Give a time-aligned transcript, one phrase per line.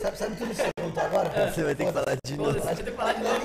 [0.00, 1.50] Sabe, sabe tudo isso que você contou agora?
[1.52, 2.52] Você vai ter que falar de novo.
[2.52, 3.40] Deixa eu ter que falar de novo.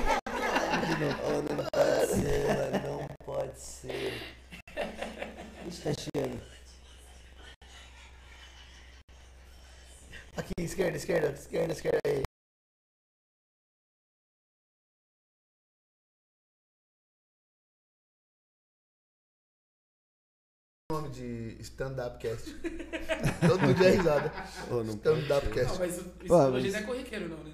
[1.24, 2.82] Oh, não pode ser.
[2.84, 4.38] Não pode ser.
[5.68, 6.42] Ixi, tá chegando.
[10.38, 12.27] Aqui, esquerda, esquerda, esquerda, esquerda aí.
[20.98, 22.50] Nome de stand-up cast.
[23.48, 24.32] Todo dia é risada.
[24.72, 25.80] Oh, não Stand-up Não, cast.
[25.80, 27.52] mas isso Pô, mas- não é corriqueiro, não, né?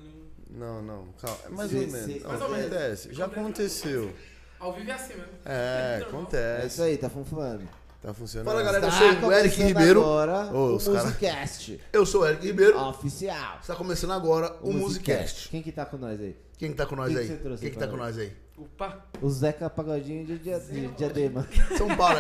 [0.50, 1.38] Não- Não, não, calma.
[1.46, 2.06] É mais Sim, ou menos.
[2.06, 2.20] sim.
[2.20, 2.66] Não, Mais ou menos.
[2.68, 3.14] acontece.
[3.14, 4.14] Já aconteceu.
[4.60, 5.30] Ao vivo é assim mesmo.
[5.46, 6.00] É.
[6.00, 6.68] É acontece.
[6.68, 7.68] isso aí, tá funfando.
[8.02, 8.48] Tá funcionando.
[8.48, 10.02] Fala galera, eu Tá sou o Eric Ribeiro.
[10.02, 12.78] agora Ô, o os cara- Musicast Eu sou o Eric Ribeiro.
[12.78, 13.60] oficial.
[13.62, 15.50] Está começando agora o Musicast.
[15.50, 16.36] Quem que tá com nós aí?
[16.58, 17.28] Quem que tá com nós Quem que aí?
[17.28, 18.32] você trouxe Quem que tá com nós aí?
[18.56, 21.48] Opa, O Zeca Pagodinho de, dia- de Diadema.
[21.78, 22.20] São Paulo.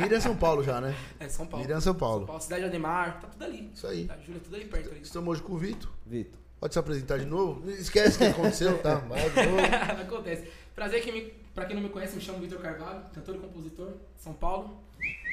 [0.00, 0.94] Miriam São Paulo já, né?
[1.20, 1.62] é São Paulo.
[1.64, 2.18] Miriam São Paulo.
[2.20, 3.70] São Paulo, Cidade de Ademar, tá tudo ali.
[3.74, 4.06] Isso aí.
[4.06, 5.00] Tá, Júlia, tudo ali perto ali.
[5.02, 5.90] Estamos hoje com o Vitor.
[6.06, 6.40] Vitor.
[6.58, 7.68] Pode se apresentar de novo?
[7.70, 8.94] Esquece o que aconteceu, tá?
[8.94, 9.58] Vai de novo.
[10.02, 10.48] Acontece.
[10.74, 11.20] Prazer que me,
[11.54, 14.82] pra quem não me conhece, me chamo Vitor Carvalho, cantor e compositor, São Paulo.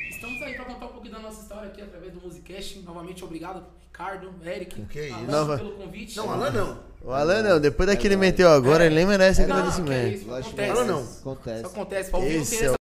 [0.09, 2.79] Estamos aí pra contar um pouquinho da nossa história aqui através do Musicast.
[2.79, 5.13] Novamente, obrigado, Ricardo, Eric, Que isso.
[5.15, 6.17] Alan, Nova- pelo convite.
[6.17, 6.79] Não, Alan não.
[7.03, 10.13] O Alan não, depois daquele meteu agora, ele nem merece Não, que é agradecimento.
[10.15, 10.71] isso, Lógico acontece.
[10.71, 10.99] Alan não.
[11.03, 11.57] Acontece.
[11.57, 12.11] Isso acontece.
[12.11, 12.75] Vivo Esse tem é essa...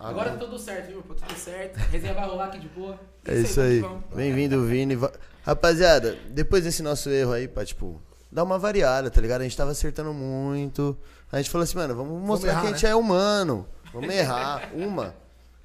[0.00, 1.02] Agora tá tudo certo, viu?
[1.02, 1.76] Tudo certo.
[1.90, 2.98] Resenha vai rolar aqui de boa.
[3.26, 3.80] É isso aí.
[3.80, 4.16] vamos que vamos.
[4.16, 4.98] Bem-vindo, Vini.
[5.42, 8.00] Rapaziada, depois desse nosso erro aí, pra, tipo,
[8.30, 9.40] dar uma variada, tá ligado?
[9.40, 10.96] A gente tava acertando muito.
[11.32, 12.90] A gente falou assim, mano, vamos mostrar errar, que a gente né?
[12.90, 13.66] é humano.
[13.92, 14.70] Vamos errar.
[14.74, 15.14] Uma.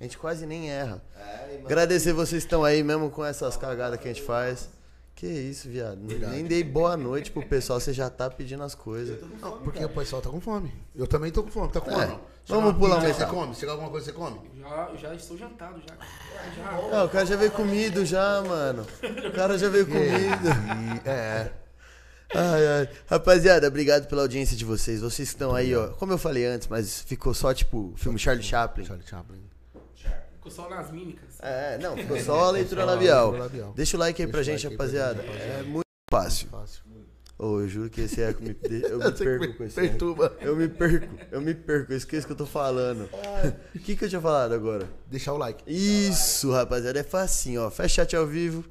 [0.04, 1.02] A gente quase nem erra.
[1.64, 4.68] Agradecer vocês que estão aí, mesmo com essas cagadas que a gente faz.
[5.16, 5.96] Que isso, viado.
[5.98, 9.18] Nem dei boa noite pro pessoal, você já tá pedindo as coisas.
[9.42, 10.74] Não, porque o pessoal tá com fome.
[10.94, 11.72] Eu também tô com fome.
[11.72, 12.08] Tá com É.
[12.08, 12.20] fome?
[12.48, 13.56] Vamos pular pizza, Você come?
[13.56, 14.42] Chega alguma coisa, você come?
[14.60, 15.96] Já, já estou jantado, já.
[16.54, 16.72] já.
[16.98, 18.86] Não, o cara já veio comido já, mano.
[19.26, 20.50] O cara já veio comido.
[21.06, 21.50] E, é.
[22.36, 22.90] Ai, ai.
[23.08, 25.00] Rapaziada, obrigado pela audiência de vocês.
[25.00, 25.88] Vocês que estão aí, ó.
[25.92, 28.84] Como eu falei antes, mas ficou só, tipo, o filme Charlie Chaplin.
[28.84, 29.53] Charlie Chaplin.
[30.44, 31.36] Ficou só nas mímicas.
[31.40, 33.34] É, não, ficou só a leitura labial.
[33.76, 35.22] Deixa o like aí pra Deixa o gente, like aí pra rapaziada.
[35.22, 35.60] gente, rapaziada.
[35.60, 36.50] É muito fácil.
[36.50, 36.84] Fácil.
[37.40, 39.90] Ô, eu juro que esse eco me, eu me perco me com esse eco.
[39.90, 40.38] perturba.
[40.40, 43.10] Eu me perco, eu me perco, eu esqueço o que eu tô falando.
[43.76, 44.88] O que que eu tinha falado agora?
[45.08, 45.64] Deixar o like.
[45.66, 47.72] Isso, rapaziada, é facinho, ó.
[47.72, 48.64] Fecha chat ao vivo.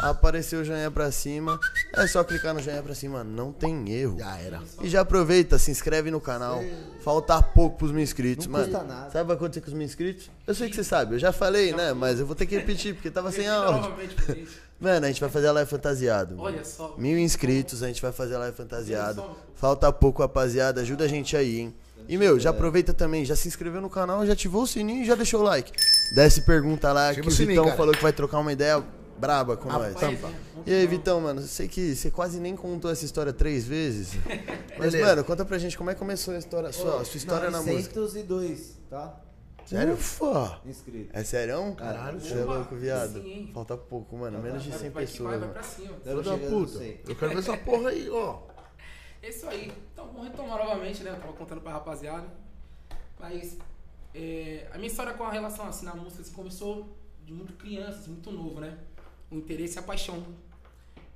[0.00, 1.58] Apareceu o joinha pra cima.
[1.94, 4.18] É só clicar no joinha pra cima, não tem erro.
[4.18, 4.62] Já era.
[4.82, 6.62] E já aproveita, se inscreve no canal.
[7.02, 8.64] Falta pouco pros mil inscritos, Não mano.
[8.66, 9.10] custa nada.
[9.10, 10.30] Sabe o que vai acontecer com os mil inscritos?
[10.46, 11.92] Eu sei que você sabe, eu já falei, né?
[11.92, 13.92] Mas eu vou ter que repetir, porque tava sem áudio.
[14.80, 16.36] Mano, a gente vai fazer a live fantasiado.
[16.36, 16.44] mano.
[16.44, 16.94] Olha só.
[16.96, 19.24] Mil inscritos, a gente vai fazer a live fantasiado.
[19.56, 20.82] Falta pouco, rapaziada.
[20.82, 21.74] Ajuda a gente aí, hein?
[22.08, 25.04] E, meu, já aproveita também, já se inscreveu no canal, já ativou o sininho e
[25.04, 25.72] já deixou o like.
[26.14, 27.76] Desce pergunta lá, Ativa que o o sininho, Vitão cara.
[27.76, 28.82] falou que vai trocar uma ideia
[29.18, 29.94] braba com nós.
[29.94, 30.28] Rapaz, tampa.
[30.66, 33.66] é, E aí, Vitão, mano, eu sei que você quase nem contou essa história três
[33.66, 34.12] vezes.
[34.78, 35.06] Mas, Beleza.
[35.06, 37.60] mano, conta pra gente como é que começou a história, sua, a sua história na
[37.62, 37.98] música.
[38.00, 39.20] 902, tá?
[39.66, 39.92] Sério?
[39.94, 40.60] Ufa!
[40.64, 41.10] Inscrito.
[41.12, 41.74] É sério?
[41.76, 43.20] Caralho, Você é louco, viado.
[43.22, 43.50] sim?
[43.52, 44.38] Falta pouco, mano.
[44.40, 45.94] Menos de Vai- 100 vai que pessoas, vai, vai pra cima.
[46.02, 46.78] Filho da puta.
[46.78, 47.00] 100.
[47.06, 48.38] Eu quero ver essa porra aí, ó.
[49.22, 49.70] É isso aí.
[49.92, 51.10] Então vamos retomar novamente, né?
[51.10, 52.26] Eu tava contando pra rapaziada.
[53.20, 53.58] Mas
[54.14, 57.98] é, a minha história com a relação assim, na música assim, começou de muito criança,
[57.98, 58.78] assim, muito novo, né?
[59.30, 60.24] O interesse e a paixão.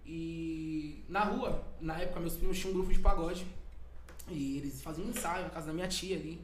[0.05, 3.47] E na rua, na época, meus primos tinham um grupo de pagode.
[4.29, 6.41] E eles faziam um ensaio na casa da minha tia ali.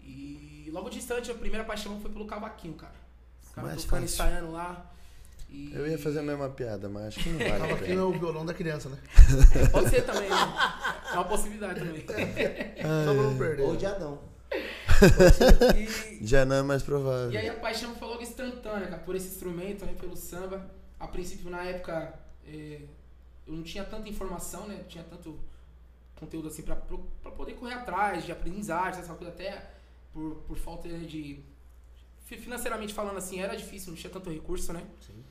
[0.00, 2.94] E logo distante, a primeira paixão foi pelo cavaquinho, cara.
[3.42, 4.90] Os caras tocando, ensaiando lá.
[5.48, 5.72] E...
[5.72, 7.72] Eu ia fazer a mesma piada, mas acho que não vale.
[7.72, 8.00] aqui pena.
[8.00, 8.98] no violão da criança, né?
[9.70, 10.36] Pode ser também, né?
[11.10, 12.04] É uma possibilidade também.
[12.06, 13.62] Só pra não perder.
[13.62, 14.18] Ou de Adão.
[15.76, 17.30] E, Já não é mais provável.
[17.30, 20.64] E aí a paixão foi logo instantânea, cara, por esse instrumento, né, pelo samba.
[21.04, 22.80] A princípio, na época, é,
[23.46, 25.38] eu não tinha tanta informação, né, não tinha tanto
[26.16, 29.70] conteúdo assim pra poder correr atrás de aprendizagem, essa coisa até
[30.12, 31.40] por, por falta de...
[32.26, 34.86] fi- Financeiramente falando assim, era difícil, não tinha tanto recurso, né?
[35.06, 35.22] Sim.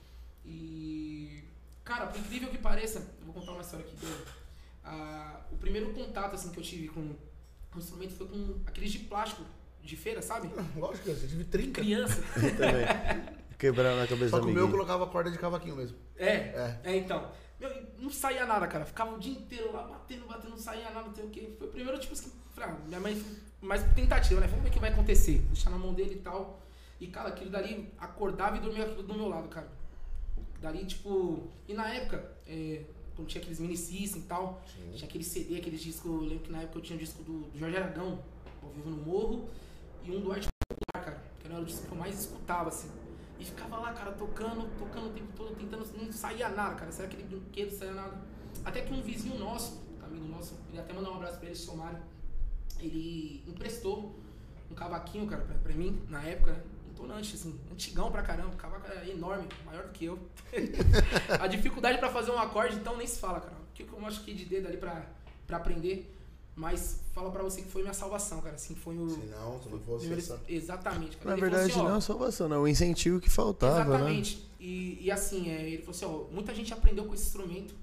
[0.46, 1.44] E...
[1.84, 4.24] Cara, por incrível que pareça, eu vou contar uma história aqui dele.
[4.86, 7.02] Ah, o primeiro contato assim que eu tive com
[7.76, 9.44] o instrumento foi com aqueles de plástico
[9.82, 10.50] de feira, sabe?
[10.78, 11.82] Lógico, eu tive 30.
[11.82, 12.22] Criança.
[12.38, 13.34] Eu também.
[13.64, 15.98] Quebraram na cabeça Só que o meu eu colocava corda de cavaquinho mesmo.
[16.18, 16.80] É, É.
[16.84, 17.32] é, então.
[17.58, 18.84] Meu, não saía nada, cara.
[18.84, 21.56] Ficava o dia inteiro lá batendo, batendo, não saía nada, não sei o que.
[21.58, 23.26] Foi o primeiro, tipo assim, falei, minha mãe,
[23.62, 24.48] mais por tentativa, né?
[24.48, 25.38] Vamos ver o que vai acontecer.
[25.44, 26.62] Deixar na mão dele e tal.
[27.00, 29.70] E, cara, aquilo dali acordava e dormia aquilo do meu lado, cara.
[30.60, 31.48] Dali, tipo.
[31.66, 32.82] E na época, é,
[33.16, 34.62] quando tinha aqueles mini system e tal,
[34.94, 36.12] tinha aquele CD, aqueles discos.
[36.12, 38.20] Eu lembro que na época eu tinha um disco do, do Jorge Aragão,
[38.62, 39.48] ao vivo no morro,
[40.04, 41.24] e um do Arte Popular, cara.
[41.40, 42.90] Que era o disco que eu mais escutava, assim.
[43.44, 45.86] E ficava lá, cara, tocando, tocando o tempo todo, tentando.
[45.98, 46.92] Não saía nada, cara.
[46.94, 48.18] Saia aquele brinquedo, saía nada.
[48.64, 51.76] Até que um vizinho nosso, amigo nosso, ele até mandou um abraço pra ele, seu
[51.76, 52.00] Mário.
[52.80, 54.18] Ele emprestou
[54.72, 56.64] um cavaquinho, cara, pra, pra mim, na época, né?
[56.92, 60.18] Entonante, assim, antigão pra caramba, cavaco enorme, maior do que eu.
[61.38, 63.56] a dificuldade pra fazer um acorde, então, nem se fala, cara.
[63.56, 65.06] O que eu acho que de dedo ali pra,
[65.46, 66.18] pra aprender.
[66.56, 68.56] Mas fala pra você que foi minha salvação, cara.
[68.56, 69.10] Assim, foi o.
[69.10, 70.40] Se não, se não fosse primeiro- essa...
[70.48, 71.30] Exatamente, cara.
[71.30, 72.62] Na Ele verdade, assim, não é salvação, não.
[72.64, 73.96] O incentivo que faltava, né?
[73.96, 74.50] Exatamente.
[74.60, 77.74] E, e assim, é, ele falou assim, ó, muita gente aprendeu com esse instrumento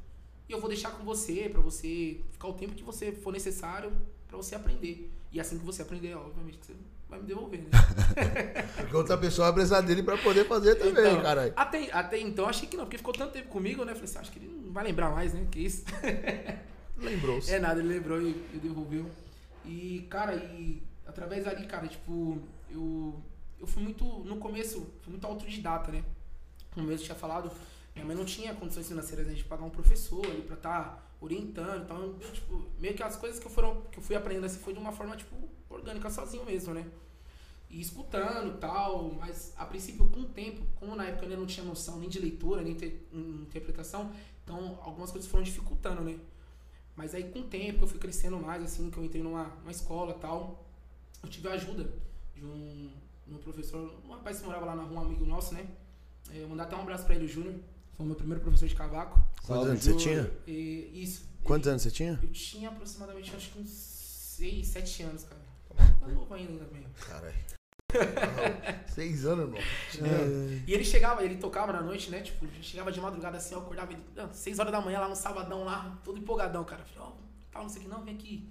[0.49, 3.93] e eu vou deixar com você pra você ficar o tempo que você for necessário
[4.29, 5.11] pra você aprender.
[5.33, 6.75] E assim que você aprender, obviamente, que você
[7.09, 7.71] vai me devolver, né?
[8.79, 11.53] Porque outra pessoa vai precisar dele pra poder fazer também, Então, caralho.
[11.57, 13.93] Até, até então achei que não, porque ficou tanto tempo comigo, né?
[13.95, 15.45] Falei assim, acho que ele não vai lembrar mais, né?
[15.50, 15.85] Que isso.
[17.00, 17.52] Lembrou-se.
[17.52, 19.11] É nada, ele lembrou e, e devolveu.
[19.64, 22.38] E, cara, e através ali, cara, tipo,
[22.71, 23.21] eu,
[23.59, 26.04] eu fui muito, no começo, fui muito autodidata, né?
[26.73, 27.50] Como mesmo tinha falado,
[27.95, 31.83] minha mãe não tinha condições financeiras né, de pagar um professor ali pra estar orientando.
[31.83, 34.61] Então, eu, tipo, meio que as coisas que eu, foram, que eu fui aprendendo assim
[34.61, 35.37] foi de uma forma, tipo,
[35.69, 36.87] orgânica, sozinho mesmo, né?
[37.69, 41.64] E escutando tal, mas a princípio, com o tempo, como na época eu não tinha
[41.64, 44.11] noção nem de leitura, nem de interpretação,
[44.42, 46.19] então algumas coisas foram dificultando, né?
[47.00, 49.45] Mas aí com o tempo que eu fui crescendo mais, assim, que eu entrei numa,
[49.45, 50.62] numa escola e tal,
[51.23, 51.90] eu tive a ajuda
[52.35, 52.90] de um,
[53.26, 55.66] de um professor, um rapaz que morava lá na rua, um amigo nosso, né?
[56.30, 57.54] É, Eu mandar até um abraço pra ele, o Júnior.
[57.95, 59.19] Foi o meu primeiro professor de cavaco.
[59.47, 60.30] Quantos anos você tinha?
[60.47, 61.25] E, isso.
[61.42, 62.21] Quantos E anos você tinha?
[62.23, 65.40] Eu tinha aproximadamente, acho que uns 6, 7 anos, cara.
[66.00, 66.85] Tá novo ainda também.
[67.00, 67.60] Caralho.
[68.88, 69.61] Seis anos, irmão.
[70.66, 72.20] E ele chegava, ele tocava na noite, né?
[72.20, 75.16] Tipo, chegava de madrugada assim, eu acordava ele, não, 6 horas da manhã lá no
[75.16, 76.82] sabadão lá, todo empolgadão, cara.
[76.85, 77.12] Falei, ó,
[77.52, 78.49] tal, não sei o que, não, vem aqui.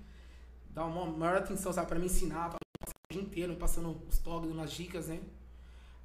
[0.71, 4.19] Dá uma maior atenção, sabe, pra me ensinar, pra passar o dia inteiro, passando os
[4.19, 5.19] toques, umas dicas, né?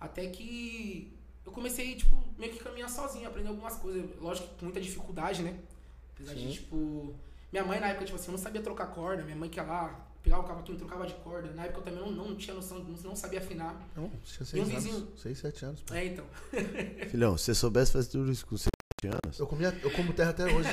[0.00, 1.12] Até que
[1.44, 4.04] eu comecei, tipo, meio que caminhar sozinho, aprender algumas coisas.
[4.20, 5.58] Lógico que com muita dificuldade, né?
[6.14, 6.50] Apesar de, Sim.
[6.50, 7.14] tipo.
[7.52, 9.62] Minha mãe na época, tipo assim, eu não sabia trocar corda, minha mãe que ia
[9.62, 11.52] lá, pegava o cavaquinho, trocava de corda.
[11.52, 13.78] Na época eu também não, não tinha noção, não, não sabia afinar.
[13.94, 14.96] Não, tinha E um seis vizinho?
[14.96, 15.20] anos.
[15.20, 15.82] Seis, sete anos.
[15.82, 15.94] pô.
[15.94, 16.24] É, então.
[17.10, 18.68] Filhão, se você soubesse fazer tudo isso com 7
[19.04, 19.38] anos.
[19.38, 20.68] Eu, comia, eu como terra até hoje.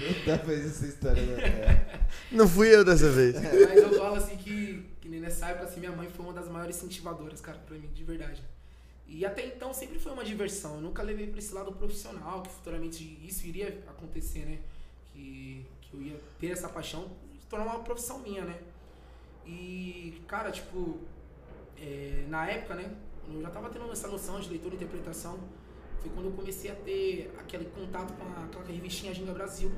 [0.00, 1.42] Nunca fez essa história, né?
[1.42, 2.00] É.
[2.32, 3.34] Não fui eu dessa vez.
[3.34, 6.48] Mas eu falo assim que, que nem nessa época, assim, minha mãe foi uma das
[6.48, 8.42] maiores incentivadoras, cara, pra mim, de verdade.
[9.06, 10.76] E até então sempre foi uma diversão.
[10.76, 14.58] Eu nunca levei pra esse lado profissional, que futuramente isso iria acontecer, né?
[15.20, 18.58] Que, que eu ia ter essa paixão de tornar uma profissão minha, né?
[19.46, 20.98] E, cara, tipo,
[21.76, 22.96] é, na época, né?
[23.32, 25.38] Eu já tava tendo essa noção de leitura e interpretação.
[26.00, 29.70] Foi quando eu comecei a ter aquele contato com a, aquela revistinha Ginga Brasil.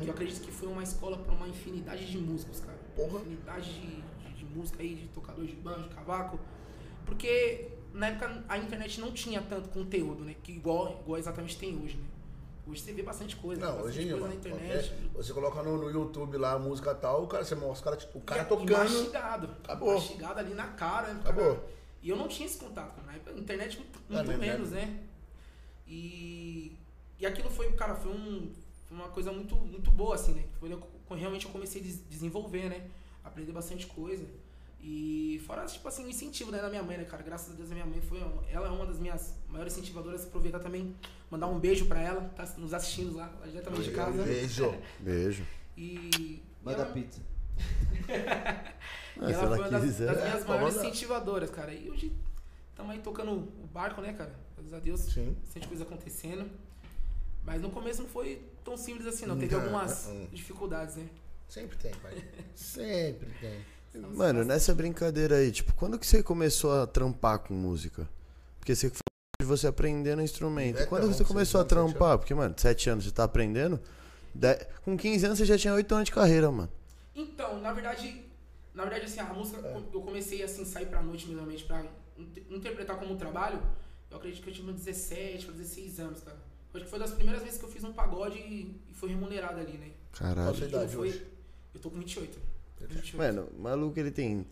[0.00, 2.78] Que eu acredito que foi uma escola pra uma infinidade de músicos, cara.
[2.94, 3.20] Porra.
[3.20, 6.38] Infinidade de, de, de música aí, de tocador de banjo, cavaco.
[7.06, 10.36] Porque na época a internet não tinha tanto conteúdo, né?
[10.42, 12.04] Que igual, igual exatamente tem hoje, né?
[12.66, 13.60] Hoje você vê bastante coisa.
[13.60, 14.88] Não, bastante hoje coisa mano, na internet.
[14.90, 17.96] qualquer- Você coloca no, no YouTube lá a música tal, o cara, você mostra o
[17.96, 18.70] cara, o cara E- E tocando.
[18.90, 19.46] mastigado.
[19.64, 19.94] Acabou.
[19.94, 21.12] Mastigado ali na cara.
[21.14, 21.20] né?
[21.22, 21.68] Acabou.
[22.02, 23.06] E eu não tinha esse contato, cara.
[23.06, 25.00] Na época, internet muito, Ah, muito né, menos, né?
[25.86, 26.76] E,
[27.18, 28.52] e aquilo foi, cara, foi, um,
[28.86, 30.44] foi uma coisa muito, muito boa, assim, né?
[30.58, 32.88] Foi eu- realmente eu comecei a des- desenvolver, né?
[33.24, 34.24] Aprender bastante coisa.
[34.82, 37.22] E fora, tipo assim, o incentivo né, da minha mãe, né, cara?
[37.22, 38.18] Graças a Deus a minha mãe foi.
[38.50, 40.24] Ela é uma das minhas maiores incentivadoras.
[40.24, 40.96] Aproveitar também,
[41.30, 44.22] mandar um beijo pra ela, tá nos assistindo lá, lá diretamente de casa.
[44.24, 44.74] Beijo.
[44.98, 45.46] Beijo.
[45.76, 46.42] E.
[46.62, 47.20] Manda ela- pizza.
[49.14, 51.72] E se ela ela foi uma das, das É, minhas pode maiores incentivadoras, cara.
[51.72, 52.12] E hoje
[52.70, 54.34] estamos aí tocando o barco, né, cara?
[54.56, 55.36] Graças a Deus, Sim.
[55.40, 56.50] bastante coisa acontecendo.
[57.44, 59.38] Mas no começo não foi tão simples assim, não.
[59.38, 60.26] Teve Não, algumas não.
[60.26, 61.06] dificuldades, né?
[61.46, 62.24] Sempre tem, pai.
[62.54, 63.60] Sempre tem.
[63.94, 68.08] Mano, nessa brincadeira aí, tipo, quando que você começou a trampar com música?
[68.58, 69.02] Porque você falou
[69.40, 70.78] de você aprendendo instrumento.
[70.78, 72.16] É, quando então, você começou a trampar?
[72.18, 73.78] Porque, mano, 7 anos você tá aprendendo.
[74.34, 76.70] de- Com 15 anos você já tinha 8 anos de carreira, mano.
[77.14, 78.24] Então, na verdade,
[78.74, 79.76] na verdade, assim, a música, É.
[79.92, 81.84] eu comecei assim, sair pra noite mesmo, pra
[82.16, 83.60] in- interpretar como trabalho,
[84.10, 86.38] eu acredito que eu tinha uns 17 pra 16 anos, cara.
[86.72, 89.10] Eu Acho que foi das primeiras vezes que eu fiz um pagode e, e foi
[89.10, 89.90] remunerado ali, né?
[90.12, 90.50] Caralho.
[90.54, 91.26] Qual a idade foi- hoje?
[91.74, 92.38] Eu tô com 28.
[92.88, 93.16] 28.
[93.16, 94.46] Mano, o maluco ele tem.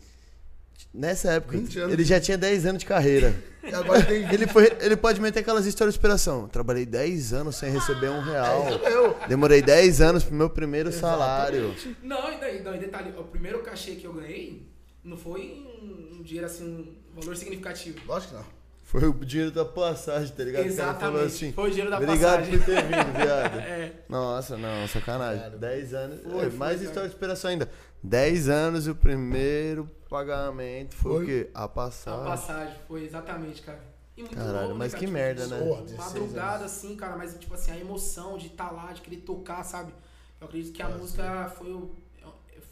[0.93, 1.93] Nessa época, 20 anos.
[1.93, 3.33] ele já tinha 10 anos de carreira.
[3.63, 4.27] E agora tem.
[4.33, 6.47] Ele, foi, ele pode meter aquelas histórias de inspiração.
[6.47, 8.67] Trabalhei 10 anos sem receber um real.
[8.83, 9.15] Eu.
[9.27, 11.73] Demorei 10 anos pro meu primeiro salário.
[12.01, 14.67] Não, e daí, não, e detalhe, o primeiro cachê que eu ganhei
[15.03, 17.99] não foi um, um dinheiro assim, um valor significativo.
[18.05, 18.60] Lógico que não.
[18.91, 20.65] Foi o dinheiro da passagem, tá ligado?
[20.69, 21.25] O cara falou Exatamente.
[21.35, 21.51] assim.
[21.53, 22.57] foi o dinheiro da Obrigado passagem.
[22.59, 23.55] por ter vindo, viado.
[23.61, 23.93] É.
[24.09, 25.43] Nossa, não, sacanagem.
[25.43, 26.21] Cara, 10 anos.
[26.21, 26.83] foi, é, foi, mais cara.
[26.87, 27.69] história de inspiração ainda.
[28.03, 31.23] 10 anos e o primeiro pagamento foi, Foi?
[31.23, 31.49] o quê?
[31.53, 32.25] A A passagem.
[32.25, 33.79] passagem, foi exatamente, cara.
[34.17, 35.17] E muito Caralho, novo, mas né, que cara?
[35.17, 35.65] merda, Tipo, né?
[35.67, 39.21] Porra, 16 Madrugada, assim, cara, mas tipo assim, a emoção de estar lá, de querer
[39.21, 39.93] tocar, sabe?
[40.41, 41.91] Eu acredito que a É, música foi o.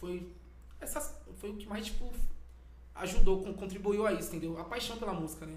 [0.01, 0.27] Foi.
[0.81, 2.11] Essas, foi o que mais, tipo,
[2.95, 4.59] ajudou, con- contribuiu a isso, entendeu?
[4.59, 5.53] A paixão pela música, né?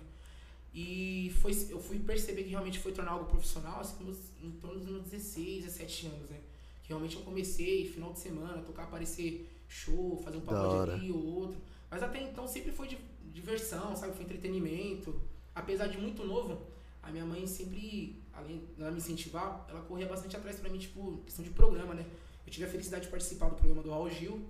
[0.75, 4.79] E foi, eu fui perceber que realmente foi tornar algo profissional, assim, meus- em torno
[4.79, 6.41] dos meus 16, 17 anos, né?
[6.83, 11.23] Que realmente eu comecei, final de semana, tocar, aparecer show, fazer um pagode ali ou
[11.25, 11.59] outro.
[11.91, 12.99] Mas até então sempre foi di-
[13.33, 14.15] diversão, sabe?
[14.15, 15.21] Foi entretenimento.
[15.55, 16.59] Apesar de muito novo,
[17.03, 20.79] a minha mãe sempre, além de ela me incentivar, ela corria bastante atrás pra mim,
[20.79, 22.07] tipo, questão de programa, né?
[22.47, 24.41] Eu tive a felicidade de participar do programa do Raul Gil,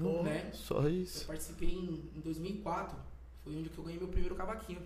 [0.00, 0.50] Hum, né?
[0.54, 1.26] Só Eu isso.
[1.26, 2.96] participei em, em 2004,
[3.44, 4.80] foi onde que eu ganhei meu primeiro cavaquinho.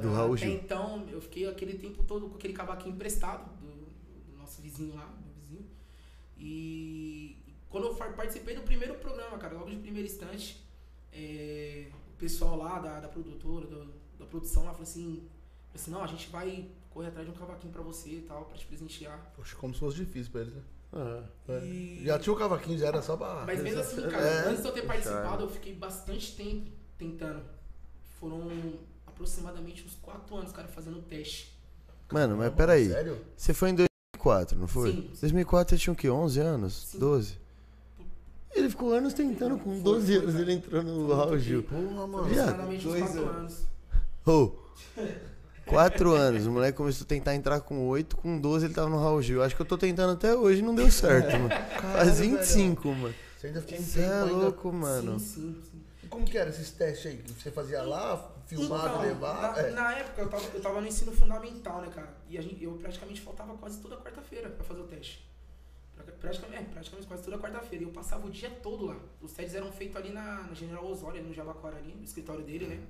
[0.00, 0.54] Do Raul Até Gil.
[0.54, 3.66] então, eu fiquei aquele tempo todo com aquele cavaquinho emprestado do,
[4.32, 5.66] do nosso vizinho lá, meu vizinho.
[6.38, 7.36] E
[7.68, 10.62] quando eu participei do primeiro programa, cara, logo de primeiro instante,
[11.12, 15.16] é, o pessoal lá da, da produtora, do- da produção lá, falou assim,
[15.68, 18.44] falou assim, não, a gente vai correr atrás de um cavaquinho pra você e tal,
[18.46, 19.32] pra te presentear.
[19.36, 20.62] Poxa, como se fosse difícil pra eles, né?
[20.94, 21.64] Ah, É.
[21.64, 23.44] E- Já tinha o cavaquinho, já era só pra.
[23.46, 24.48] Mas mesmo assim, cara, É.
[24.48, 25.42] antes de eu ter participado, Charme.
[25.44, 27.42] eu fiquei bastante tempo tentando.
[28.20, 28.40] Foram
[29.22, 31.56] aproximadamente uns 4 anos, cara, fazendo o teste.
[32.12, 32.88] Mano, mas peraí.
[32.90, 33.18] Sério?
[33.36, 34.92] Você foi em 2004, não foi?
[34.92, 35.10] Sim.
[35.20, 36.10] 2004 você tinha o quê?
[36.10, 36.88] 11 anos?
[36.88, 36.98] Sim.
[36.98, 37.38] 12?
[38.54, 40.42] Ele ficou anos tentando, com Foi, 12 foi, anos cara.
[40.42, 41.62] ele entrou no Foi Gil.
[41.62, 42.18] Porra, mano.
[42.18, 43.58] Aproximadamente uns dois 4 anos.
[44.26, 44.52] Ô,
[45.66, 48.98] 4 anos, o moleque começou a tentar entrar com 8, com 12 ele tava no
[48.98, 49.42] Raul Gil.
[49.42, 51.48] Acho que eu tô tentando até hoje e não deu certo, mano.
[51.94, 53.14] Faz 25, mano.
[53.38, 54.32] Você ainda ficou um Você é tempo ainda.
[54.36, 55.18] louco, mano.
[55.18, 55.82] Sim, sim, sim.
[56.04, 57.24] E como que era esses testes aí?
[57.40, 59.40] Você fazia lá, filmado, Então, levar?
[59.54, 59.70] Na, É.
[59.70, 62.08] na época eu tava, eu tava no ensino fundamental, né, cara?
[62.28, 65.26] E a gente, eu praticamente faltava quase toda quarta-feira pra fazer o teste.
[65.94, 67.84] Pra- Praticamente, é, praticamente quase toda quarta-feira.
[67.84, 68.96] E eu passava o dia todo lá.
[69.20, 72.42] Os testes eram feitos ali na, na General Osório, ali no Jabaquara, ali, no escritório
[72.44, 72.80] dele, né?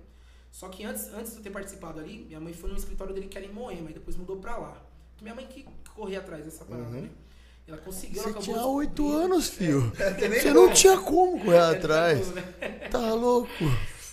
[0.50, 3.26] Só que antes, antes de eu ter participado ali, minha mãe foi no escritório dele
[3.28, 4.76] que era em Moema, e depois mudou pra lá.
[5.20, 7.02] Minha mãe que corria atrás dessa parada, Uhum.
[7.02, 7.10] né?
[7.66, 9.24] Ela conseguiu, Você ela acabou tinha 8 descobrindo.
[9.24, 9.92] anos, filho.
[9.98, 12.28] É, Você não tinha como correr atrás.
[12.32, 12.42] Né?
[12.90, 13.50] Tá louco.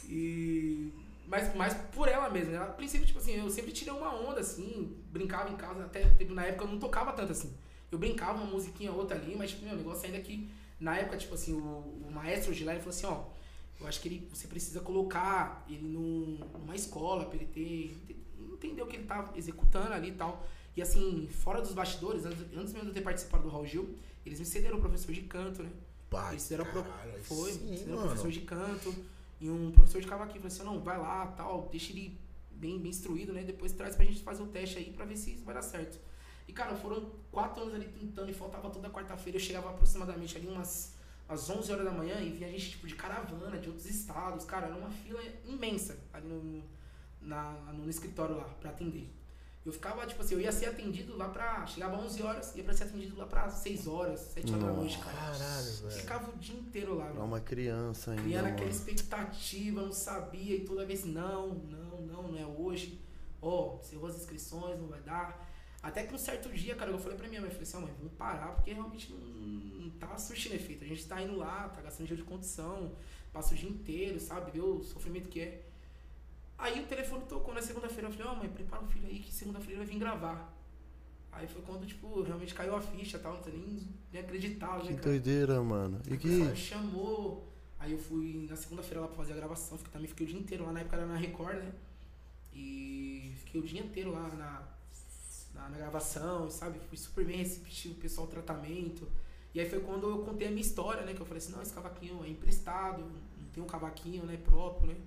[0.08, 0.94] E.
[1.30, 2.58] Mas, mas por ela mesma, né?
[2.58, 6.34] A princípio, tipo assim, eu sempre tirei uma onda, assim, brincava em casa, até teve-
[6.34, 7.54] na época eu não tocava tanto assim.
[7.92, 11.18] Eu brincava uma musiquinha ou outra ali, mas tipo, meu negócio ainda que, na época,
[11.18, 11.60] tipo assim, o,
[12.08, 13.24] o maestro de lá ele falou assim, ó,
[13.80, 17.96] eu acho que ele, você precisa colocar ele num, numa escola pra ele ter.
[18.54, 20.44] entender o que ele tá executando ali e tal.
[20.76, 23.96] E assim, fora dos bastidores, antes, antes mesmo de eu ter participado do Raul Gil,
[24.26, 25.70] eles me cederam o professor de canto, né?
[26.10, 26.84] Pai, Eles fizeram pro...
[27.24, 28.08] Foi, sim, fizeram mano.
[28.08, 28.96] professor de canto
[29.40, 30.42] e um professor de cavaquinho.
[30.42, 32.20] Falei assim, não, vai lá, tal, deixa ele
[32.52, 33.44] bem, bem instruído, né?
[33.44, 36.00] Depois traz pra gente fazer o teste aí pra ver se vai dar certo.
[36.48, 39.38] E, cara, foram quatro anos ali tentando e faltava toda quarta-feira.
[39.38, 40.96] Eu chegava aproximadamente ali umas
[41.28, 44.46] às 11 horas da manhã e vinha gente, tipo, de caravana, de outros estados.
[44.46, 46.64] Cara, era uma fila imensa ali no,
[47.22, 49.08] na, no escritório lá pra atender.
[49.70, 51.64] Eu ficava, tipo assim, eu ia ser atendido lá pra.
[51.68, 54.98] Chegava 11 horas, ia pra ser atendido lá pra 6 horas, 7 horas da noite,
[54.98, 55.16] cara.
[55.16, 55.92] Caralho, velho.
[55.92, 57.26] Ficava o dia inteiro lá, Pra mano.
[57.26, 62.40] uma criança ainda, Criando aquela expectativa, não sabia, e toda vez, não, não, não, não
[62.40, 63.00] é hoje.
[63.42, 65.48] Ó, encerrou as inscrições, não vai dar.
[65.84, 68.14] Até que um certo dia, cara, eu falei pra minha mãe, falei assim, mãe, vamos
[68.14, 70.84] parar, porque realmente não, não tá surtindo efeito.
[70.84, 72.96] A gente tá indo lá, tá gastando dinheiro de condição,
[73.32, 74.50] passa o dia inteiro, sabe?
[74.52, 75.66] Vê o sofrimento que é.
[76.60, 79.32] Aí o telefone tocou na segunda-feira, eu falei, ó, mãe, prepara o filho aí que
[79.32, 80.54] segunda-feira ele vai vir gravar.
[81.32, 84.90] Aí foi quando, tipo, realmente caiu a ficha e tal, não nem, nem acreditava, Que
[84.92, 85.10] né, cara?
[85.10, 86.02] doideira, mano.
[86.06, 86.56] E que.
[86.56, 87.48] chamou.
[87.80, 90.40] Aí eu fui na segunda-feira lá pra fazer a gravação, fiquei, também fiquei o dia
[90.40, 91.72] inteiro lá, na época era na Record, né?
[92.54, 94.68] E fiquei o dia inteiro lá na,
[95.54, 96.78] na, na gravação, sabe?
[96.90, 99.08] Fui super bem receptivo, o pessoal, tratamento.
[99.54, 101.14] E aí foi quando eu contei a minha história, né?
[101.14, 104.92] Que eu falei assim, não, esse cavaquinho é emprestado, não tem um cavaquinho, né, próprio,
[104.92, 104.98] né?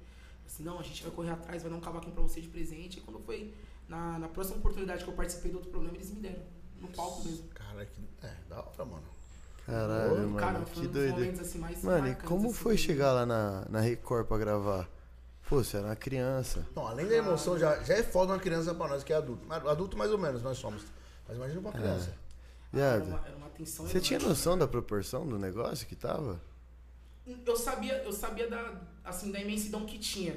[0.53, 2.99] Assim, não, a gente vai correr atrás, vai dar um cavaquinho pra você de presente.
[2.99, 3.55] E quando foi
[3.89, 6.43] na, na próxima oportunidade que eu participei do outro programa, eles me deram.
[6.79, 7.49] No palco mesmo.
[7.49, 8.03] Cara, que.
[8.23, 9.05] É, da hora, mano.
[9.65, 10.37] Caralho, Ô, mano.
[10.37, 14.27] Cara, que momentos assim mais Mano, e como assim, foi chegar lá na, na Record
[14.27, 14.89] pra gravar?
[15.49, 16.67] Pô, você era uma criança.
[16.75, 19.51] Não, além da emoção, já, já é foda uma criança pra nós que é adulto.
[19.53, 20.83] Adulto mais ou menos, nós somos.
[21.29, 22.15] Mas imagina pra uma criança.
[22.73, 26.41] Era Viado, uma, era uma você tinha noção da proporção do negócio que tava?
[27.47, 30.37] Eu sabia, eu sabia da, assim, da imensidão que tinha.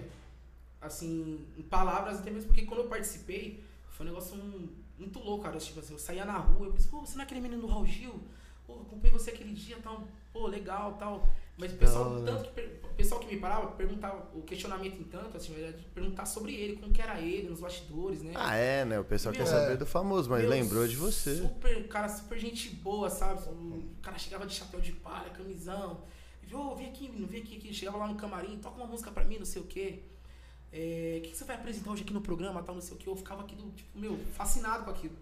[0.81, 4.69] Assim, em palavras, até mesmo porque quando eu participei, foi um negócio um-
[4.99, 5.57] muito louco, cara.
[5.57, 7.67] Tipo assim, eu saía na rua, eu pensei, pô, você não é aquele menino do
[7.67, 8.13] Raul Gil?
[8.67, 11.27] Pô, acompanhei você aquele dia, tal, pô, legal, tal.
[11.57, 12.25] Mas o pessoal, hora.
[12.25, 12.61] tanto que,
[12.97, 16.75] pessoal que me parava, perguntava, o questionamento em tanto, assim, na verdade, perguntar sobre ele,
[16.75, 18.33] como que era ele nos bastidores, né?
[18.35, 18.99] Ah, é, né?
[18.99, 21.35] O pessoal quer saber do famoso, mas Meu, lembrou de você.
[21.37, 23.41] Super, cara, super gente boa, sabe?
[23.49, 26.01] O cara chegava de chapéu de palha, camisão.
[26.53, 27.73] Ô, vem aqui, menino, vem aqui, aqui.
[27.73, 29.99] Chegava lá no camarim, toca uma música pra mim, não sei o quê.
[30.71, 32.99] é, o que, que você vai apresentar hoje aqui no programa, tal, não sei o
[32.99, 33.07] que.
[33.07, 35.15] Eu ficava aqui, do, tipo, meu, fascinado com aquilo.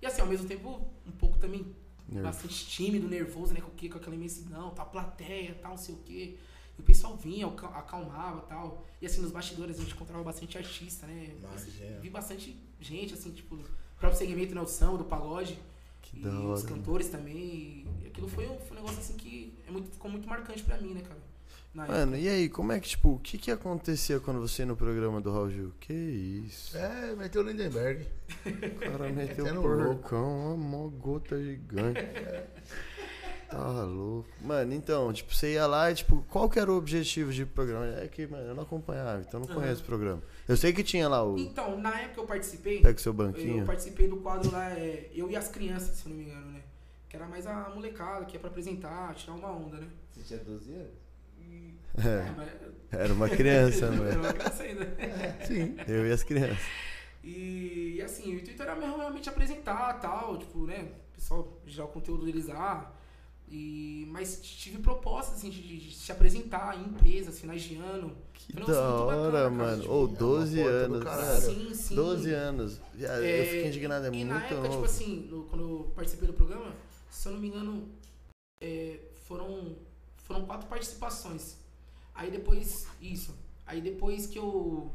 [0.00, 1.66] E assim, ao mesmo tempo, um pouco também
[2.08, 2.26] Nervo.
[2.28, 3.60] bastante tímido, nervoso, né?
[3.60, 3.88] Com, o quê?
[3.88, 6.36] com aquela imensidão, tá, plateia, tal, não sei o quê.
[6.78, 8.86] E o pessoal vinha, acal- acalmava tal.
[9.02, 11.34] E assim, nos bastidores a gente encontrava bastante artista, né?
[11.38, 12.00] Imagina.
[12.00, 13.64] Vi bastante gente, assim, tipo, do
[13.98, 15.58] próprio segmento né, do samba, do pagode.
[16.10, 16.68] Que e os hora.
[16.74, 17.86] cantores também.
[18.02, 20.76] E aquilo foi um, foi um negócio assim que é muito, ficou muito marcante pra
[20.78, 21.20] mim, né, cara?
[21.72, 24.66] Na Mano, e aí, como é que, tipo, o que que acontecia quando você ia
[24.66, 25.72] no programa do Raul Gil?
[25.78, 26.76] Que isso?
[26.76, 28.04] É, meteu o Lindenberg.
[28.44, 32.00] O cara meteu o porcão, uma mó gota gigante.
[33.48, 34.28] Tá louco.
[34.42, 37.86] Mano, então, tipo, você ia lá e, tipo, qual que era o objetivo de programa?
[38.00, 39.62] É que, mano, eu não acompanhava, então eu não Aham.
[39.62, 40.22] conheço o programa.
[40.50, 43.10] Eu sei que tinha lá o Então, na época que eu participei, Pega o seu
[43.12, 43.64] eu banquinho.
[43.64, 46.62] participei do quadro lá, é, Eu e as Crianças, se eu não me engano, né?
[47.08, 49.86] Que era mais a molecada que ia pra apresentar, tirar uma onda, né?
[50.12, 50.90] Você tinha 12 anos?
[51.98, 52.50] É, mas-
[53.00, 54.20] era uma criança, Eu era mano.
[54.20, 54.96] uma criança ainda.
[55.46, 55.76] Sim.
[55.88, 56.58] Eu e as crianças.
[57.22, 60.88] E, e, assim, o intuito era mesmo realmente apresentar tal, tipo, né?
[61.12, 62.92] O pessoal já o conteúdo deles lá.
[63.48, 68.16] E, mas tive propostas assim, de, de se apresentar em empresas, finais de ano.
[68.46, 69.90] Que da hora, bacana, mano.
[69.90, 71.04] Ou uma 12 foto do anos.
[71.04, 71.40] caralho.
[71.40, 71.94] Sim, sim.
[71.94, 72.80] 12 anos.
[72.94, 74.70] Viado, É, eu fiquei indignado, é e muito na época, novo.
[74.70, 76.74] tipo assim, no- quando eu participei do programa,
[77.10, 77.88] se eu não me engano,
[78.62, 79.76] é, foram,
[80.24, 81.56] foram quatro participações.
[82.14, 83.34] Aí depois, isso.
[83.66, 84.90] Aí depois que eu.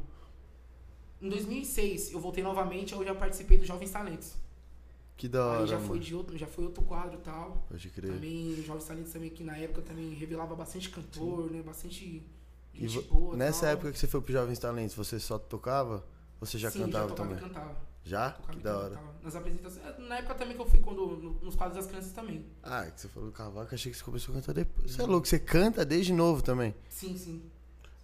[1.20, 4.34] Em 2006, eu voltei novamente, eu já participei do Jovens Talentos.
[5.16, 7.64] Que da hora, Aí já foi, de outro, já foi outro quadro e tal.
[7.70, 8.12] Pode crer.
[8.12, 11.62] Também, Jovens Talentos também, que na época também revelava bastante cantor, né?
[11.62, 12.22] Bastante
[12.78, 13.36] E boa.
[13.36, 13.70] Nessa tal.
[13.70, 16.04] época que você foi pro Jovens Talentos, você só tocava?
[16.40, 17.44] Ou você já Sim, cantava já tocava também?
[17.44, 17.76] e cantava.
[18.04, 18.30] Já?
[18.30, 18.90] Tocava Que da hora.
[18.96, 19.14] cantava.
[19.22, 19.84] Nas apresentações.
[19.86, 22.44] é, Na época também que eu fui quando, no- nos quadros das crianças também.
[22.62, 24.92] Ah, que você falou cavaco, achei que você começou a cantar depois.
[24.92, 26.74] Você é louco, você canta desde novo também.
[26.88, 27.42] Sim, sim.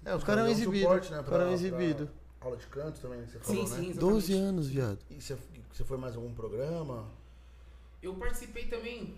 [0.04, 0.82] É, os O cara é um caras dão exibido.
[0.82, 2.06] suporte, né, O cara é um pra- exibido.
[2.40, 3.78] pra Aula de canto também, você Sim, falou, sim, né?
[3.90, 3.98] exatamente.
[4.00, 4.98] 12 anos, viado.
[5.08, 5.38] E você,
[5.72, 7.04] você foi mais algum programa?
[8.02, 9.14] Eu participei também,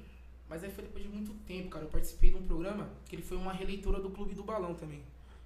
[0.47, 1.87] mas aí foi depois de muito tempo, cara.
[1.87, 5.03] Eu participei de um programa que ele foi uma releitura do Clube do Balão também.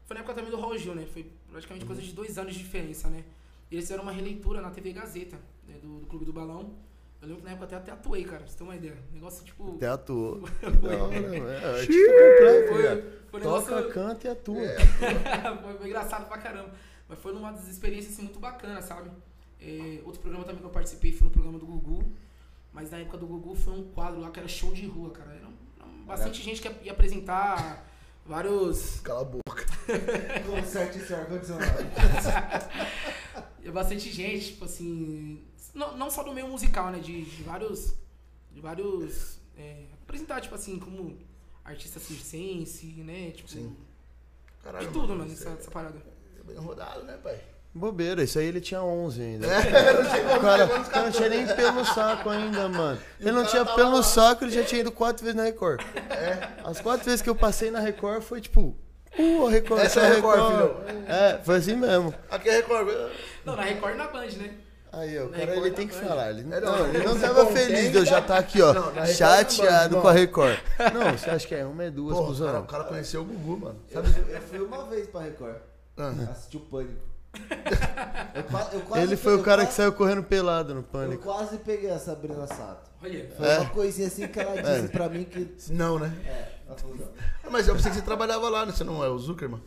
[0.09, 1.07] Foi na época também do Raul Gil, né?
[1.13, 3.23] Foi praticamente coisa de dois anos de diferença, né?
[3.71, 5.75] E eles fizeram uma releitura na TV Gazeta, né?
[5.83, 6.73] do, do Clube do Balão.
[7.21, 8.97] Eu lembro que na época até, até atuei, cara, pra você ter uma ideia.
[9.13, 9.75] Negócio tipo.
[9.75, 10.47] Até atuou.
[10.49, 11.51] foi, Da hora, mano.
[11.51, 13.03] É, completo, viado.
[13.03, 13.69] foi, foi negócio.
[13.69, 14.63] Toca, canta e atua.
[15.63, 16.71] foi, foi engraçado pra caramba.
[17.07, 19.11] Mas foi numa das experiências assim, muito bacanas, sabe?
[19.61, 22.03] É, outro programa também que eu participei foi no programa do Gugu.
[22.73, 25.33] Mas na época do Gugu foi um quadro lá que era show de rua, cara.
[25.33, 27.87] Era, era bastante gente que ia apresentar
[28.29, 29.01] vários.
[29.01, 29.65] Cala a boca.
[30.47, 31.79] Conserte esse ar-condicionado.
[33.73, 35.45] bastante gente, tipo assim.
[35.75, 36.99] Não, não só do meio musical, né?
[36.99, 37.95] De, de vários.
[38.53, 39.39] De vários.
[39.57, 41.19] é, apresentar, tipo assim, como
[41.65, 43.31] artista circense, né?
[43.31, 43.49] Tipo.
[43.49, 43.69] Sim.
[43.69, 46.01] De Caralho, tudo, mano, você essa, essa parada.
[46.39, 47.41] É bem rodado, né, pai?
[47.79, 49.47] Bobeira, isso aí ele tinha 11 ainda.
[49.47, 49.59] É,
[50.37, 52.99] O cara, o cara não tinha nem pelo no saco ainda, mano.
[53.21, 55.81] Ele não tinha pelo no saco, ele já tinha ido quatro vezes na Record.
[56.65, 58.77] As quatro vezes que eu passei na Record foi tipo,
[59.19, 60.77] uh, a Record, Essa é a Record, Record.
[61.09, 62.15] É, foi assim mesmo.
[62.31, 62.89] Aqui é Record.
[63.45, 64.51] Não, na Record e na Band, né?
[64.91, 66.07] Aí, ó, o cara ele tem que Band.
[66.09, 66.31] falar.
[66.31, 69.07] Ele, É, não, não, ele não tava feliz de eu já estar aqui, ó, Não,
[69.07, 70.19] chateado Band, com a não.
[70.19, 70.59] Record.
[70.95, 73.25] Não, você acha que é uma, é duas, Porra, o cara, o cara conheceu o
[73.25, 73.77] Gugu, mano.
[73.91, 74.25] Eu, Sabe?
[74.31, 75.57] eu fui uma vez pra Record.
[75.99, 76.13] Ah.
[76.31, 77.03] Assisti o Pânico.
[78.35, 80.81] Eu, eu quase Ele foi pe- o cara eu que quase- saiu correndo pelado no
[80.81, 81.23] Eu pânico.
[81.23, 82.89] quase peguei a Sabrina Sato.
[83.03, 83.29] Olha.
[83.37, 83.59] Foi É.
[83.59, 84.89] uma coisinha assim que ela disse É.
[84.89, 85.55] pra mim que.
[85.71, 86.13] Não, né?
[86.27, 87.07] É, ela falou, não.
[87.45, 88.73] Ah, Mas eu pensei que você trabalhava lá, né?
[88.73, 89.63] Você não é o Zuckerman?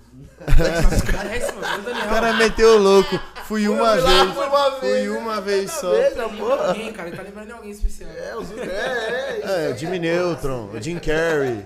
[0.45, 1.89] Parece, mano.
[1.89, 3.19] O cara meteu o louco.
[3.45, 4.33] Fui uma fui lá, vez.
[4.35, 5.91] fui uma Fui vez, uma vez só.
[5.91, 6.67] Veja, Ele tá lembrando de porra.
[6.67, 7.07] alguém, cara.
[7.07, 8.09] Ele tá lembrando de alguém especial.
[8.11, 8.69] É, o Zuckerman.
[8.75, 9.69] É, é.
[9.69, 11.65] É, o Jimmy Neutron, o Jim Carrey.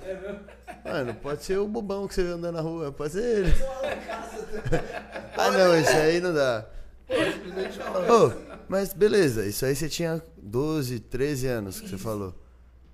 [0.85, 3.53] Mano, pode ser o bobão que você vê andando na rua, pode ser ele.
[5.37, 6.65] Ah não, esse aí não dá.
[7.09, 12.33] Ô, mas beleza, isso aí você tinha 12, 13 anos que você falou.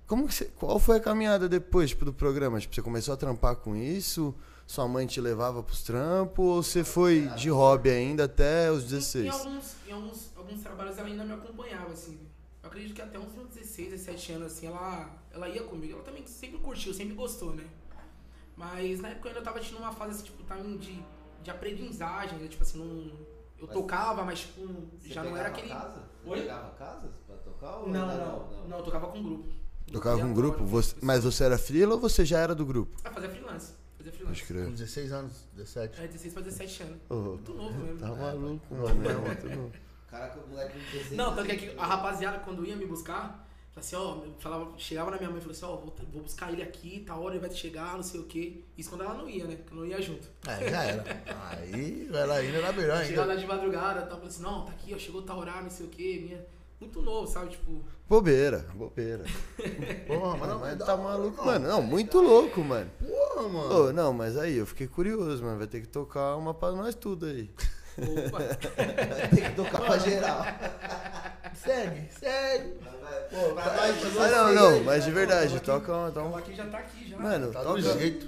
[0.08, 2.58] Como que você, qual foi a caminhada depois, tipo, do programa?
[2.58, 4.34] Tipo, você começou a trampar com isso?
[4.66, 6.44] Sua mãe te levava pros trampos?
[6.44, 9.32] Ou você foi de hobby ainda até os Em 16?
[9.32, 12.18] alguns, em alguns, alguns trabalhos ela ainda me acompanhava, assim.
[12.60, 15.94] Eu acredito que até uns meus 16, 17 anos, assim, ela, ela ia comigo.
[15.94, 17.64] Ela também sempre curtiu, sempre gostou, né?
[18.56, 21.02] Mas na época eu ainda tava tipo, numa fase, assim, tipo, também de,
[21.42, 22.48] de aprendizagem, né?
[22.48, 23.32] Tipo assim, não...
[23.58, 24.66] Eu Mas- tocava, mas tipo,
[25.04, 25.68] já não era aquele...
[25.68, 26.02] Casa?
[26.24, 26.40] Você Oi?
[26.40, 27.76] pegava casas pra tocar?
[27.76, 29.48] Ou Não, ainda não, não, eu tocava com grupo.
[29.92, 30.64] Tocava com um grupo?
[30.64, 32.96] Você- mas você era freela ou você já era do grupo?
[33.04, 33.74] Ah, fazia freelance.
[33.96, 34.42] Fazia freelance.
[34.44, 36.00] Com 16 anos, 17.
[36.02, 36.96] É, 16 pra 17 anos.
[37.08, 37.98] Ô, Muito novo mesmo.
[38.00, 38.10] tá É.
[38.16, 39.10] maluco, mano.
[39.10, 39.72] É muito novo.
[40.08, 43.48] Caraca, o moleque de 16 Não, tanto que aqui, a rapaziada, quando ia me buscar,
[43.80, 46.62] assim, ó, falava, chegava na minha mãe e falou assim, ó, vou, vou buscar ele
[46.62, 48.62] aqui, tá hora ele vai chegar, não sei o quê.
[48.76, 49.56] Isso quando ela não ia, né?
[49.66, 50.28] Que eu não ia junto.
[50.46, 51.22] Aí já era.
[51.50, 53.34] Aí ela ainda era melhor Chegava ainda.
[53.34, 55.86] lá de madrugada, tá falando assim, não, tá aqui, ó, chegou tal horário, não sei
[55.86, 56.20] o quê.
[56.22, 56.44] Minha...
[56.80, 57.50] Muito novo, sabe?
[57.50, 59.24] Tipo, Bobeira, bobeira.
[60.06, 61.68] Porra, mas não, Mas tá maluco, mano.
[61.68, 62.90] Não, muito louco, mano.
[62.98, 63.74] Porra, mano.
[63.88, 65.58] Ô, não, mas aí, eu fiquei curioso, mano.
[65.58, 67.48] Vai ter que tocar uma pra nós tudo aí.
[67.96, 68.40] opa.
[69.34, 70.44] Tem que tocar pra geral.
[71.62, 72.74] Segue, segue.
[73.30, 76.10] Pô, Pra tá- nós de Ah, não, não, mas de verdade, toca uma.
[76.10, 77.16] Toca aqui já tá aqui já.
[77.18, 77.80] Mano, Tá toca.
[77.80, 78.26] do jeito.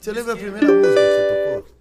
[0.00, 1.76] Você lembra a primeira música que você tocou?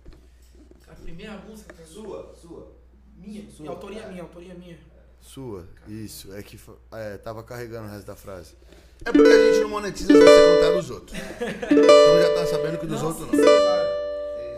[0.87, 2.71] A primeira música, cara, Sua, sua.
[3.17, 3.59] minha, Sua.
[3.59, 4.77] minha autoria minha, autoria minha.
[5.21, 6.33] Sua, isso.
[6.33, 8.55] É que fa- é, tava carregando o resto da frase.
[9.03, 11.19] É porque a gente não monetiza se você contar dos outros.
[11.19, 13.31] Então já tá sabendo que dos outros não.
[13.43, 13.83] cara.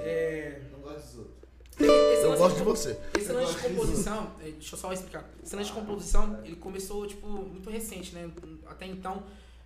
[0.05, 0.59] É,
[1.79, 2.99] esse Eu lance gosto de você.
[3.17, 5.23] Esse lance de composição, é, deixa eu só explicar.
[5.43, 8.29] Esse lance de composição, ele começou, tipo, muito recente, né?
[8.65, 9.23] Até então,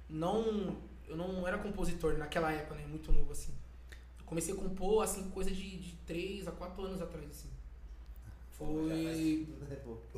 [0.10, 0.76] não,
[1.08, 2.86] eu não era compositor naquela época, né?
[2.88, 3.54] Muito novo, assim.
[4.20, 7.50] Eu comecei a compor, assim, coisa de, de 3 a 4 anos atrás, assim.
[8.58, 9.48] Foi...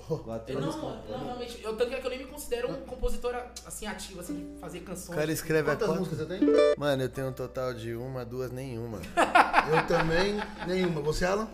[0.25, 2.81] Quatro Eu não, não, realmente, eu, tanto que é que eu nem me considero um
[2.81, 3.33] compositor,
[3.65, 5.17] assim, ativo, assim, de fazer O canções.
[5.17, 6.03] cara escreve a Quantas quatro.
[6.03, 6.75] músicas você tem?
[6.77, 8.99] Mano, eu tenho um total de uma, duas, nenhuma.
[9.71, 10.35] Eu também,
[10.67, 10.99] nenhuma.
[11.01, 11.47] Você, Alan?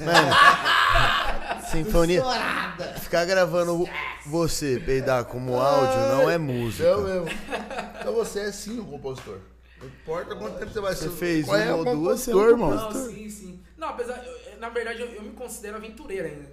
[0.00, 1.66] Moleque.
[1.70, 2.22] Sinfonia.
[3.00, 3.88] Ficar gravando
[4.24, 6.84] você peidar como áudio não é música.
[6.84, 7.38] Eu mesmo.
[8.00, 9.38] Então você é sim um compositor.
[9.80, 11.16] Não importa quanto tempo você vai Você ser.
[11.16, 12.92] fez Qual é uma o ou duas, você é um compositor, irmão?
[12.92, 13.60] Não, sim, sim.
[13.76, 16.50] Não, apesar, eu- na verdade, eu, eu me considero aventureiro ainda.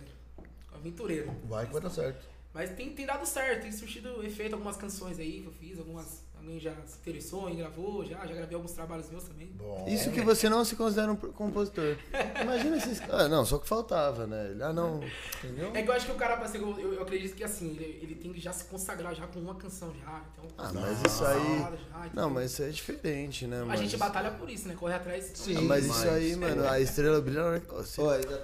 [0.73, 1.31] Aventureiro.
[1.45, 2.25] Vai que vai dar certo.
[2.53, 6.22] Mas tem, tem dado certo, tem surtido efeito algumas canções aí que eu fiz, algumas.
[6.43, 9.49] Alguém já se interessou e gravou, já, já gravei alguns trabalhos meus também.
[9.57, 9.85] Bom.
[9.87, 11.95] Isso que você não se considera um compositor.
[12.41, 13.01] Imagina esses.
[13.13, 14.49] Ah, não, só que faltava, né?
[14.51, 14.99] Ele, Ah, não.
[15.43, 15.71] Entendeu?
[15.73, 18.15] É que eu acho que o cara, ser, eu, eu acredito que assim, ele, ele
[18.15, 20.21] tem que já se consagrar já com uma canção já.
[20.33, 21.59] Então, Ah, mas isso aí.
[21.59, 22.29] já, Não, entendeu?
[22.31, 24.75] mas isso aí é diferente, né, A gente batalha por isso, né?
[24.77, 25.31] Corre atrás.
[25.35, 25.55] Sim.
[25.57, 27.67] Ah, mas mas- isso aí, mano, a estrela brilha na hora que.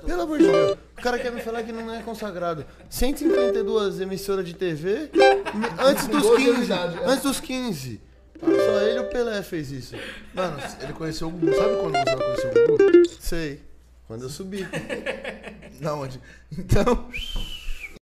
[0.06, 2.66] Pelo amor de Deus, o cara quer me falar que não é consagrado.
[2.90, 5.10] 152 emissoras de TV
[5.54, 6.60] me- antes dos 12 anos 15.
[6.60, 7.06] de idade, é.
[7.06, 7.89] Antes dos 15.
[8.40, 9.96] Só ele e o Pelé fez isso.
[10.34, 11.54] Mano, ele conheceu o Gugu.
[11.54, 13.10] Sabe quando você vai conhecer o Gugu?
[13.20, 13.62] Sei.
[14.08, 14.68] Quando eu subi.
[15.80, 16.20] Da onde?
[16.52, 17.10] Então.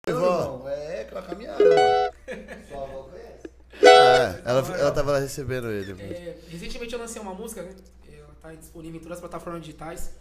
[0.06, 2.64] Meu irmão, é aquela caminhada, mano.
[2.68, 3.50] Sua avó conhece.
[3.82, 6.00] Ah, ela, ela tava lá recebendo ele.
[6.00, 7.74] É, recentemente eu lancei uma música, né?
[8.08, 10.12] Ela tá disponível em todas as plataformas digitais.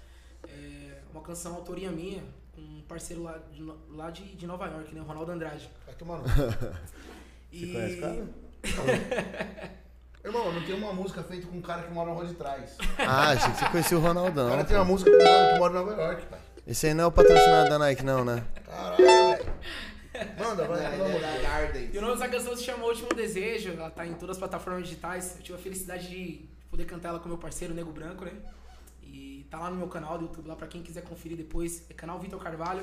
[0.47, 2.23] É uma canção autoria minha,
[2.55, 5.01] com um parceiro lá de, lá de, de Nova York, né?
[5.01, 5.69] O Ronaldo Andrade.
[5.85, 6.23] Vai tomar no.
[7.51, 7.71] E...
[7.71, 9.75] conhece o cara?
[10.25, 12.75] Irmão, não tem uma música feita com um cara que mora na rua de trás.
[12.97, 14.49] Ah, achei que você conhecia o O Ronaldão.
[14.49, 16.39] cara tem uma música com um mano que mora em Nova York, pai.
[16.67, 18.43] Esse aí não é o patrocinado da Nike, não, né?
[18.65, 19.45] Caralho, velho.
[20.39, 21.41] Manda, vai, pelo amor é de.
[21.43, 21.89] Garden.
[21.93, 24.83] E o nome dessa canção se chama Último Desejo, ela tá em todas as plataformas
[24.83, 25.35] digitais.
[25.37, 28.31] Eu tive a felicidade de poder cantar ela com meu parceiro Nego Branco, né?
[29.03, 31.83] E tá lá no meu canal do YouTube, lá pra quem quiser conferir depois.
[31.89, 32.81] É canal Vitor Carvalho.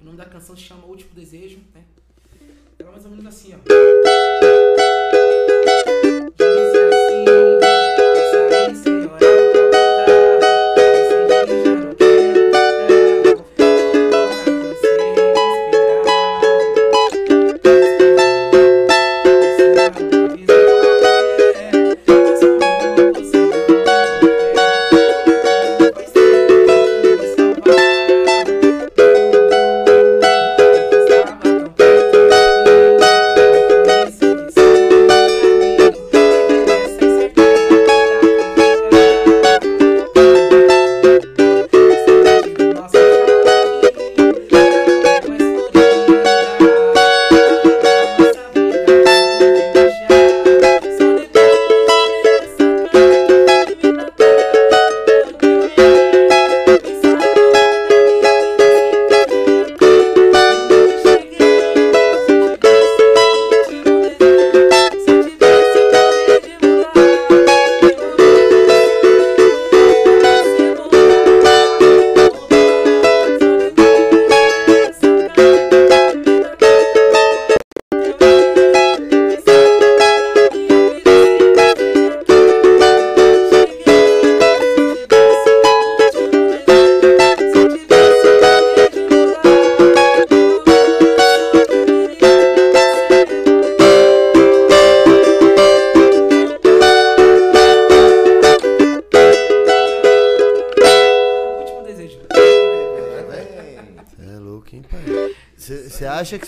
[0.00, 1.82] O nome da canção se chama Último Desejo, né?
[2.78, 5.29] Ela é mais ou menos assim, ó.
[6.38, 6.89] Diz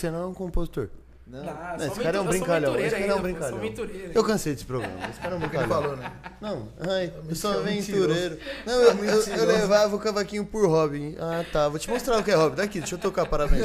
[0.03, 0.89] você não é um compositor?
[1.25, 1.41] Não.
[1.41, 3.59] Não, Esse sou cara é um eu sou brincalhão, esse cara é um brincalhão.
[3.75, 3.85] Sou.
[4.13, 5.07] Eu cansei desse programa.
[5.09, 5.69] Esse cara é um brincalhão.
[5.69, 6.13] falou, né?
[6.41, 8.03] Não, ai, eu sou É mentiroso.
[8.11, 8.39] aventureiro.
[8.67, 9.45] Não, eu, eu, eu Mentiroso.
[9.45, 11.15] levava o cavaquinho por hobby.
[11.17, 11.69] Ah, tá.
[11.69, 12.57] Vou te mostrar o que é hobby.
[12.57, 13.63] Daqui, deixa eu tocar parabéns.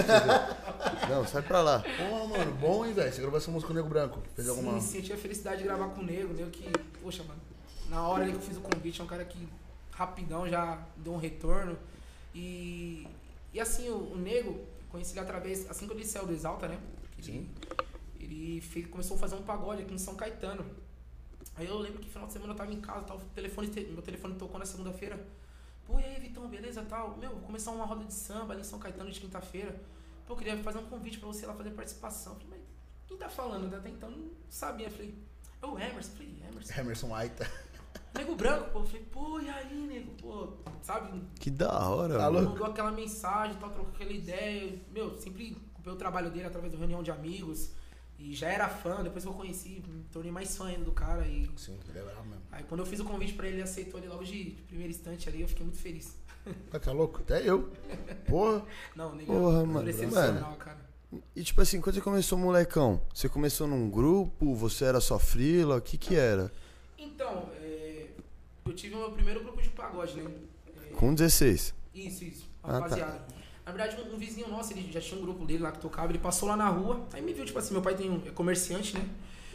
[1.11, 1.81] Não, sai pra lá.
[1.81, 3.13] Porra, mano, bom, hein, velho?
[3.13, 4.21] Você gravou essa música com o Nego Branco?
[4.37, 4.81] Fez alguma...
[4.81, 6.71] Sim, senti a felicidade de gravar com o Nego, o Nego que,
[7.03, 7.41] poxa, mano,
[7.91, 9.49] na hora ali que eu fiz o convite, é um cara que
[9.91, 11.77] rapidão já deu um retorno.
[12.33, 13.05] E,
[13.53, 16.33] e assim, o, o Nego, conheci ele através, assim que eu disse é o do
[16.33, 16.79] Exalta, né?
[17.19, 17.51] Ele,
[18.21, 20.65] ele fez- começou a fazer um pagode aqui em São Caetano.
[21.57, 24.03] Aí eu lembro que final de semana eu tava em casa, o telefone, te- meu
[24.03, 25.19] telefone tocou na segunda-feira.
[25.87, 27.17] Pô, e aí, Vitão, beleza tal?
[27.17, 29.75] Meu, vou começar uma roda de samba ali em São Caetano de quinta-feira.
[30.27, 32.35] Pô, eu queria fazer um convite pra você lá fazer participação.
[32.35, 32.69] Eu Falei, mas
[33.09, 33.75] quem tá falando?
[33.75, 34.87] Até então não sabia.
[34.87, 35.15] Eu Falei,
[35.63, 36.11] é o Emerson.
[36.13, 36.81] Eu Falei, Emerson.
[36.81, 37.51] Emerson Aita.
[38.15, 38.81] Nego branco, pô.
[38.81, 40.11] Eu Falei, pô, e aí, nego?
[40.21, 40.49] Pô,
[40.83, 41.23] sabe?
[41.39, 42.51] Que da hora, Tá mano.
[42.51, 44.79] Mandou aquela mensagem, tal, trocou aquela ideia.
[44.93, 47.71] Meu, sempre acompanhei o trabalho dele através da reunião de amigos.
[48.19, 51.25] E já era fã, depois que eu conheci, me tornei mais fã ainda do cara.
[51.27, 52.43] E Sim, ele é bravo mesmo.
[52.51, 54.91] aí quando eu fiz o convite pra ele, ele aceitou ele logo de, de primeiro
[54.91, 56.17] instante ali, eu fiquei muito feliz.
[56.71, 57.21] Tá, tá louco?
[57.21, 57.71] Até eu.
[58.27, 58.65] Porra.
[58.97, 59.89] Não, nego, Porra, mano.
[59.89, 60.79] excepcional, cara.
[61.37, 65.77] E tipo assim, quando você começou molecão, você começou num grupo, você era só frila,
[65.77, 66.51] o que que era?
[66.99, 67.58] Então, é,
[68.71, 70.31] eu tive o meu primeiro grupo de pagode, né?
[70.67, 71.75] É, Com 16.
[71.95, 72.73] Isso, isso, Ah, tá.
[72.75, 73.27] rapaziada.
[73.65, 76.11] Na verdade, um, um vizinho nosso, ele já tinha um grupo dele lá que tocava,
[76.11, 78.31] ele passou lá na rua, aí me viu, tipo assim, meu pai tem um, é
[78.31, 79.07] comerciante, né?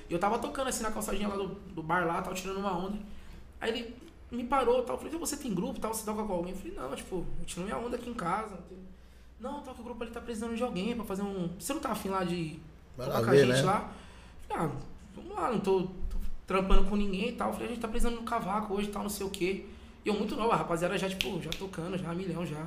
[0.10, 2.78] E eu tava tocando assim na calçadinha lá do, do bar lá, tava tirando uma
[2.78, 3.00] onda.
[3.60, 3.96] Aí ele
[4.30, 6.52] me parou tal, eu falei, você tem grupo tal, você toca com alguém?
[6.54, 8.60] Eu falei, não, tipo, eu tiro minha onda aqui em casa.
[9.40, 11.50] Não, que o grupo ali tá precisando de alguém pra fazer um.
[11.60, 12.60] Você não tá afim lá de
[12.96, 13.62] tocar com a gente né?
[13.64, 13.92] lá?
[14.50, 14.72] Eu falei, ah,
[15.16, 15.88] vamos lá, não tô
[16.54, 17.48] trampando com ninguém e tal.
[17.50, 19.66] Eu falei, a gente tá precisando um cavaco hoje e tal, não sei o quê.
[20.06, 22.66] E eu muito novo, a rapaziada já, tipo, já tocando, já milhão já.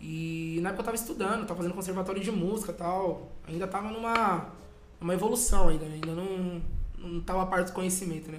[0.00, 3.30] E na época eu tava estudando, tava fazendo conservatório de música e tal.
[3.46, 4.46] Ainda tava numa
[5.00, 5.94] uma evolução ainda, né?
[5.94, 6.62] Ainda não,
[6.98, 8.38] não tava a parte do conhecimento, né?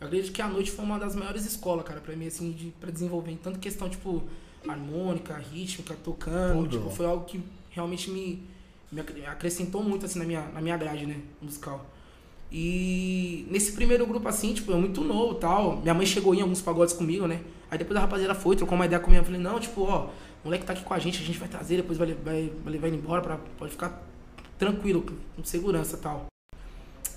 [0.00, 2.66] Eu acredito que a noite foi uma das maiores escolas, cara, pra mim, assim, de,
[2.80, 3.32] pra desenvolver.
[3.32, 4.22] em Tanto questão, tipo,
[4.66, 6.68] harmônica, rítmica, tocando.
[6.68, 8.42] Tipo, foi algo que realmente me,
[8.92, 11.20] me ac- acrescentou muito, assim, na minha, na minha grade, né?
[11.40, 11.84] Musical.
[12.56, 15.78] E nesse primeiro grupo, assim, tipo, eu muito novo tal.
[15.78, 17.40] Minha mãe chegou em alguns pagodes comigo, né?
[17.68, 19.20] Aí depois a rapaziada foi, trocou uma ideia comigo.
[19.22, 20.10] Eu falei, não, tipo, ó, o
[20.44, 22.86] moleque tá aqui com a gente, a gente vai trazer, depois vai, vai, vai levar
[22.86, 24.00] ele embora, pra, pode ficar
[24.56, 26.26] tranquilo, com segurança tal.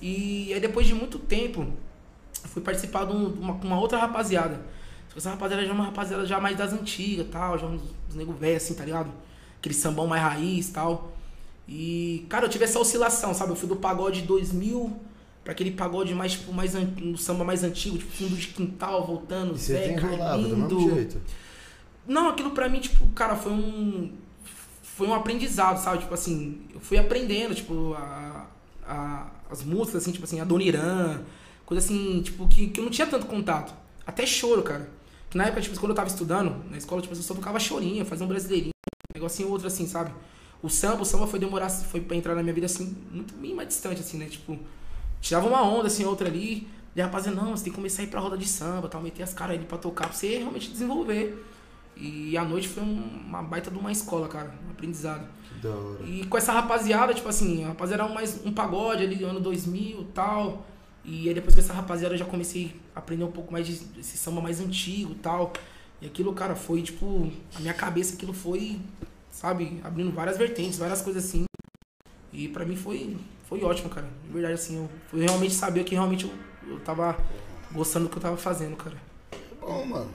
[0.01, 4.59] E aí depois de muito tempo, eu fui participar de um- uma, uma outra rapaziada.
[5.15, 8.33] Essa rapaziada já é uma rapaziada já mais das antigas tal, já uns, uns nego
[8.33, 9.11] velho assim, tá ligado?
[9.59, 11.11] Aquele sambão mais raiz tal.
[11.67, 13.51] E, cara, eu tive essa oscilação, sabe?
[13.51, 14.95] Eu fui do pagode 2000
[15.47, 19.07] pra aquele pagode mais, tipo, mais an- um samba mais antigo, tipo, fundo de quintal,
[19.07, 20.93] voltando, E Zé, desenrolava do mesmo Carlindo.
[20.93, 21.21] jeito.
[22.05, 24.11] Não, aquilo pra mim, tipo, cara, foi um.
[24.83, 25.99] Foi um aprendizado, sabe?
[25.99, 28.45] Tipo assim, eu fui aprendendo, tipo, a,
[28.85, 31.21] a- as músicas, assim, tipo assim, a Dona Irã,
[31.65, 33.73] coisa assim, tipo, que, que eu não tinha tanto contato.
[34.05, 34.89] Até choro, cara.
[35.29, 38.03] Que na época, tipo, quando eu tava estudando, na escola, tipo, eu só tocava chorinho,
[38.05, 38.71] fazia um brasileirinho,
[39.11, 40.11] um negocinho outro, assim, sabe?
[40.61, 43.53] O samba, o samba foi demorar, foi pra entrar na minha vida, assim, muito bem
[43.55, 44.25] mais distante, assim, né?
[44.25, 44.57] Tipo,
[45.21, 46.67] tirava uma onda, assim, outra ali.
[46.95, 49.01] E a rapaziada, não, você tem que começar a ir pra roda de samba, tal,
[49.01, 51.45] meter as caras ali pra tocar, pra você realmente desenvolver.
[51.95, 55.27] E a noite foi um- uma baita de uma escola, cara, um aprendizado.
[55.47, 56.03] Que da hora.
[56.05, 60.01] E com essa rapaziada, tipo assim, a rapaziada era mais um pagode ali, ano 2000
[60.01, 60.65] e tal.
[61.05, 63.83] E aí depois com essa rapaziada eu já comecei a aprender um pouco mais de-
[63.85, 65.53] desse samba mais antigo e tal.
[66.01, 68.79] E aquilo, cara, foi tipo, a minha cabeça aquilo foi,
[69.31, 71.45] sabe, abrindo várias vertentes, várias coisas assim.
[72.33, 73.17] E pra mim foi,
[73.47, 74.07] foi ótimo, cara.
[74.25, 76.31] De verdade, assim, eu fui realmente saber que realmente eu,
[76.67, 77.17] eu tava
[77.71, 78.97] gostando do que eu tava fazendo, cara.
[79.59, 80.11] Bom, mano.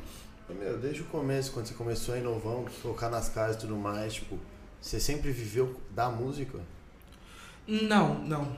[0.49, 4.14] Meu, desde o começo, quando você começou em Novão, tocar nas casas e tudo mais,
[4.14, 4.38] tipo,
[4.79, 6.61] você sempre viveu da música?
[7.66, 8.57] Não, não.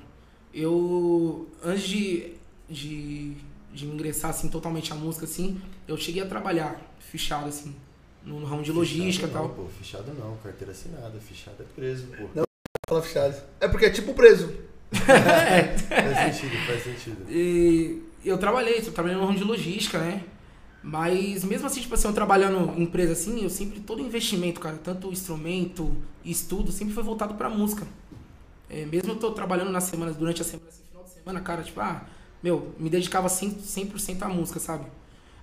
[0.53, 2.33] Eu, antes de,
[2.69, 3.37] de,
[3.73, 7.77] de ingressar, assim, totalmente a música, assim, eu cheguei a trabalhar fichado, assim,
[8.25, 9.49] no, ramo de logística e tal.
[9.49, 12.45] Não, pô, fichado não, carteira assinada, fichado é preso, pô.
[13.03, 13.35] Fala.
[13.61, 14.53] É porque é tipo preso.
[14.93, 17.27] é, Faz sentido, faz sentido.
[17.31, 20.23] e eu trabalhei, eu trabalhei no ramo de logística, né?
[20.83, 24.77] Mas mesmo assim, tipo assim, eu trabalhando em empresa assim, eu sempre, todo investimento, cara,
[24.77, 27.87] tanto instrumento estudo, sempre foi voltado pra música.
[28.69, 31.63] É, mesmo eu tô trabalhando nas semanas, durante a semana, assim, final de semana, cara,
[31.63, 32.05] tipo, ah,
[32.43, 34.85] meu, me dedicava 100%, 100 à música, sabe?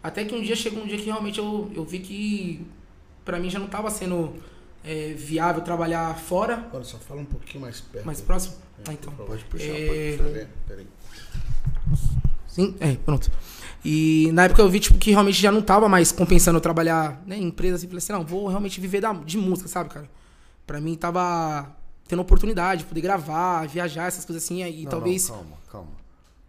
[0.03, 2.65] Até que um dia chegou um dia que realmente eu, eu vi que
[3.25, 4.35] pra mim já não tava sendo
[4.83, 8.05] é, viável trabalhar fora, Agora só fala um pouquinho mais perto.
[8.05, 8.55] mais próximo.
[8.87, 9.13] Ah, então.
[9.13, 10.47] Pode puxar, É, pode puxar.
[10.67, 10.87] Peraí.
[12.47, 13.31] Sim, é, pronto.
[13.83, 17.21] E na época eu vi, tipo, que realmente já não tava mais compensando eu trabalhar
[17.25, 17.87] né, em empresa assim.
[17.87, 20.09] Falei assim, não, vou realmente viver da, de música, sabe, cara?
[20.67, 21.75] Pra mim tava
[22.07, 24.63] tendo oportunidade, poder gravar, viajar, essas coisas assim.
[24.63, 25.29] E Não, talvez.
[25.29, 25.91] não, calma, calma.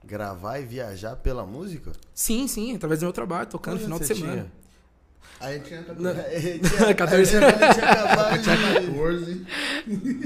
[0.04, 1.92] Gravar e viajar pela música?
[2.12, 4.46] Sim, sim, através do meu trabalho, tocando no final de anos
[5.42, 6.02] Aí tinha 14.
[6.02, 6.10] Não.
[6.32, 7.36] Ele tinha, 14.
[7.36, 8.44] ele tinha acabado de...
[8.44, 9.46] 14.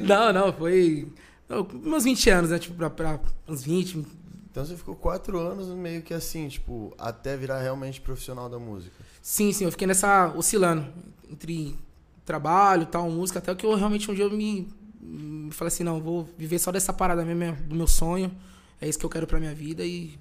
[0.02, 1.08] Não, não, foi.
[1.48, 2.58] não, Meus 20 anos, né?
[2.58, 4.06] Tipo, pra, pra uns 20.
[4.50, 8.94] Então você ficou quatro anos meio que assim, tipo, até virar realmente profissional da música.
[9.20, 10.32] Sim, sim, eu fiquei nessa.
[10.34, 10.86] oscilando
[11.30, 11.76] entre
[12.24, 14.68] trabalho e tal, música, até que eu realmente um dia eu me,
[15.00, 18.34] me falei assim: não, vou viver só dessa parada mesmo, do meu sonho.
[18.80, 20.18] É isso que eu quero pra minha vida e.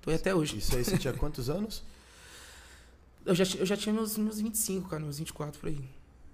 [0.00, 0.58] tô aí até hoje.
[0.58, 1.82] Isso aí você tinha quantos anos?
[3.28, 5.84] Eu já, eu já tinha meus, meus 25, cara, meus 24 por aí.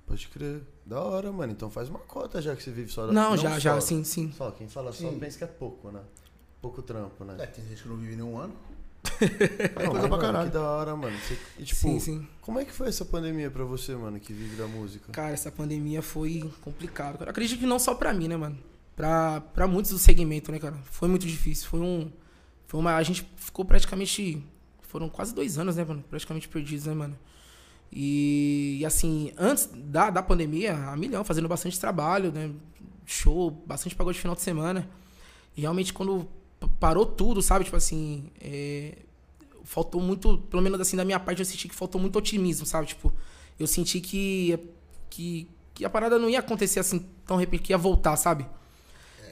[0.07, 0.63] Pode crer.
[0.87, 1.53] Da hora, mano.
[1.53, 3.59] Então faz uma cota já que você vive só da Não, já, só.
[3.59, 4.33] já, sim, sim.
[4.37, 5.19] Só, quem fala só Sim.
[5.19, 6.01] pensa que é pouco, né?
[6.63, 7.37] Pouco trampo, né?
[7.39, 8.55] É, tem gente que não vive nenhum ano.
[9.85, 10.47] Não, coisa pra caralho.
[10.51, 11.15] Que da hora, mano.
[11.19, 12.29] Você- e, tipo, sim, sim.
[12.41, 15.13] como é que foi essa pandemia pra você, mano, que vive da música?
[15.13, 17.19] Cara, essa pandemia foi complicado.
[17.19, 17.31] Cara.
[17.31, 18.59] Acredito que não só pra mim, né, mano?
[18.97, 20.77] Pra, pra muitos do segmento, né, cara?
[20.85, 21.69] Foi muito difícil.
[21.69, 22.11] Foi um.
[22.67, 22.95] Foi uma.
[22.97, 24.43] A gente ficou praticamente.
[24.95, 26.05] Foram quase dois anos, né, mano?
[26.09, 27.19] Praticamente perdidos, né, mano?
[27.93, 32.53] E, e, assim, antes da, da pandemia, a milhão, fazendo bastante trabalho, né?
[33.05, 34.89] Show, bastante pagode de final de semana.
[35.57, 36.29] E realmente quando
[36.79, 37.65] parou tudo, sabe?
[37.65, 38.99] Tipo assim, é,
[39.65, 42.87] faltou muito, pelo menos assim, da minha parte, eu senti que faltou muito otimismo, sabe?
[42.87, 43.13] Tipo,
[43.59, 44.57] eu senti que,
[45.11, 48.47] que, que a parada não ia acontecer assim tão repente, que ia voltar, sabe?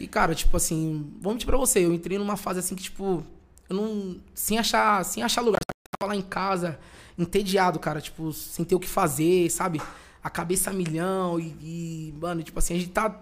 [0.01, 3.25] E, cara, tipo assim, vou mentir pra você, eu entrei numa fase assim que, tipo,
[3.73, 4.17] eu não.
[4.35, 5.61] Sem achar, sem achar lugar.
[5.99, 6.79] Tava lá em casa,
[7.19, 9.81] entediado, cara, tipo, sem ter o que fazer, sabe?
[10.23, 13.19] A cabeça a milhão e, e, mano, tipo assim, a gente tá.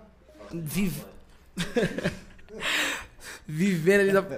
[0.53, 1.03] Vive...
[3.47, 4.21] Vivendo ali da.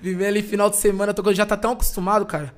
[0.00, 2.54] Vivendo ali final de semana, tô, já tá tão acostumado, cara,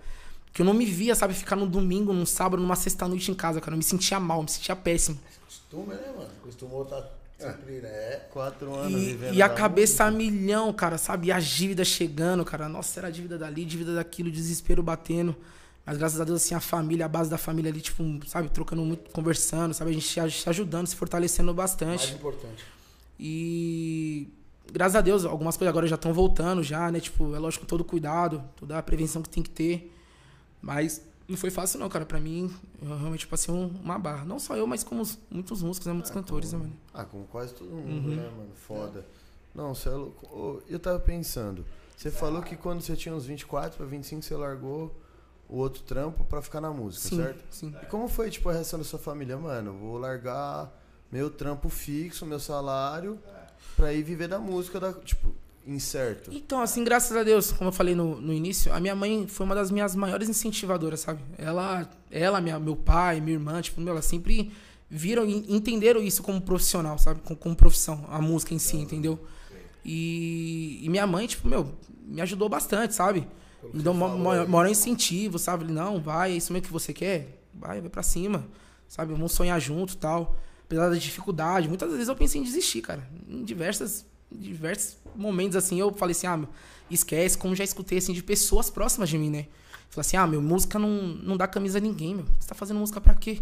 [0.53, 3.61] que eu não me via, sabe, ficar num domingo, num sábado, numa sexta-noite em casa,
[3.61, 3.75] cara.
[3.75, 5.19] Eu me sentia mal, me sentia péssimo.
[5.45, 6.31] Costume, né, mano?
[6.43, 7.03] Costumou estar
[7.39, 8.21] sempre, né?
[8.31, 11.29] Quatro anos E, vivendo e a cabeça a milhão, cara, sabe?
[11.29, 12.69] E a dívida chegando, cara.
[12.69, 15.37] Nossa, era dívida dali, dívida daquilo, desespero batendo.
[15.85, 18.83] Mas graças a Deus, assim, a família, a base da família ali, tipo, sabe, trocando
[18.83, 19.91] muito, conversando, sabe?
[19.91, 22.07] A gente se aj- se ajudando, se fortalecendo bastante.
[22.07, 22.65] Mais importante.
[23.19, 24.29] E
[24.73, 27.01] graças a Deus, algumas coisas agora já estão voltando já, né?
[27.01, 29.93] Tipo, é lógico, todo cuidado, toda a prevenção que tem que ter.
[30.61, 32.05] Mas não foi fácil não, cara.
[32.07, 34.25] Pra mim, eu realmente passei um- uma barra.
[34.25, 35.93] Não só eu, mas como os- muitos músicos, né?
[35.93, 36.73] Muitos cantores, né, mano?
[36.95, 38.17] Ah, como quase todo mundo, Uhum.
[38.17, 38.51] né, mano?
[38.55, 39.05] Foda.
[39.55, 40.63] Não, você é louco.
[40.69, 41.65] Eu tava pensando,
[41.97, 44.95] você falou que quando você tinha uns 24 pra 25 você largou
[45.49, 47.45] o outro trampo pra ficar na música, Sim, certo?
[47.51, 47.75] sim.
[47.83, 49.37] E como foi, tipo, a reação da sua família?
[49.37, 50.71] Mano, vou largar
[51.11, 53.19] meu trampo fixo, meu salário,
[53.77, 55.33] pra ir viver da música, da, tipo,
[55.67, 56.31] incerto.
[56.33, 59.45] Então, assim, graças a Deus, como eu falei no, no início, a minha mãe foi
[59.45, 61.21] uma das minhas maiores incentivadoras, sabe?
[61.37, 64.53] Ela, ela minha, meu pai, minha irmã, tipo, meu, elas sempre
[64.89, 67.21] viram e entenderam isso como profissional, sabe?
[67.21, 69.19] Como, como profissão, a música em si, entendeu?
[69.85, 71.73] E, e minha mãe, tipo, meu,
[72.05, 73.27] me ajudou bastante, sabe?
[73.73, 75.65] Me deu maior, maior incentivo, sabe?
[75.65, 77.41] Ele, Não, vai, é isso mesmo que você quer?
[77.53, 78.47] Vai, vai pra cima,
[78.89, 79.13] sabe?
[79.13, 80.37] Vamos sonhar junto e tal.
[80.65, 83.09] Apesar da dificuldade, muitas vezes eu pensei em desistir, cara.
[83.29, 86.49] Em diversas, diversos momentos, assim, eu falei assim, ah, meu,
[86.91, 89.47] esquece, como já escutei, assim, de pessoas próximas de mim, né?
[89.91, 92.27] Falei assim, ah, meu, música não, não dá camisa a ninguém, meu.
[92.39, 93.41] Você tá fazendo música pra quê?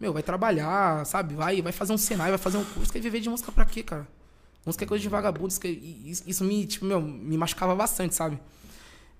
[0.00, 1.34] Meu, vai trabalhar, sabe?
[1.34, 2.92] Vai, vai fazer um Senai, vai fazer um curso.
[2.92, 4.06] Quer viver de música pra quê, cara?
[4.64, 5.48] Música é coisa de vagabundo.
[6.04, 8.38] Isso, isso me, tipo, meu, me machucava bastante, sabe?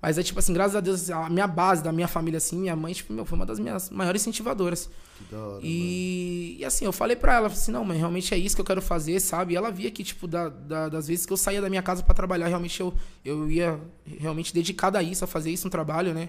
[0.01, 2.76] Mas é tipo assim, graças a Deus, a minha base da minha família, assim, minha
[2.76, 4.88] mãe, tipo, meu, foi uma das minhas maiores incentivadoras.
[5.18, 5.61] Que da hora.
[5.64, 8.64] E, e assim, eu falei pra ela, assim, não, mãe, realmente é isso que eu
[8.64, 9.55] quero fazer, sabe?
[9.55, 12.03] E ela via que, tipo, da, da- das vezes que eu saía da minha casa
[12.03, 12.92] pra trabalhar, realmente eu,
[13.24, 13.80] eu ia
[14.18, 16.28] realmente dedicada a isso, a fazer isso no trabalho, né?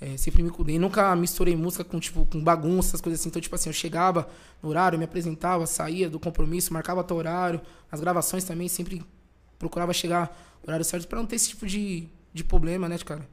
[0.00, 3.28] É, sempre me cuidei, nunca misturei música com, tipo, com bagunça, essas coisas assim.
[3.28, 4.26] Então, tipo assim, eu chegava
[4.62, 7.60] no horário, me apresentava, saía do compromisso, marcava tal horário.
[7.90, 9.04] As gravações também, sempre
[9.60, 10.34] procurava chegar
[10.64, 13.26] no horário certo pra não ter esse tipo de, de problema, né, cara?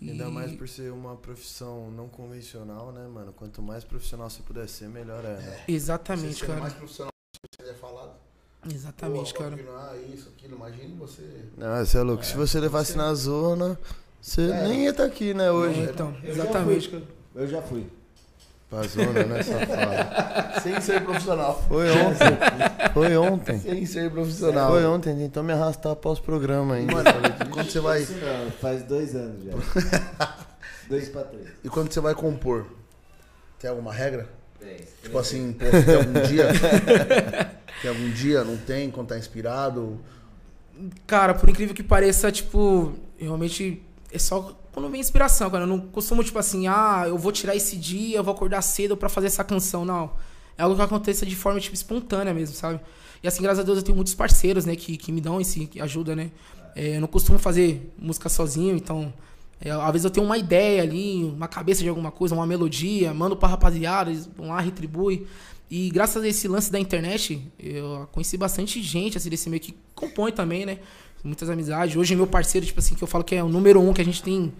[0.00, 3.32] E- Ainda mais por ser uma profissão não convencional, né, mano?
[3.32, 5.64] Quanto mais profissional você puder ser, melhor é, né?
[5.68, 6.60] Exatamente, Você sendo cara.
[6.60, 7.10] mais profissional
[7.60, 8.12] você é falado.
[8.72, 9.56] Exatamente, Pô, cara.
[9.56, 10.54] não, ah, isso, aquilo.
[10.56, 11.44] Imagine você.
[11.56, 12.24] Não, você é louco.
[12.24, 13.78] Se você levasse na zona,
[14.20, 14.68] você É.
[14.68, 15.80] nem ia estar aqui, né, hoje.
[15.82, 17.00] Então, Eu já exatamente, fui.
[17.00, 17.12] cara.
[17.34, 17.86] Eu já fui.
[18.72, 20.62] Pra zona, né, safado?
[20.62, 21.62] Sem ser profissional.
[21.68, 22.94] Foi ontem.
[22.94, 23.58] Foi ontem.
[23.58, 24.70] Sem ser profissional.
[24.70, 26.90] Foi ontem, tentou me arrastar após o programa ainda.
[26.90, 27.10] Mano,
[27.50, 28.00] quando você vai.
[28.00, 29.52] Não, faz dois anos já.
[30.88, 31.48] dois pra três.
[31.62, 32.64] E quando você vai compor,
[33.58, 34.26] tem alguma regra?
[34.58, 34.78] Tem.
[35.02, 36.48] Tipo assim, pô, tem algum dia?
[37.82, 38.42] tem algum dia?
[38.42, 38.90] Não tem?
[38.90, 40.00] Quando tá inspirado?
[41.06, 45.64] Cara, por incrível que pareça, tipo, realmente é só quando vem inspiração, cara.
[45.64, 48.96] Eu não costumo, tipo assim, ah, eu vou tirar esse dia, eu vou acordar cedo
[48.96, 49.84] pra fazer essa canção.
[49.84, 50.10] Não.
[50.56, 52.80] é algo que aconteça de forma, tipo, espontânea mesmo, sabe?
[53.22, 55.66] E assim, graças a Deus, eu tenho muitos parceiros, né, que, que me dão esse,
[55.66, 56.32] que ajuda, né?
[56.74, 59.12] É, eu não costumo fazer música sozinho, então...
[59.60, 63.14] é, às vezes eu tenho uma ideia ali, uma cabeça de alguma coisa, uma melodia,
[63.14, 65.26] mando pra rapaziada, eles vão lá, retribui.
[65.70, 69.74] E graças a esse lance da internet, eu conheci bastante gente, assim, desse meio que
[69.94, 70.78] compõe também, né?
[71.24, 71.96] Muitas amizades.
[71.96, 74.04] Hoje, meu parceiro, tipo assim, que eu falo que é o número um, que a
[74.04, 74.52] gente tem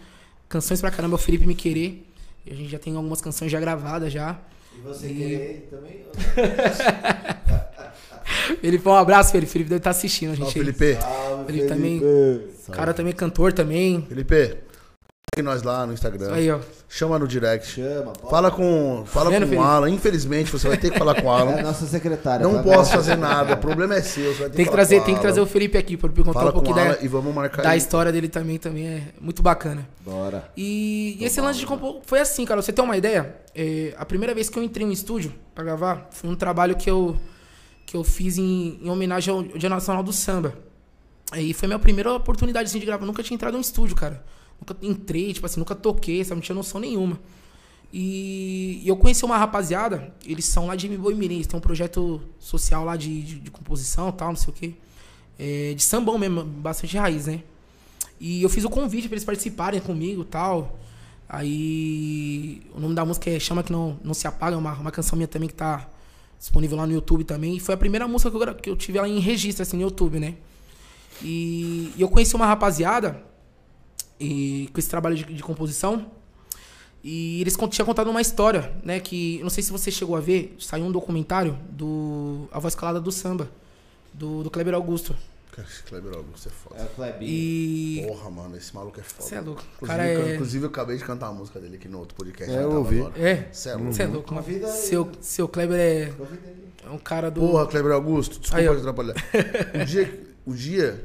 [0.49, 2.07] canções pra caramba, é o Felipe Me Querer.
[2.47, 4.39] E a gente já tem algumas canções já gravadas já.
[4.77, 6.03] E você E- querer também?
[8.61, 9.51] Felipe, um abraço, Felipe.
[9.53, 10.53] Felipe deve estar assistindo a Ó, gente.
[10.53, 10.95] Felipe.
[10.97, 12.53] Salve, também- Felipe.
[12.69, 14.03] O cara também é cantor também.
[14.09, 14.57] Felipe,
[15.35, 16.31] segue nós lá no Instagram.
[16.35, 16.61] Aí, ó.
[16.87, 17.67] Chama no direct.
[17.67, 18.31] Chama, pode.
[18.31, 19.63] Fala com, fala Vendo, com o?
[19.63, 19.89] Alan.
[19.89, 21.63] Infelizmente, você vai ter que falar com o É a Alan.
[21.63, 22.47] nossa secretária.
[22.47, 23.21] Não fala posso fazer ela.
[23.29, 23.55] nada.
[23.55, 24.31] O problema é seu.
[24.31, 26.33] Você vai ter Tem que falar trazer, tem que trazer o Felipe aqui pra contar
[26.35, 27.79] Fala um pouquinho da, e vamos marcar da aí.
[27.79, 29.89] história dele também, também é muito bacana.
[30.01, 30.51] Bora.
[30.55, 32.61] E, e esse lance de compor foi assim, cara.
[32.61, 33.35] Você tem uma ideia?
[33.55, 36.91] É, a primeira vez que eu entrei no estúdio pra gravar foi um trabalho que
[36.91, 37.17] eu,
[37.87, 40.53] que eu fiz em, em homenagem ao Dia Nacional do Samba.
[41.31, 43.05] Aí foi minha primeira oportunidade assim, de gravar.
[43.05, 44.23] Eu nunca tinha entrado em um estúdio, cara.
[44.63, 46.37] Nunca entrei, tipo assim, nunca toquei, sabe?
[46.37, 47.19] Não tinha noção nenhuma.
[47.93, 52.23] E, e eu conheci uma rapaziada, eles são lá de Mboi eles têm um projeto
[52.39, 54.75] social lá de, de, de composição tal, não sei o quê.
[55.37, 57.43] É, de sambão mesmo, bastante raiz, né?
[58.21, 60.79] E eu fiz o convite pra eles participarem comigo tal.
[61.29, 64.91] Aí o nome da música é Chama Que Não, não Se Apaga, é uma, uma
[64.93, 65.89] canção minha também que tá
[66.39, 67.57] disponível lá no YouTube também.
[67.57, 69.83] E foi a primeira música que eu, que eu tive ela em registro, assim, no
[69.83, 70.37] YouTube, né?
[71.21, 73.23] E, e eu conheci uma rapaziada
[74.23, 76.07] e, com esse trabalho de, de composição.
[77.05, 79.01] E eles tinham contado uma história, né?
[79.01, 82.77] Que eu não sei se você chegou a ver, saiu um documentário do A Voz
[82.77, 83.51] Calada do Samba,
[84.15, 85.17] do, do Kleber Augusto.
[85.51, 86.81] Cara, esse Kleber Augusto é foda.
[86.81, 87.31] É o Klebinho.
[87.31, 88.05] E.
[88.07, 89.29] Porra, mano, esse maluco é foda.
[89.29, 89.63] Você é louco.
[89.75, 90.35] Inclusive, cara é.
[90.35, 92.55] inclusive, eu acabei de cantar a música dele aqui no outro podcast.
[92.55, 93.01] É, eu ouvi.
[93.01, 93.21] agora.
[93.21, 93.49] É.
[93.53, 93.93] Cê é louco.
[93.93, 94.29] Você é louco.
[94.35, 94.69] Convida.
[94.69, 96.13] Seu, seu Kleber é,
[96.87, 97.41] é um cara do.
[97.41, 99.15] Porra, Kleber Augusto, desculpa Aí, te atrapalhar.
[99.75, 101.05] O dia, o dia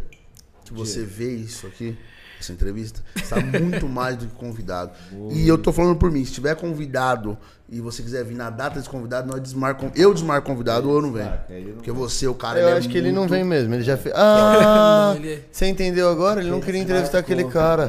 [0.63, 1.97] que você vê isso aqui,
[2.39, 4.91] essa entrevista, você tá muito mais do que convidado.
[5.31, 7.37] E eu tô falando por mim, se tiver convidado
[7.69, 11.01] e você quiser vir na data desse convidado, nós desmarcam, eu desmarco convidado ou eu
[11.01, 11.29] não venho.
[11.49, 13.73] Não Porque você, o cara, Eu ele é acho que ele não muito- vem mesmo,
[13.73, 14.15] ele já fez.
[14.17, 15.11] Ah!
[15.13, 16.39] Não, ele é- Você entendeu agora?
[16.39, 17.83] Ele não queria entrevistar aquele cara.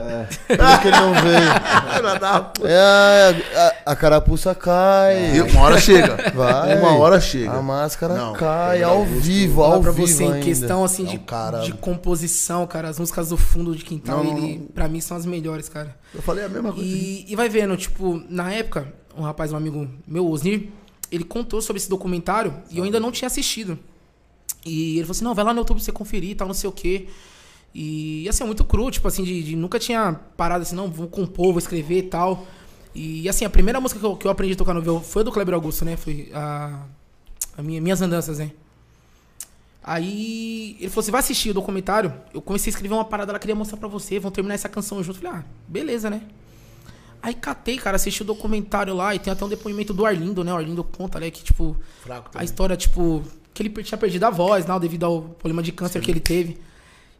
[0.48, 0.56] É.
[0.56, 1.48] Por isso que ele não veio.
[2.54, 2.68] Puta.
[2.68, 5.36] É, a, carapuça cai.
[5.36, 6.16] E Uma hora chega.
[6.34, 6.78] Vai.
[6.78, 7.52] Uma hora chega.
[7.52, 10.44] A máscara Não, cai Kleber ao vivo, ao pra vivo você, em ainda.
[10.44, 14.22] questão assim É um de, cara- de composição, cara, as músicas do fundo de quintal,
[14.24, 15.96] Não, não, ele, pra mim, são as melhores, cara.
[16.14, 16.86] Eu falei a mesma coisa.
[16.88, 20.68] E, e vai vendo, tipo, na época, um rapaz, um amigo meu, Osnir,
[21.10, 23.78] ele contou sobre esse documentário e eu ainda não tinha assistido.
[24.64, 26.54] E ele falou assim: não, vai lá no YouTube pra você conferir e tal, não
[26.54, 27.08] sei o quê.
[27.74, 31.06] E assim, é muito cru, tipo assim, de, de- nunca tinha parado assim, não, vou
[31.06, 32.46] compor, vou escrever e tal.
[32.94, 35.22] E assim, a primeira música que eu, que eu aprendi a tocar no violão foi
[35.22, 35.96] do Kleber Augusto, né?
[35.96, 36.82] Foi a,
[37.56, 38.50] a minha, Minhas Andanças, né?
[39.82, 42.12] Aí ele falou: você vai assistir o documentário?
[42.34, 45.02] Eu comecei a escrever uma parada, ela queria mostrar pra você, vão terminar essa canção
[45.02, 45.18] junto.
[45.18, 46.22] Eu falei, ah, beleza, né?
[47.22, 50.52] Aí catei, cara, assisti o documentário lá e tem até um depoimento do Arlindo, né?
[50.52, 53.22] O Arlindo conta, né, que, tipo, Fraco a história, tipo,
[53.52, 54.78] que ele tinha perdido a voz, né?
[54.78, 56.60] Devido ao problema de câncer que ele teve.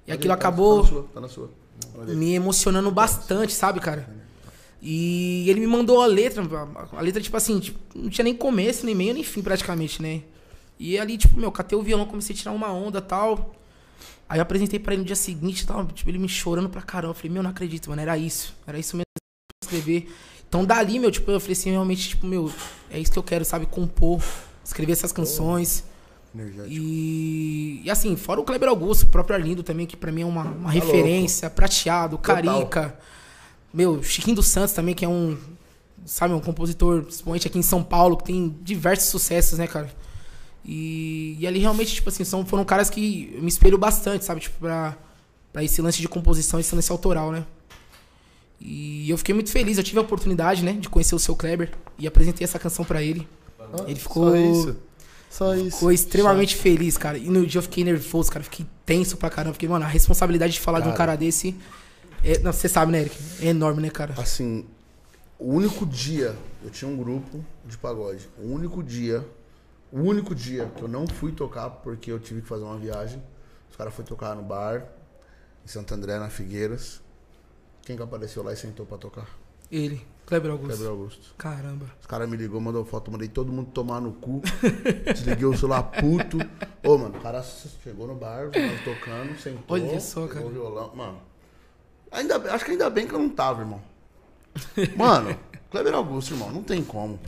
[0.07, 1.03] E aquilo Tá- acabou Tá na sua.
[1.15, 1.51] Tá na sua.
[1.97, 4.09] Olha me emocionando bastante, sabe, cara?
[4.81, 6.43] E ele me mandou a letra,
[6.93, 10.23] a letra, tipo assim, tipo, não tinha nem começo, nem meio, nem fim, praticamente, né?
[10.79, 13.55] E ali, tipo, meu, catei o violão, comecei a tirar uma onda e tal.
[14.29, 17.11] Aí eu apresentei pra ele no dia seguinte tal, tipo, ele me chorando pra caramba.
[17.11, 18.55] Eu falei, meu, não acredito, mano, era isso.
[18.67, 20.15] Era isso mesmo que eu escrever.
[20.49, 22.53] Então dali, meu, tipo, eu falei assim, realmente, tipo, meu,
[22.91, 23.67] é isso que eu quero, sabe?
[23.67, 24.23] Compor,
[24.65, 25.85] escrever essas canções.
[26.69, 30.27] E, e assim, fora o Kleber Augusto, o próprio Arlindo também, que pra mim é
[30.27, 32.99] uma, uma referência, prateado, Carica.
[33.79, 35.39] Meu, Chiquinho dos Santos também, que é um,
[36.05, 39.89] sabe, um compositor expoente aqui em São Paulo, que tem diversos sucessos, né, cara?
[40.65, 44.41] E, e ali realmente, tipo assim, são, foram caras que eu me espelho bastante, sabe?
[44.41, 44.99] Tipo, pra,
[45.53, 47.47] pra esse lance de composição, esse lance autoral, né?
[48.61, 51.71] E eu fiquei muito feliz, eu tive a oportunidade, né, de conhecer o seu Kleber
[51.97, 53.29] e apresentei essa canção pra ele.
[53.87, 54.31] Ele ficou.
[54.31, 54.77] Só isso.
[55.31, 55.77] Só isso.
[55.77, 57.17] Ficou extremamente feliz, cara.
[57.17, 58.43] E no dia eu fiquei nervoso, cara.
[58.43, 59.53] Fiquei tenso pra caramba.
[59.53, 61.13] Fiquei, mano, a responsabilidade de falar de um Cara.
[61.13, 61.55] cara desse.
[62.25, 63.17] É, não, você sabe, né, Eric?
[63.41, 64.15] É enorme, né, cara?
[64.19, 64.67] Assim,
[65.39, 68.29] o único dia, eu tinha um grupo de pagode.
[68.39, 69.25] O único dia,
[69.93, 73.23] o único dia que eu não fui tocar porque eu tive que fazer uma viagem.
[73.71, 74.85] Os caras foram tocar no bar,
[75.65, 77.01] em Santo André, na Figueiras.
[77.83, 79.29] Quem que apareceu lá e sentou pra tocar?
[79.71, 80.77] Ele, Kleber Augusto.
[80.77, 81.35] Kleber Augusto.
[81.39, 81.87] Caramba.
[82.01, 84.43] Os caras me ligou, mandou foto, mandei todo mundo tomar no cu.
[85.13, 86.39] Desliguei o celular puto.
[86.85, 88.51] Ô, mano, o cara chegou no bar,
[88.85, 89.77] tocando, sentou.
[89.77, 90.45] Olha só, cara.
[90.45, 90.95] o violão.
[90.95, 91.19] Mano,
[92.11, 93.81] ainda, acho que ainda bem que eu não tava, irmão.
[94.97, 95.37] Mano,
[95.71, 97.19] Kleber Augusto, irmão, não tem como.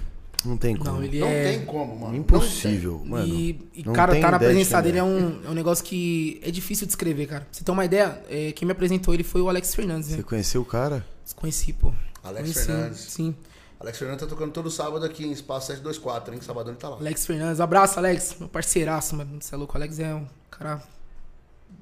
[0.45, 0.93] Não tem como.
[0.93, 1.53] Não, ele Não é.
[1.53, 2.17] tem como, mano.
[2.17, 3.27] Impossível, mano.
[3.27, 5.01] e, e, não cara, tem tá na presença dele é.
[5.01, 7.43] é um, é um negócio que é difícil de escrever, cara.
[7.43, 10.17] Pra você ter uma ideia, é, quem me apresentou ele foi o Alex Fernandes, Você
[10.17, 10.23] né?
[10.23, 11.05] conheceu o cara?
[11.37, 11.93] Conheci, pô.
[12.23, 13.01] Alex Conheci, Fernandes.
[13.01, 13.35] Sim.
[13.79, 16.41] Alex Fernandes tá tocando todo sábado aqui em Espaço 724, hein?
[16.43, 16.97] Sabadão ele tá lá.
[16.97, 17.61] Alex Fernandes.
[17.61, 18.37] Abraço, Alex.
[18.39, 19.39] Meu parceiraço, mano.
[19.41, 19.75] Você é louco.
[19.75, 20.83] O Alex é um cara.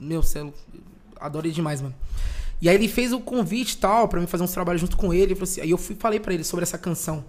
[0.00, 0.58] Meu, você é louco.
[1.20, 1.94] Adoro ele demais, mano.
[2.60, 5.36] E aí ele fez o convite tal, pra mim fazer uns trabalhos junto com ele.
[5.40, 7.24] Assim- aí eu fui falei pra ele sobre essa canção.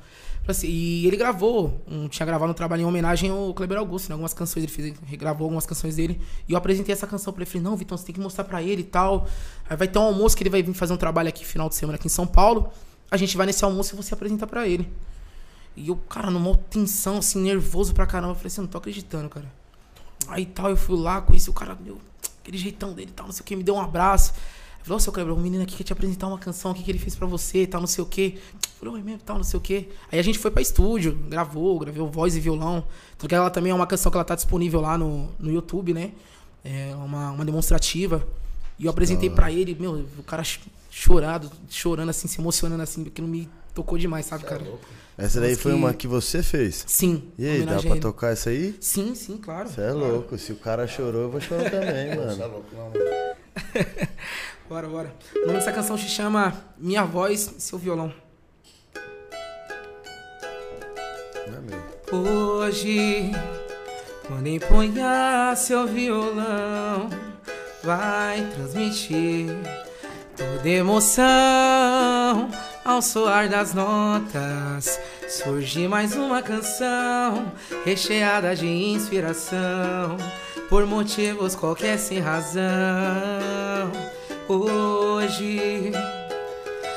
[0.48, 4.14] Assim, e ele gravou, um, tinha gravado um trabalho em homenagem ao Kleber Augusto, né?
[4.14, 6.20] Algumas canções ele fez, regravou algumas canções dele.
[6.48, 7.52] E eu apresentei essa canção pra ele.
[7.52, 9.28] Falei, não, Vitão, você tem que mostrar pra ele e tal.
[9.70, 11.76] Aí vai ter um almoço que ele vai vir fazer um trabalho aqui final de
[11.76, 12.72] semana aqui em São Paulo.
[13.12, 14.92] A gente vai nesse almoço e você apresenta pra ele.
[15.76, 18.32] E eu, cara, numa tensão, assim, nervoso pra caramba.
[18.32, 19.52] Eu falei assim, não tô acreditando, cara.
[20.30, 22.00] Aí tal, eu fui lá, conheci o cara, meu,
[22.42, 24.34] aquele jeitão dele tal, não sei o que, me deu um abraço.
[24.80, 26.90] Eu falei, ô, seu Kleber, um menino aqui quer te apresentar uma canção aqui que
[26.90, 28.40] ele fez pra você e tal, não sei o que.
[28.54, 29.90] Eu falei, oi mesmo, tal, não sei o que.
[30.12, 32.84] Aí a gente foi pra estúdio, gravou, gravou voz e violão.
[33.18, 35.94] Tanto que ela também é uma canção que ela tá disponível lá no, no YouTube,
[35.94, 36.12] né?
[36.64, 38.26] É uma, uma demonstrativa.
[38.80, 43.06] E eu apresentei pra ele, meu, o cara ch- chorado, chorando assim, se emocionando assim,
[43.06, 44.64] aquilo me tocou demais, sabe, cara?
[45.18, 46.86] Essa daí Mas foi que- uma que você fez.
[46.88, 47.24] Sim.
[47.38, 48.00] E aí, dá pra ele.
[48.00, 48.74] tocar essa aí?
[48.80, 49.68] Sim, sim, claro.
[49.70, 50.38] Você é louco.
[50.38, 52.48] Se o cara chorou, eu vou chorar também, Você é mano.
[52.48, 53.00] louco, não, mano.
[54.70, 55.12] Bora, bora.
[55.36, 58.14] O nome dessa canção se chama Minha Voz e Seu Violão.
[62.12, 62.16] É.
[62.16, 63.32] Hoje,
[64.28, 67.10] quando empunhar seu violão,
[67.84, 69.48] vai transmitir
[70.38, 72.52] toda emoção
[72.86, 75.00] ao soar das notas.
[75.28, 77.52] Surge mais uma canção
[77.84, 80.16] recheada de inspiração,
[80.70, 82.70] por motivos qualquer sem razão.
[84.52, 85.91] Hoje.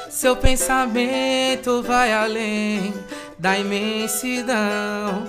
[0.09, 2.95] Seu pensamento vai além
[3.39, 5.29] da imensidão.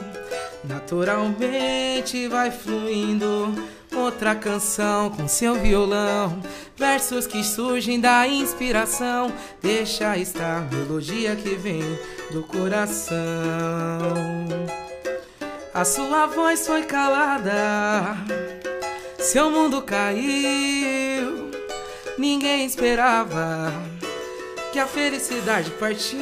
[0.63, 3.53] Naturalmente vai fluindo
[3.93, 6.41] outra canção com seu violão.
[6.77, 9.29] Versos que surgem da inspiração.
[9.61, 11.83] Deixa estar melodia que vem
[12.31, 13.17] do coração.
[15.73, 18.15] A sua voz foi calada.
[19.19, 21.42] Seu mundo caiu.
[22.17, 23.73] Ninguém esperava
[24.71, 26.19] que a felicidade partiu.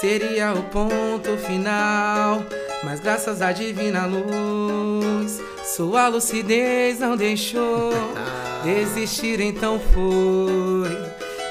[0.00, 2.42] Seria o ponto final.
[2.84, 7.92] Mas graças à divina luz, sua lucidez não deixou
[8.62, 11.06] desistir, então foi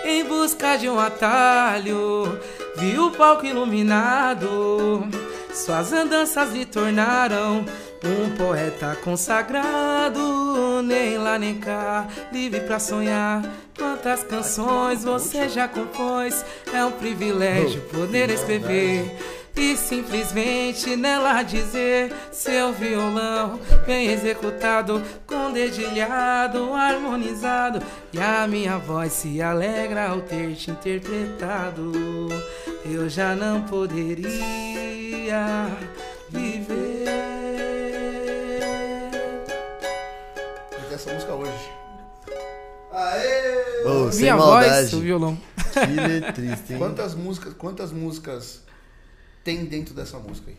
[0.05, 2.39] em busca de um atalho.
[2.77, 5.07] Viu o palco iluminado,
[5.53, 7.65] suas andanças lhe tornaram
[8.05, 10.81] um poeta consagrado.
[10.83, 13.43] Nem lá nem cá, livre pra sonhar.
[13.77, 16.45] Quantas canções você já compôs?
[16.73, 19.17] É um privilégio poder escrever.
[19.57, 27.79] E simplesmente nela dizer Seu violão bem executado Com dedilhado, harmonizado
[28.11, 31.93] E a minha voz se alegra ao ter te interpretado
[32.83, 34.27] Eu já não poderia
[36.29, 36.84] viver
[40.95, 41.69] essa música hoje.
[43.85, 44.69] Ô, sem Minha maldade.
[44.69, 45.37] voz, o violão
[45.73, 46.79] Que letrista, hein?
[46.79, 48.61] Quantas músicas, quantas músicas
[49.43, 50.57] tem dentro dessa música aí?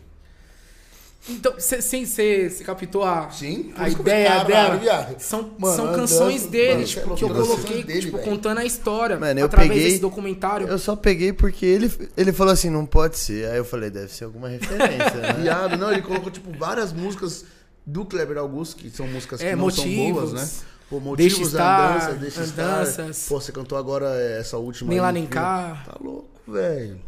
[1.29, 4.75] Então, sem você captou a, Sim, a ideia caralho, dela.
[4.77, 5.19] viado.
[5.19, 7.99] São, Mano, são a canções dele, mano, tipo, você é que eu louco, coloquei, dele,
[7.99, 8.29] tipo, velho.
[8.29, 10.67] contando a história Mano, eu através peguei- desse documentário.
[10.67, 13.49] Eu só peguei porque ele, ele falou assim, não pode ser.
[13.49, 15.33] Aí eu falei, deve ser alguma referência, né?
[15.41, 17.43] Viado, não, ele colocou, tipo, várias músicas
[17.87, 19.95] do Kleber Augusto, que são músicas que É, não motivos.
[19.95, 20.49] são boas, né?
[20.89, 23.17] Pô, Deixa motivos, estar, andanças, deixa andanças.
[23.17, 23.29] estar.
[23.33, 24.09] Pô, você cantou agora
[24.39, 25.31] essa última Nem aí, lá, nem viu?
[25.31, 25.83] cá.
[25.85, 26.99] Tá louco, velho.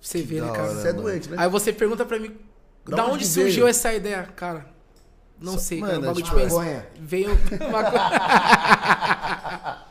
[0.00, 0.68] Você vê, da né, cara?
[0.74, 1.02] Você é mano.
[1.04, 1.36] doente, né?
[1.38, 2.36] Aí você pergunta pra mim,
[2.86, 4.22] Da da, onde onde que surgiu essa ideia?
[4.36, 4.66] Cara,
[5.40, 6.02] não Só- sei, mano, cara.
[6.02, 6.86] O bagulho tipo, de maconha.
[7.00, 7.30] Veio
[7.68, 8.10] uma coisa.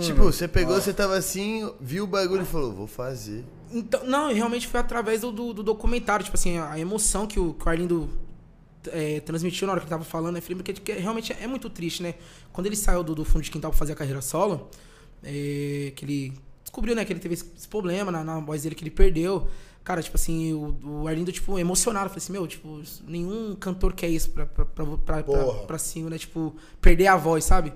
[0.00, 3.44] Tipo, você pegou, você tava assim, viu o bagulho e falou, vou fazer.
[3.70, 7.54] Então, não, realmente foi através do, do, do documentário, tipo assim, a emoção que o,
[7.54, 8.08] que o Arlindo
[8.88, 10.40] é, transmitiu na hora que ele tava falando, né?
[10.40, 12.14] Porque que realmente é muito triste, né?
[12.52, 14.68] Quando ele saiu do, do fundo de quintal pra fazer a carreira solo,
[15.22, 18.82] é, que ele descobriu, né, que ele teve esse, problema na, na voz dele que
[18.82, 19.48] ele perdeu.
[19.82, 22.08] Cara, tipo assim, o, o Arlindo, tipo, emocionado.
[22.08, 26.10] Falei assim, meu, tipo, nenhum cantor quer isso pra, pra, pra, pra, pra, pra cima,
[26.10, 26.18] né?
[26.18, 27.72] Tipo, perder a voz, sabe?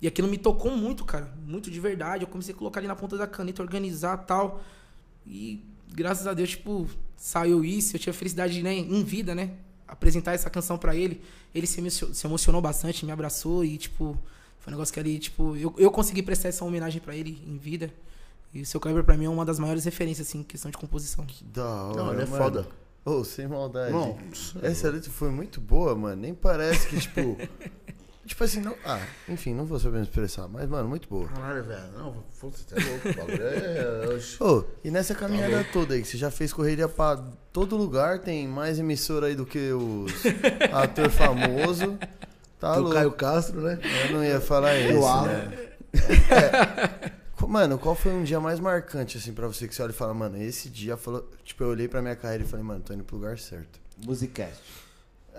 [0.00, 1.32] E aquilo me tocou muito, cara.
[1.44, 2.22] Muito de verdade.
[2.22, 4.62] Eu comecei a colocar ali na ponta da caneta, organizar tal.
[5.26, 7.96] E graças a Deus, tipo, saiu isso.
[7.96, 9.50] Eu tive a felicidade, né, em vida, né?
[9.88, 11.20] Apresentar essa canção pra ele.
[11.54, 14.16] Ele se, emocio- se emocionou bastante, me abraçou e, tipo,
[14.58, 17.56] foi um negócio que ali, tipo, eu, eu consegui prestar essa homenagem pra ele em
[17.56, 17.90] vida.
[18.52, 20.76] E o seu Kleber, pra mim, é uma das maiores referências, assim, em questão de
[20.76, 21.24] composição.
[21.26, 21.96] Que da hora.
[21.96, 22.44] Não, ele é mano.
[22.44, 22.68] foda.
[23.04, 23.92] Ô, sem maldade.
[23.92, 24.18] Não,
[24.62, 26.20] Essa letra foi muito boa, mano.
[26.20, 27.36] Nem parece que, tipo.
[28.28, 28.74] tipo assim, não.
[28.84, 31.26] Ah, enfim, não vou saber me expressar, mas, mano, muito boa.
[31.28, 31.92] Caralho, velho.
[31.96, 33.08] Não, você é louco.
[33.08, 34.14] O bagulho é.
[34.14, 34.42] oxe.
[34.42, 37.16] Ô, e nessa caminhada toda aí, que você já fez correria pra
[37.52, 40.12] todo lugar, tem mais emissora aí do que os
[40.72, 41.98] ator famoso.
[42.60, 42.94] Tá Tem o louco.
[42.96, 43.78] Caio Castro, né?
[44.08, 45.26] Eu não ia falar isso, Alan.
[45.28, 45.68] né?
[46.30, 47.18] É.
[47.46, 50.12] Mano, qual foi um dia mais marcante, assim, pra você que você olha e fala,
[50.12, 51.28] mano, esse dia falou.
[51.44, 53.80] Tipo, eu olhei pra minha carreira e falei, mano, tô indo pro lugar certo.
[54.04, 54.60] Musicast.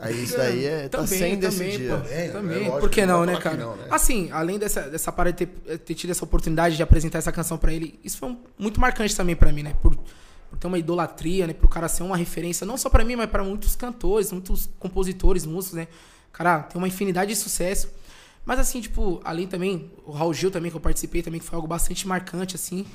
[0.02, 2.08] Aí isso daí é, tá Também, sendo esse também.
[2.10, 3.58] É, é Também, lógico, por que não né, cara?
[3.58, 3.88] não, né?
[3.92, 7.58] Assim, além dessa, dessa parada de ter, ter tido essa oportunidade de apresentar essa canção
[7.58, 9.76] pra ele, isso foi um- muito marcante também pra mim, né?
[9.82, 11.54] Por, por ter uma idolatria, né?
[11.54, 15.46] Pro cara ser uma referência, não só pra mim, mas pra muitos cantores, muitos compositores,
[15.46, 15.88] músicos, né?
[16.32, 17.90] Cara, tem uma infinidade de sucesso.
[18.46, 21.56] Mas assim, tipo, além também, o Raul Gil também, que eu participei também, que foi
[21.56, 22.86] algo bastante marcante, assim.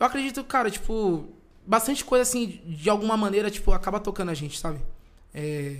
[0.00, 1.28] Eu acredito, cara, tipo,
[1.66, 4.80] bastante coisa, assim, de alguma maneira, tipo, acaba tocando a gente, sabe?
[5.34, 5.76] É,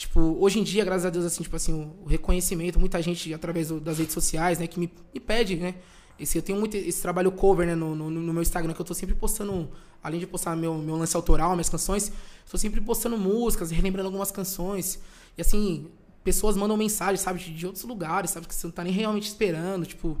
[0.00, 3.68] tipo, hoje em dia, graças a Deus, assim, tipo assim, o, reconhecimento, muita gente através
[3.68, 5.74] do- das redes sociais, né, que me, me pede, né?
[6.18, 8.84] Esse, eu tenho muito esse trabalho cover, né, no, no, no meu Instagram, que eu
[8.84, 9.70] tô sempre postando,
[10.02, 12.10] além de postar meu, meu lance autoral, minhas canções,
[12.50, 14.98] tô sempre postando músicas, relembrando algumas canções.
[15.36, 15.88] E assim,
[16.24, 19.26] pessoas mandam mensagem, sabe, de, de outros lugares, sabe, que você não tá nem realmente
[19.26, 20.16] esperando, tipo.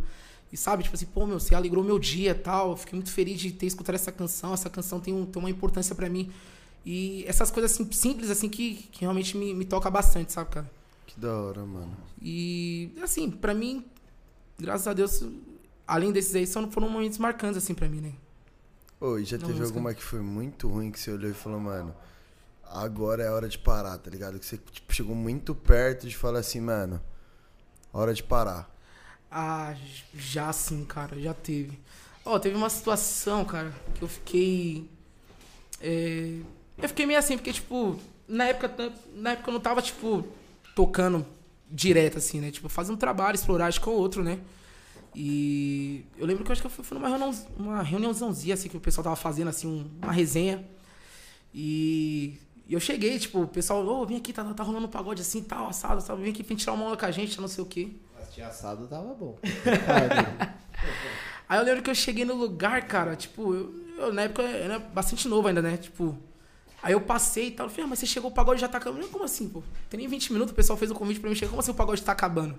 [0.52, 2.76] E sabe, tipo assim, pô, meu, você alegrou meu dia tal.
[2.76, 4.52] Fiquei muito feliz de ter escutado essa canção.
[4.52, 6.28] Essa canção tem, um, tem uma importância pra mim.
[6.84, 10.70] E essas coisas assim, simples, assim, que, que realmente me, me toca bastante, sabe, cara?
[11.06, 11.96] Que da hora, mano.
[12.20, 13.84] E, assim, pra mim,
[14.58, 15.24] graças a Deus,
[15.86, 18.14] além desses aí, são, foram momentos marcantes, assim, pra mim, né?
[19.00, 19.62] Ô, e já Não, teve música.
[19.62, 21.94] alguma que foi muito ruim que você olhou e falou, mano,
[22.64, 24.38] agora é hora de parar, tá ligado?
[24.38, 27.00] Que você tipo, chegou muito perto de falar assim, mano,
[27.92, 28.70] hora de parar.
[29.30, 29.74] Ah,
[30.14, 31.78] já sim, cara, já teve.
[32.24, 34.88] Ó, teve uma situação, cara, que eu fiquei.
[35.80, 36.40] é,
[36.82, 40.24] eu fiquei meio assim, porque, tipo, na época, na época eu não tava, tipo,
[40.74, 41.26] tocando
[41.70, 42.50] direto, assim, né?
[42.50, 44.38] Tipo, fazendo um trabalho esporádico ou outro, né?
[45.14, 48.68] E eu lembro que eu acho que eu fui, fui numa reunião, uma reuniãozãozinha, assim,
[48.68, 50.64] que o pessoal tava fazendo, assim, um- uma resenha.
[51.52, 55.42] E eu cheguei, tipo, o pessoal, ô, vem aqui, tá, tá rolando um pagode assim,
[55.42, 56.22] tal, assado, sabe?
[56.22, 57.88] Vem aqui, vem tirar uma onda com a gente, não sei o quê.
[58.18, 59.36] Mas tinha assado, tava bom.
[61.48, 64.48] Aí eu lembro que eu cheguei no lugar, cara, tipo, eu, eu, na época eu
[64.64, 65.76] era bastante novo ainda, né?
[65.76, 66.16] Tipo,
[66.82, 67.66] aí eu passei e tal.
[67.66, 69.08] Eu falei, ah, mas você chegou, o pagode já tá acabando.
[69.08, 69.62] Como assim, pô?
[69.88, 71.50] Tem nem 20 minutos, o pessoal fez o convite pra mim chegar.
[71.50, 72.56] Como assim o pagode tá acabando?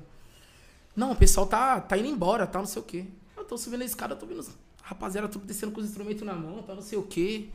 [0.95, 3.05] Não, o pessoal tá, tá indo embora, tal, não sei o quê.
[3.37, 4.45] Eu tô subindo a escada, tô vendo
[4.81, 7.49] rapaziada tudo descendo com os instrumentos na mão, tal, não sei o quê.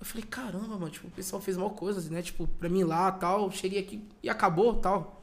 [0.00, 2.22] Eu falei, caramba, mano, tipo, o pessoal fez mal coisas, né?
[2.22, 5.22] Tipo, pra mim lá, tal, cheguei aqui e acabou, tal.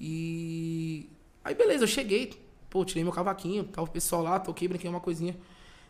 [0.00, 1.08] E
[1.44, 2.32] aí beleza, eu cheguei,
[2.70, 5.36] pô, tirei meu cavaquinho, tava o pessoal lá, toquei, brinquei uma coisinha.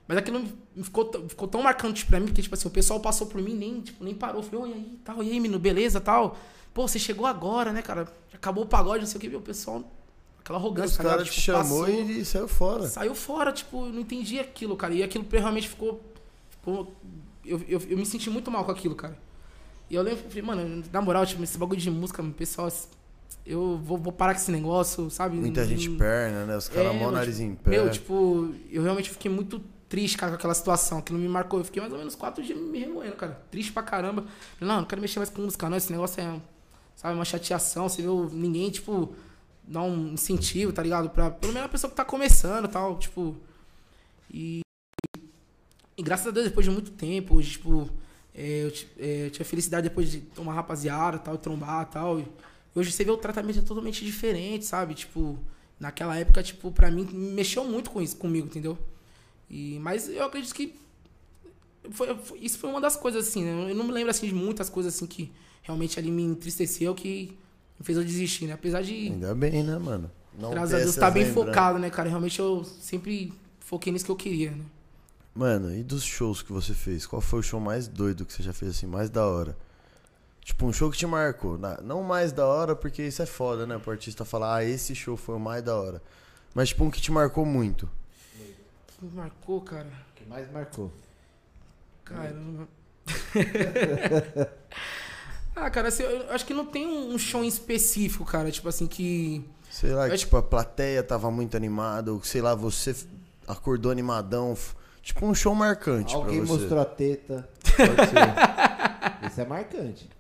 [0.09, 0.42] Mas aquilo
[0.82, 3.80] ficou, ficou tão marcante pra mim, porque, tipo assim, o pessoal passou por mim, nem,
[3.82, 4.42] tipo, nem parou.
[4.42, 6.36] Falei, oi, aí, tal, e aí, menino, beleza, tal.
[6.72, 8.09] Pô, você chegou agora, né, cara?
[8.32, 9.84] Acabou o pagode, não sei o que, meu, o pessoal,
[10.40, 12.86] aquela arrogância, Os tá caras te Tipo, chamou passou- e, saiu fora.
[12.88, 14.94] Saiu fora, tipo, eu não entendi aquilo, cara.
[14.94, 16.00] E aquilo realmente ficou.
[16.48, 16.94] ficou
[17.44, 19.16] eu, eu, eu me senti muito mal com aquilo, cara.
[19.90, 22.70] E eu lembro, falei, mano, na moral, tipo, esse bagulho de música, pessoal,
[23.44, 25.36] eu vou, vou parar com esse negócio, sabe?
[25.36, 26.56] Muita gente Não- perna, né?
[26.56, 27.70] Os caras É, mó nariz tipo, em pé.
[27.70, 30.99] Meu, tipo, eu realmente fiquei muito triste, cara, com aquela situação.
[30.99, 31.61] Aquilo me marcou.
[31.61, 33.41] Eu fiquei mais ou menos quatro dias me remoendo, cara.
[33.51, 34.24] Triste pra caramba.
[34.61, 35.76] Não, não quero mexer mais com música, não.
[35.76, 36.41] Esse negócio é,
[36.97, 37.89] sabe, uma chateação.
[37.89, 39.14] Você o- ninguém, tipo,
[39.64, 41.11] dar um incentivo, tá ligado?
[41.11, 43.36] Pra, pelo menos a pessoa que tá começando e tal, tipo.
[44.30, 44.61] E,
[45.97, 47.89] e graças a Deus, depois de muito tempo, hoje, tipo,
[48.34, 52.20] é, eu, é, eu tive a felicidade depois de tomar rapaziada tal, e trombar tal.
[52.20, 52.26] E
[52.74, 54.95] hoje você vê o tratamento é totalmente diferente, sabe?
[54.95, 55.39] Tipo,
[55.80, 58.78] naquela época, tipo, pra mim, mexeu muito com isso, comigo, entendeu?
[59.51, 60.74] E, mas eu acredito que
[61.90, 63.70] foi, foi- isso foi uma das coisas, assim, né?
[63.70, 65.32] Eu não me lembro, assim, de muitas coisas, assim, que
[65.62, 67.36] realmente ali me entristeceu, que
[67.78, 68.53] me fez eu desistir, né?
[68.55, 70.11] Apesar de, Ainda bem, né, mano?
[70.38, 71.49] Não graças a Deus, estar bem lembranças.
[71.51, 72.09] focado, né, cara?
[72.09, 74.64] Realmente eu sempre foquei nisso que eu queria, né?
[75.34, 77.07] Mano, e dos shows que você fez?
[77.07, 79.57] Qual foi o show mais doido que você já fez assim, mais da hora?
[80.44, 81.59] Tipo, um show que te marcou.
[81.84, 83.78] Não mais da hora, porque isso é foda, né?
[83.78, 86.03] Pro artista falar, ah, esse show foi o mais da hora.
[86.55, 87.88] Mas, tipo, um que te marcou muito.
[88.99, 89.86] Que me marcou, cara.
[89.86, 90.92] O que mais marcou?
[92.05, 92.68] Caramba.
[95.57, 98.51] ah, cara, assim, eu acho que não tem um show em específico, cara.
[98.51, 99.44] Tipo assim, que.
[99.70, 102.94] Sei lá, Eu acho- tipo, a plateia tava muito animada, ou sei lá, você
[103.46, 104.57] acordou animadão.
[105.03, 106.61] Tipo, um show marcante Alguém pra você.
[106.62, 107.49] mostrou a teta.
[107.64, 109.26] Pode ser.
[109.30, 110.11] Isso é marcante.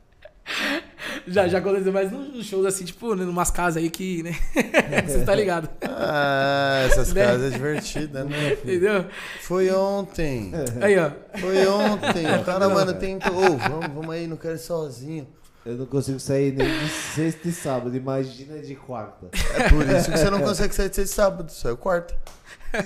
[1.26, 4.32] Já, já aconteceu mais nos shows assim, tipo, né, numas casas aí que, né?
[5.06, 5.68] Você tá ligado?
[5.82, 7.24] Ah, essas Né?
[7.26, 8.56] casas é divertidas, né?
[8.56, 8.76] filho?
[8.76, 9.06] Entendeu?
[9.42, 10.52] Foi ontem.
[10.80, 11.10] Aí, ó.
[11.38, 12.26] Foi ontem.
[12.40, 13.34] O cara, mano, tentou.
[13.36, 15.28] Ô, vamos, vamos aí, não quero ir sozinho.
[15.66, 19.28] Eu não consigo sair nem de sexta e sábado, imagina de quarta.
[19.54, 22.14] É por isso que você não consegue sair de sexta e sábado, só é quarta.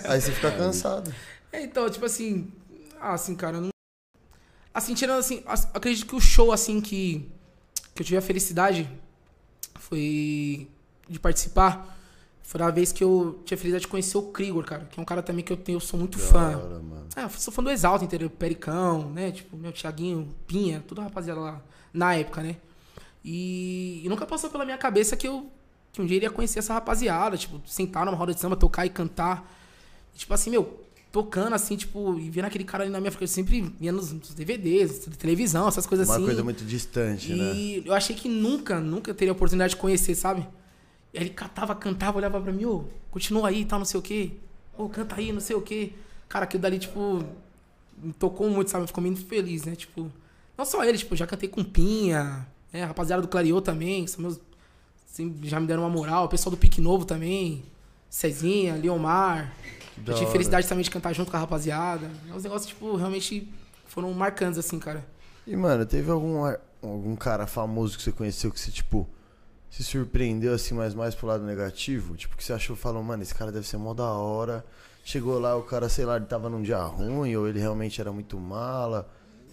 [0.04, 1.12] Aí você fica cansado.
[1.52, 2.50] É, então, tipo assim.
[3.00, 3.68] Ah, assim, cara, eu não.
[4.74, 5.42] Assim, tirando assim.
[5.46, 7.30] as- Acredito que o show, assim, que.
[7.94, 8.88] Que eu tive a felicidade.
[9.76, 10.68] Foi.
[11.08, 11.98] De participar.
[12.42, 14.84] Foi a vez que eu tive a felicidade de conhecer o Krigor, cara.
[14.84, 16.56] Que é um cara também que eu tenho, eu sou muito fã.
[16.56, 16.82] Hora.
[17.16, 18.28] Ah, sou fã do Exalta, entendeu?
[18.28, 19.30] Pericão, né?
[19.30, 21.62] Tipo, meu Thiaguinho, Pinha, toda a rapaziada lá
[21.92, 22.56] na época, né?
[23.24, 25.50] E, e nunca passou pela minha cabeça que eu
[25.92, 28.90] que um dia iria conhecer essa rapaziada, tipo, sentar numa roda de samba, tocar e
[28.90, 29.46] cantar.
[30.14, 30.81] E, tipo assim, meu,
[31.12, 34.10] tocando assim, tipo, e vendo aquele cara ali na minha frente, eu sempre via nos,
[34.10, 36.24] nos DVDs, televisão, essas coisas Uma assim.
[36.24, 37.54] coisa muito distante, né?
[37.54, 40.40] E eu achei que nunca, nunca teria a oportunidade de conhecer, sabe?
[41.12, 44.02] E aí ele catava, cantava, olhava pra mim, ô, continua aí, tal, não sei o
[44.02, 44.30] quê.
[44.76, 45.92] Ô, canta aí, não sei o quê.
[46.30, 47.22] Cara, aquilo dali, tipo,
[48.02, 48.86] me tocou muito, sabe?
[48.86, 49.76] Ficou muito feliz, né?
[49.76, 50.10] Tipo,
[50.56, 52.84] não só ele, tipo, já cantei com Pinha, né?
[52.84, 54.40] A rapaziada do Clariô também, que são meus.
[55.12, 56.24] assim, já me deram uma moral.
[56.24, 57.62] O pessoal do Pique Novo também.
[58.08, 59.52] Cezinha, Leomar.
[60.06, 62.10] Eu tive felicidade também de cantar junto com a rapaziada.
[62.28, 63.52] É uns negócios, tipo, realmente
[63.86, 65.06] foram marcantes, assim, cara.
[65.46, 66.44] E, mano, teve algum,
[66.82, 69.08] algum cara famoso que você conheceu que você, tipo,
[69.70, 72.16] se surpreendeu, assim, mas mais pro lado negativo?
[72.16, 74.64] Tipo, que você achou, falou, mano, esse cara deve ser mó da hora.
[75.04, 78.12] Chegou lá, o cara, sei lá, ele tava num dia ruim, ou ele realmente era
[78.12, 79.08] muito mala.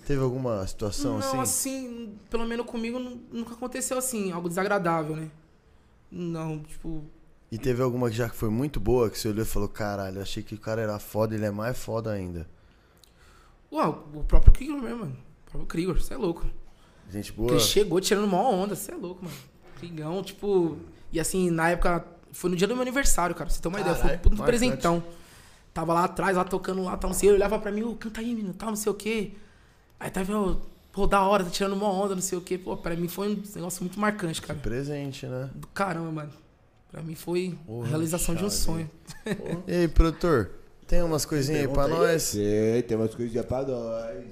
[0.05, 1.39] Teve alguma situação não, assim?
[1.39, 5.29] assim, pelo menos comigo nu- nunca aconteceu assim, algo desagradável, né?
[6.11, 7.03] Não, tipo.
[7.51, 10.43] E teve alguma que já foi muito boa, que você olhou e falou, caralho, achei
[10.43, 12.47] que o cara era foda, ele é mais foda ainda.
[13.71, 15.17] Uau, o próprio Krigor mesmo, mano.
[15.47, 16.45] O próprio Krigor, você é louco.
[17.09, 17.51] Gente boa.
[17.51, 19.35] Ele chegou tirando mó onda, você é louco, mano.
[19.77, 20.77] Krigão, tipo.
[21.11, 22.05] E assim, na época.
[22.31, 23.47] Foi no dia do meu aniversário, cara.
[23.47, 23.95] pra Você ter uma ideia.
[23.95, 25.03] Foi um presentão.
[25.73, 27.29] Tava lá atrás, lá tocando lá, tal, não sei.
[27.29, 29.33] Ele olhava pra mim, ô, canta aí, menino, tal, não sei o quê.
[29.99, 30.57] Aí tava, ó,
[30.91, 32.57] pô, da hora, tá tirando uma onda, não sei o quê.
[32.57, 34.59] Pô, pra mim foi um negócio muito marcante, cara.
[34.59, 35.49] Presente, né?
[35.55, 36.31] Do caramba, mano.
[36.91, 38.61] Pra mim foi Porra, a realização de um chave.
[38.63, 38.91] sonho.
[39.67, 40.49] E aí, produtor,
[40.87, 41.89] tem umas coisinhas aí pra aí.
[41.91, 42.23] nós?
[42.23, 44.25] Sei, tem umas coisinhas pra nós.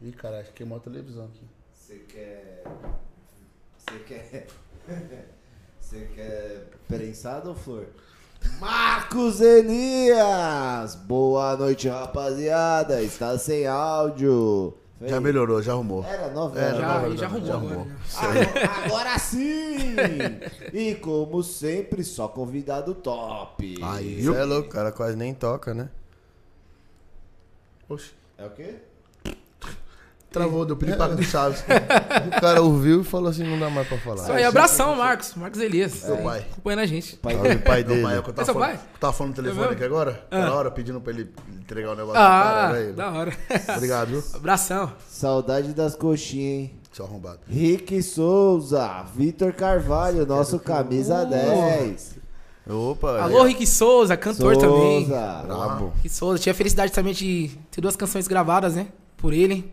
[0.00, 1.44] Ih, caralho, queimou a televisão aqui.
[1.74, 2.64] Você quer.
[3.78, 4.46] Você quer.
[5.80, 7.86] Você quer prensado ou flor?
[8.58, 10.94] Marcos Elias!
[10.94, 13.02] Boa noite, rapaziada.
[13.02, 14.74] Está sem áudio.
[15.08, 16.04] Já melhorou, já arrumou.
[16.04, 16.58] Era nova.
[16.58, 17.06] Era já, nova.
[17.06, 17.74] ele já arrumou já agora.
[17.74, 17.86] arrumou.
[17.86, 17.96] né?
[18.16, 19.96] Agora, agora sim!
[20.72, 23.76] E como sempre, só convidado top.
[23.82, 24.34] Aí, Você viu?
[24.36, 25.88] é louco, o cara quase nem toca, né?
[27.88, 28.76] Oxe, É o quê?
[30.32, 31.62] Travou, deu piripaque do Chaves.
[32.36, 34.22] O cara ouviu e falou assim, não dá mais pra falar.
[34.22, 35.34] Isso aí, abração, Marcos.
[35.36, 36.02] Marcos Elias.
[36.04, 36.46] Meu Aí, pai.
[36.52, 37.16] Acompanhando a gente.
[37.16, 38.02] Pai Salve, pai Meu dele.
[38.02, 38.80] pai, é o que eu É tava seu falando, pai?
[39.00, 39.72] tava falando no telefone mesmo?
[39.74, 40.38] aqui agora, Ah.
[40.40, 41.30] na hora, pedindo pra ele
[41.60, 43.32] entregar o negócio Ah, pro cara, era da hora.
[43.76, 44.24] Obrigado, viu?
[44.34, 44.92] Abração.
[45.08, 46.74] Saudade das coxinhas, hein?
[46.92, 47.38] Seu arrombado.
[47.48, 52.20] Rick Souza, Vitor Carvalho, nosso camisa 10.
[52.68, 55.06] Opa, Alô, Rick Souza, cantor também.
[55.06, 55.42] Souza.
[55.46, 55.92] brabo.
[55.96, 56.38] Rick Souza.
[56.38, 58.86] Tive a felicidade também de ter duas canções gravadas, né?
[59.16, 59.72] Por ele.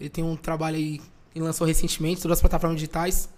[0.00, 3.28] Ele tem um trabalho aí que ele lançou recentemente, todas as plataformas digitais.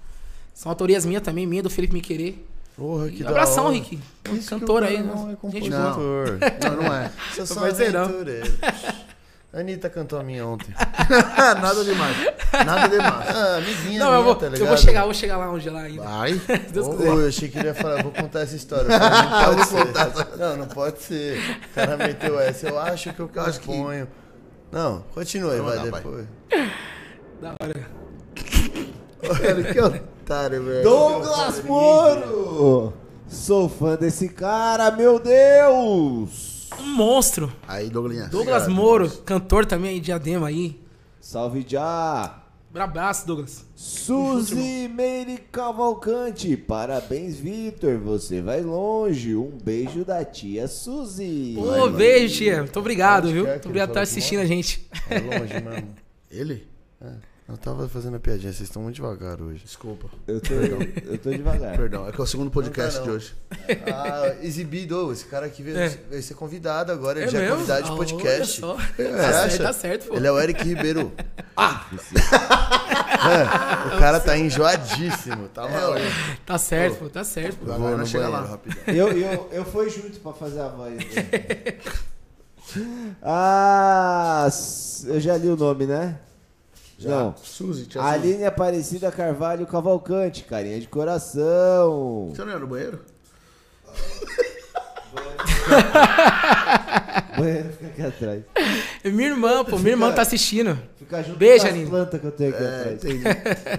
[0.54, 2.46] São autorias minhas também, minha do Felipe Me Querer.
[2.76, 3.70] Porra, que E da abração.
[3.70, 3.98] Rick.
[4.32, 5.12] Isso que cantor aí, né?
[5.14, 6.38] Não é Gente compositor.
[6.62, 7.10] Não, não é.
[7.34, 7.60] Você só.
[7.64, 10.72] A Anitta cantou a minha ontem.
[11.60, 12.16] Nada demais.
[12.64, 13.28] Nada demais.
[13.28, 14.68] Ah, amiguinha Não, minha, eu vou, tá eu ligado?
[14.68, 16.02] vou chegar, eu vou chegar lá onde lá ainda.
[16.02, 16.32] Vai.
[16.72, 18.88] Deus ô, eu achei que ele ia falar, vou contar essa história.
[18.90, 20.38] Eu Não pode ser.
[20.38, 21.38] Não, não pode ser.
[21.70, 24.08] O cara meteu essa, eu acho que eu acho que- componho.
[24.70, 26.24] Não, continua aí, Vamos vai lá, vai.
[27.40, 27.90] Da hora.
[29.40, 30.82] Cara, que otário, velho.
[30.82, 32.92] Douglas Moro!
[33.28, 36.68] Sou fã desse cara, meu Deus!
[36.78, 37.52] Um monstro.
[37.66, 38.28] Aí, Douglas.
[38.28, 40.80] Douglas Moro, cantor também, diadema aí.
[41.20, 42.38] Salve já!
[42.74, 43.66] Abraço, Douglas.
[43.74, 49.36] Suzy Meire Cavalcante, parabéns, Vitor, você vai longe.
[49.36, 51.56] Um beijo da tia Suzy.
[51.58, 52.58] Ô, beijo, tia.
[52.62, 53.46] Muito obrigado, Onde viu?
[53.46, 54.88] é Muito obrigado por estar assistindo a gente.
[55.10, 56.01] É longe mesmo.
[56.32, 56.66] Ele?
[57.48, 59.64] Eu tava fazendo a piadinha, vocês estão muito devagar hoje.
[59.64, 60.08] Desculpa.
[60.26, 61.76] Eu tô, eu tô devagar.
[61.76, 63.16] Perdão, é que é o segundo podcast Não tá, de não.
[63.16, 63.34] hoje.
[63.92, 65.88] Ah, exibido, esse cara aqui veio, É.
[65.88, 67.56] veio ser convidado agora, ele É já é mesmo?
[67.56, 68.64] convidado de Ah, podcast.
[68.64, 69.02] olha só.
[69.02, 69.62] É, Tá certo, acha?
[69.64, 70.14] tá certo, pô.
[70.16, 71.12] Ele é o Eric Ribeiro.
[71.54, 71.86] Ah!
[71.92, 76.00] É, o cara tá enjoadíssimo, tá maluco.
[76.46, 77.66] Tá certo, pô, tá certo, pô.
[77.66, 78.50] Vou lá, no chega banheiro lá.
[78.52, 78.94] rapidão.
[78.94, 80.96] Eu, eu, eu fui junto pra fazer a voz.
[83.22, 84.48] ah,
[85.06, 86.18] eu já li o nome, né?
[87.00, 87.34] Não.
[87.42, 88.14] Suzy, tia Suzy.
[88.14, 92.30] Aline Aparecida Carvalho Cavalcante, carinha de coração.
[92.34, 93.00] Você não ia no banheiro?
[97.36, 98.42] Banheiro fica aqui atrás.
[99.02, 100.78] É Minha irmã, pô, minha irmã tá assistindo.
[100.98, 101.90] Fica junto Beijo, com as Aline.
[101.90, 103.04] plantas que eu tenho aqui É, atrás.
[103.04, 103.24] entendi.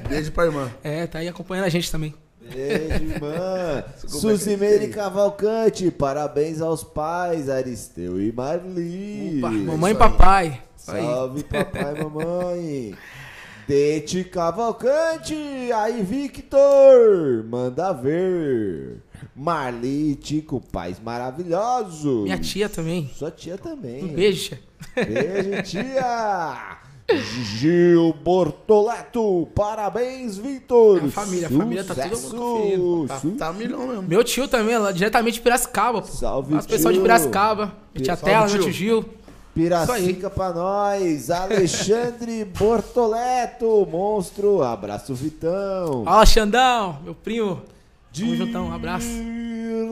[0.10, 0.72] Beijo pra irmã.
[0.84, 2.14] É, tá aí acompanhando a gente também.
[2.52, 3.84] Beijo, irmã.
[4.02, 4.91] Como Suzy que Meire tem?
[4.91, 9.38] Cavalcante, parabéns aos pais, Aristeu e Marli.
[9.39, 10.62] Opa, mamãe e papai.
[10.76, 12.96] Salve, papai e mamãe.
[13.66, 15.34] Dete Cavalcante,
[15.74, 18.98] aí Victor, manda ver.
[19.34, 22.24] Marli, Tico, pais maravilhosos.
[22.24, 23.10] Minha tia também.
[23.16, 24.04] Sua tia também.
[24.04, 24.58] Um beijo.
[24.94, 26.78] Beijo, tia.
[27.12, 31.04] Gil Bortoleto, parabéns, Vitor.
[31.04, 33.08] A família, a família tá todo mundo.
[33.08, 34.04] Tá, tá milhão mesmo.
[34.04, 36.08] Meu tio também, lá diretamente de Piracicaba, pô.
[36.08, 37.01] Salve, As pessoas de.
[37.01, 37.74] Piracicaba.
[37.93, 38.72] Minha tia Salve, Tela, meu tio.
[38.72, 39.06] Gil.
[39.54, 41.30] Piracica pra nós.
[41.30, 44.64] Alexandre Bortoleto, monstro.
[44.64, 46.04] Abraço, Vitão.
[46.06, 47.62] Fala, Xandão, meu primo.
[48.16, 49.08] Tamo juntão, um abraço.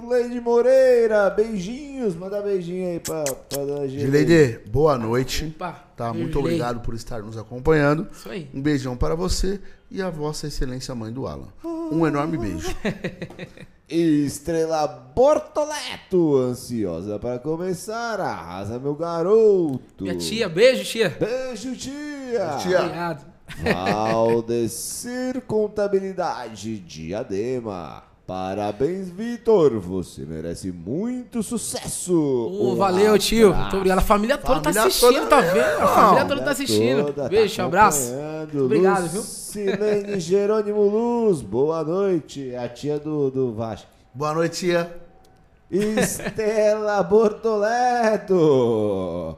[0.10, 2.16] Leide Moreira, beijinhos.
[2.16, 3.88] Manda beijinho aí pra, pra.
[3.88, 5.54] Gileide, boa noite.
[5.56, 8.08] Opa, Tá, beijo, muito obrigado por estar nos acompanhando.
[8.12, 8.50] Isso aí.
[8.52, 11.50] Um beijão para você e a vossa excelência mãe do Alan.
[11.64, 12.76] Um enorme beijo.
[13.88, 18.20] Estrela Bortoleto, ansiosa para começar.
[18.20, 20.04] Arrasa, meu garoto.
[20.04, 21.10] Minha tia, beijo, tia.
[21.10, 22.58] Beijo, tia.
[22.64, 22.80] Tia.
[22.80, 23.32] Obrigado.
[23.62, 28.11] Valdecir Contabilidade Diadema.
[28.32, 29.78] Parabéns, Vitor.
[29.82, 32.14] Você merece muito sucesso.
[32.16, 33.54] Ô, Um valeu, tio.
[33.54, 33.98] Muito obrigado.
[33.98, 35.82] A família toda tá Família assistindo, toda tá vendo?
[35.82, 37.06] A família toda tá assistindo.
[37.08, 38.14] Toda, tá Beijo, abraço.
[38.14, 38.64] acompanhando.
[38.64, 39.20] Obrigado, viu?
[39.20, 42.56] Lucilene Jerônimo Luz, boa noite.
[42.56, 43.90] A tia do, do Vasco.
[44.14, 44.90] Boa noite, tia.
[45.70, 48.38] Estela Bortoleto.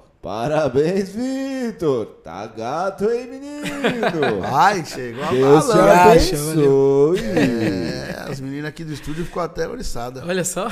[0.23, 2.05] Parabéns, Vitor.
[2.23, 4.41] Tá gato, hein, menino?
[4.49, 7.19] Ai, chegou a Deus te acha, abençoe.
[7.19, 10.23] É, as meninas aqui do estúdio ficou até oriçadas.
[10.23, 10.69] Olha só.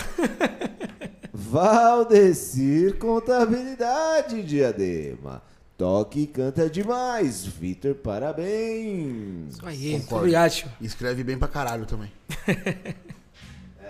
[1.33, 5.43] Valdecir Contabilidade Diadema.
[5.77, 7.45] Toque e canta demais.
[7.45, 9.55] Vitor, parabéns.
[9.55, 9.99] Isso aí.
[9.99, 10.15] Concordo.
[10.15, 12.09] obrigado, escreve bem pra caralho também.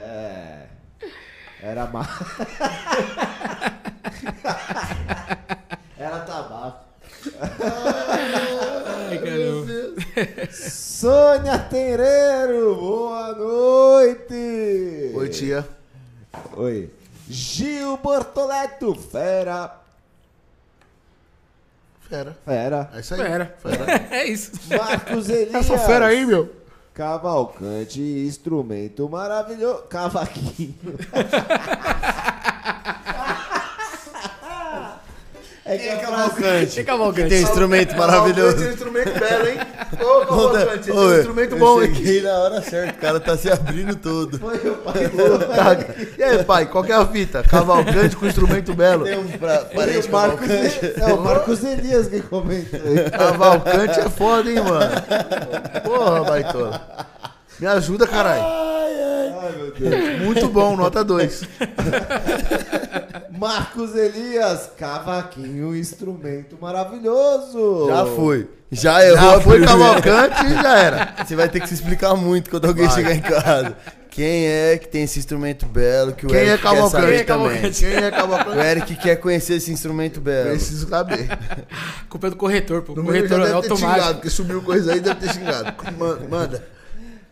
[0.04, 0.71] É.
[1.62, 2.02] Era má.
[5.96, 6.86] Era tabaco.
[9.08, 9.68] Ai, caramba.
[10.52, 15.12] Sônia Tereiro, boa noite.
[15.14, 15.68] Oi, tia.
[16.58, 16.90] Oi.
[17.30, 19.80] Gil Bortoleto, fera.
[22.10, 22.36] Fera.
[22.44, 22.90] Fera.
[22.94, 23.22] É isso aí.
[23.22, 23.56] Fera.
[23.62, 23.86] Fera.
[24.10, 24.52] É isso.
[24.68, 25.54] Marcos Elias.
[25.54, 26.61] Essa fera aí, meu.
[26.94, 29.84] Cavalcante, instrumento maravilhoso.
[29.84, 30.76] Cavaquinho.
[35.64, 36.76] é que é Cavalcante.
[36.76, 37.30] Que cavalcante.
[37.30, 38.70] Tem instrumento Cavalcante é um maravilhoso.
[38.70, 39.58] instrumento belo, hein?
[40.02, 41.94] Ô, Cavalcante, tem um instrumento eu bom, hein?
[41.96, 44.40] cheguei na hora certa, o cara tá se abrindo todo.
[44.40, 45.10] Foi o pai
[45.56, 45.78] Tá.
[46.18, 47.44] E aí, pai, qual que é a fita?
[47.44, 49.04] Cavalcante com instrumento belo.
[49.04, 50.86] Tem um pra, parente o Marcos, Cavalcante.
[50.86, 52.80] Elias, é o Marcos Elias que comentou.
[53.18, 54.92] Cavalcante é foda, hein, mano?
[55.84, 56.82] Porra, baitola.
[57.60, 58.44] Me ajuda, caralho.
[58.44, 60.22] Ai, meu Deus.
[60.22, 61.44] Muito bom, nota 2.
[63.42, 67.88] Marcos Elias, cavaquinho, instrumento maravilhoso.
[67.88, 68.48] Já foi.
[68.72, 69.66] Já errou Já foi.
[69.66, 71.16] Cavalcante e já era.
[71.26, 72.96] Você vai ter que se explicar muito quando alguém Vai.
[72.96, 73.76] chegar em casa.
[74.12, 76.92] Quem é que tem esse instrumento belo que o Quem é Eric quer Cavalcante?
[76.92, 77.48] saber Quem é também?
[77.50, 77.80] Cavalcante?
[77.80, 78.60] Quem é O Cavalcante?
[78.68, 80.50] Eric quer conhecer esse instrumento belo.
[80.52, 81.28] Preciso saber.
[82.10, 82.94] Culpa é do corretor, pô.
[82.96, 84.14] Já corretor é deve ter xingado, automático.
[84.14, 85.74] porque subiu coisa aí, deve ter xingado.
[85.98, 86.64] Ma- Manda.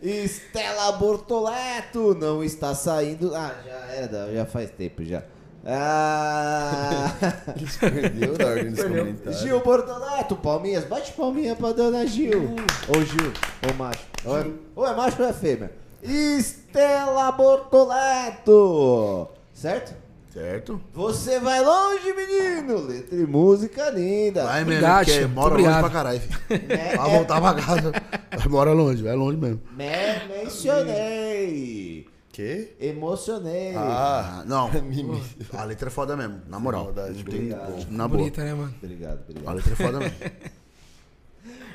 [0.02, 3.32] Estela Bortoleto não está saindo.
[3.36, 5.22] Ah, já era, já faz tempo já.
[5.64, 7.12] Ah,
[7.80, 9.40] Perdeu na ordem dos comentários.
[9.40, 12.56] Gil Bortoleto, palminhas, bate palminha pra dona Gil.
[12.88, 13.32] Ô Gil,
[13.68, 14.00] ô macho.
[14.24, 15.70] Ou é, ou é macho ou é fêmea?
[16.02, 19.94] Estela Bortoleto, certo?
[20.32, 20.80] Certo?
[20.94, 22.86] Você vai longe, menino.
[22.86, 24.44] Letra e música linda.
[24.44, 25.80] Vai mesmo, Obrigado, porque mora longe obrigado.
[25.80, 26.38] pra caralho, filho.
[26.50, 27.92] Me- Vai voltar pra casa.
[28.38, 29.60] Vai mora longe, vai longe mesmo.
[29.76, 32.06] me- mencionei.
[32.32, 32.74] Quê?
[32.80, 33.74] Emocionei.
[33.76, 34.70] Ah, não.
[35.58, 36.84] A letra é foda mesmo, na moral.
[36.84, 37.86] Maldade, tem- obrigado.
[37.90, 38.18] na boa.
[38.18, 38.74] Bonita, né, mano?
[38.82, 39.54] Obrigado, A obrigado.
[39.56, 40.16] letra é foda mesmo.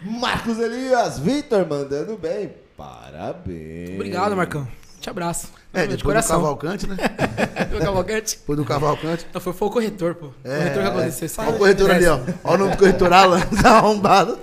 [0.19, 2.53] Marcos Elias, Vitor mandando bem.
[2.77, 3.95] Parabéns.
[3.95, 4.67] Obrigado, Marcão.
[5.01, 5.49] Te abraço.
[5.73, 6.37] É, de depois do coração.
[6.37, 6.95] Cavalcante, né?
[7.69, 8.37] Viu o cavalcante?
[8.37, 9.27] Depois do Cavalcante.
[9.33, 10.27] Não, foi, foi o corretor, pô.
[10.27, 10.91] O É, corretor que é.
[10.91, 11.29] aconteceu.
[11.29, 12.19] Só Olha o corretor ali, ó.
[12.43, 14.39] Olha o nome do corretor Alan, tá arrombado.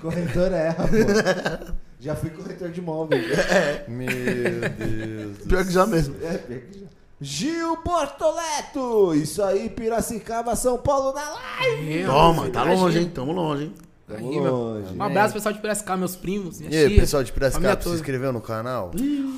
[0.00, 1.72] Corretor erra, pô.
[2.00, 3.20] Já fui corretor de imóvel.
[3.22, 3.84] já.
[3.88, 4.08] Meu
[4.78, 5.38] Deus.
[5.46, 6.16] Pior que já mesmo.
[6.22, 6.86] É, pior que já.
[7.22, 9.14] Gil Bortoleto!
[9.14, 12.04] Isso aí, Piracicaba, São Paulo na live!
[12.06, 13.10] Toma, tá longe, hein?
[13.14, 13.74] Tamo longe, hein?
[14.08, 14.54] Tamo Aí, meu.
[14.56, 14.94] longe.
[14.96, 17.88] Um abraço, pessoal de Piracicaba, meus primos, minha E aí, tia, pessoal de Piracicaba, se
[17.90, 18.90] inscreveu no canal?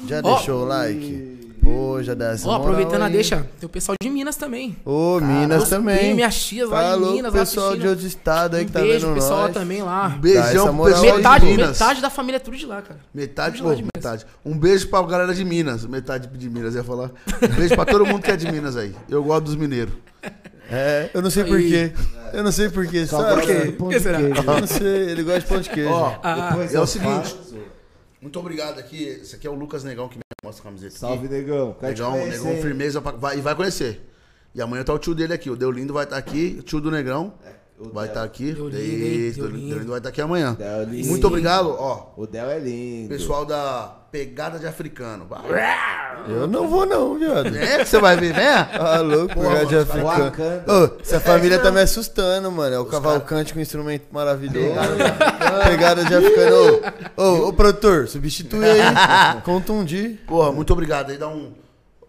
[0.06, 0.34] Já Ó.
[0.36, 1.41] deixou o like?
[2.02, 4.76] Já dá essa Ó, aproveitando a deixa, tem o pessoal de Minas também.
[4.84, 5.96] Ô, Minas Meus também.
[5.98, 8.72] primos, minhas tias lá Falou de Minas, lá pessoal de outros estados aí Um que
[8.72, 9.54] tá beijo, vendo pessoal lá nós.
[9.54, 10.00] também lá.
[10.08, 11.16] Dá essa Beijão pro pessoal.
[11.16, 11.68] Metade, de Minas.
[11.70, 12.98] metade da família é tudo de lá, cara.
[13.14, 13.90] Metade, Tudo de lá pô, de Minas.
[13.94, 14.26] metade.
[14.44, 15.86] Um beijo pra galera de Minas.
[15.86, 17.10] Metade de Minas, ia falar.
[17.42, 18.92] Um beijo pra todo mundo que é de Minas aí.
[19.08, 19.94] Eu gosto dos mineiros.
[20.70, 21.92] É, eu não sei porquê.
[22.32, 23.34] Eu não sei porquê, Só sabe?
[23.36, 23.72] gosta quê?
[23.72, 24.18] Por que de será?
[24.18, 24.42] queijo.
[24.42, 25.90] Eu não sei, ele gosta de pão de queijo.
[25.90, 27.28] Ó, Ah, Depois é o seguinte.
[27.28, 27.56] faço.
[28.22, 29.04] Muito obrigado aqui.
[29.04, 30.96] Esse aqui é o Lucas Negão que me mostra a camiseta.
[30.96, 31.34] Salve, aqui.
[31.34, 31.74] negão.
[31.78, 34.08] Quero Negão, Negão firmeza pra- vai, e vai conhecer.
[34.54, 35.50] E amanhã tá o tio dele aqui.
[35.50, 36.56] O Deu Lindo vai estar aqui.
[36.60, 37.61] O tio do Negrão o
[37.92, 38.52] vai estar aqui.
[38.52, 38.68] Deu?
[38.70, 39.86] Isso, Deu Lindo.
[39.86, 40.56] Vai estar aqui amanhã.
[41.06, 42.12] Muito obrigado, ó.
[42.16, 43.08] O Del é lindo.
[43.08, 45.26] Pessoal da Pegada de Africano.
[46.28, 47.56] Eu não vou não, viado.
[47.56, 48.68] É que você vai ver, né?
[48.78, 50.62] Ah, louco, Porra, lugar de mano, africano.
[50.68, 52.74] Ô, essa família tá me assustando, mano.
[52.74, 54.74] É o Cavalcante com instrumento maravilhoso.
[55.66, 56.80] Pegada de africano.
[57.16, 58.80] Ô, ô, ô, produtor, substitui aí.
[59.44, 60.20] Contundir.
[60.26, 61.16] Porra, muito obrigado aí.
[61.16, 61.54] Dá um.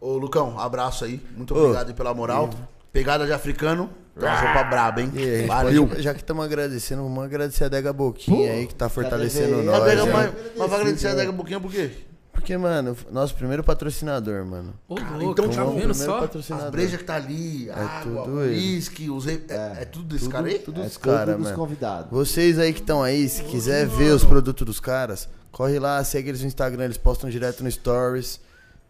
[0.01, 1.21] Ô, Lucão, abraço aí.
[1.37, 2.49] Muito obrigado aí pela moral.
[2.91, 3.89] Pegada de africano.
[4.15, 5.11] Uma roupa braba, hein?
[5.15, 5.87] E Valeu.
[5.87, 9.83] pode- já que estamos agradecendo, vamos agradecer a Dega Boquinha aí, que tá fortalecendo nós.
[9.83, 10.11] Né?
[10.11, 11.89] mas, mas vai agradecer a Dega Boquinha por quê?
[12.31, 14.73] Porque, mano, nosso primeiro patrocinador, mano.
[14.87, 16.15] Ô, Cara, louco, então, tá vendo só?
[16.15, 16.71] As patrocinador.
[16.71, 18.55] brejas que tá ali, água, tudo ele.
[18.55, 19.41] uísque, os re...
[19.47, 20.59] é, é tudo desse cara aí?
[20.59, 22.11] Tudo É dos tudo caras, dos convidados.
[22.11, 26.29] Vocês aí que estão aí, se quiser ver os produtos dos caras, corre lá, segue
[26.29, 28.41] eles no Instagram, eles postam direto no Stories.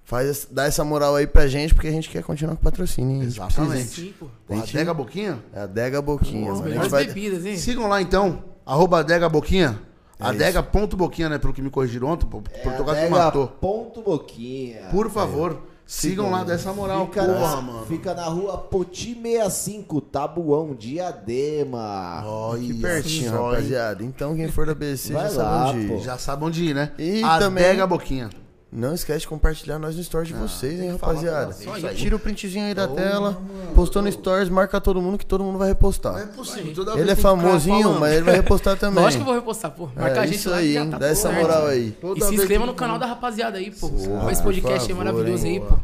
[0.05, 3.21] Faz, dá essa moral aí pra gente, porque a gente quer continuar com o patrocínio.
[3.21, 3.87] A Exatamente.
[3.87, 4.27] Sim, pô.
[4.49, 5.39] Gente- Adega Boquinha?
[5.53, 6.81] É a Dega Boquinha, As mano.
[6.81, 7.55] A vai- bebidas, hein?
[7.57, 9.79] Sigam lá então, arroba Adega Boquinha.
[10.19, 11.37] É Adega.boquinha, né?
[11.37, 13.47] Pelo que me corrigiram ontem, É por tocar que Adega matou.
[13.47, 14.83] Ponto Boquinha.
[14.91, 17.85] Por favor, sigam lá dessa moral, Fica, porra, na, mano.
[17.87, 22.23] fica na rua Poti 65, Tabuão, Diadema.
[22.25, 24.03] Olha Que pertinho, rapaziada.
[24.03, 25.87] Então, quem for da BC já sabe lá, onde ir.
[25.89, 25.99] pô.
[25.99, 26.91] Já sabe onde ir, né?
[26.97, 28.29] E Adega também- Boquinha.
[28.75, 31.53] Não esquece de compartilhar nós no stories de vocês, hein, rapaziada.
[31.53, 31.95] é isso aí.
[31.95, 33.39] Tira o printzinho aí da tela,
[33.75, 36.27] postou no stories, marca todo mundo que todo mundo vai Não é repostar.
[36.29, 36.73] possível.
[36.73, 37.99] Toda Ele vez é tem que ficar famosinho, falando.
[37.99, 39.03] mas ele vai repostar também.
[39.03, 39.89] Lógico que eu vou repostar, pô.
[39.95, 40.89] Marca É a gente isso lá aí, que já hein?
[40.89, 41.39] tá Dá essa certo.
[41.41, 41.91] moral aí.
[41.91, 43.89] Toda E se vez inscreva que- no canal da rapaziada aí, pô.
[43.89, 45.61] Porra, Esse podcast por é favor, maravilhoso hein?
[45.61, 45.79] aí, pô.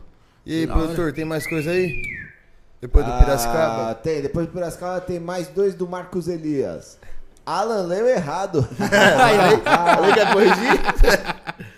[0.45, 1.93] E aí, produtor, tem mais coisa aí?
[2.81, 3.95] Depois do Ah, Piracicaba?
[3.95, 6.97] tem, depois do Piracicaba tem mais dois do Marcos Elias.
[7.45, 8.67] Alan leu errado.
[8.81, 9.95] Aí, ó.
[9.95, 11.68] Falei que ia corrigir?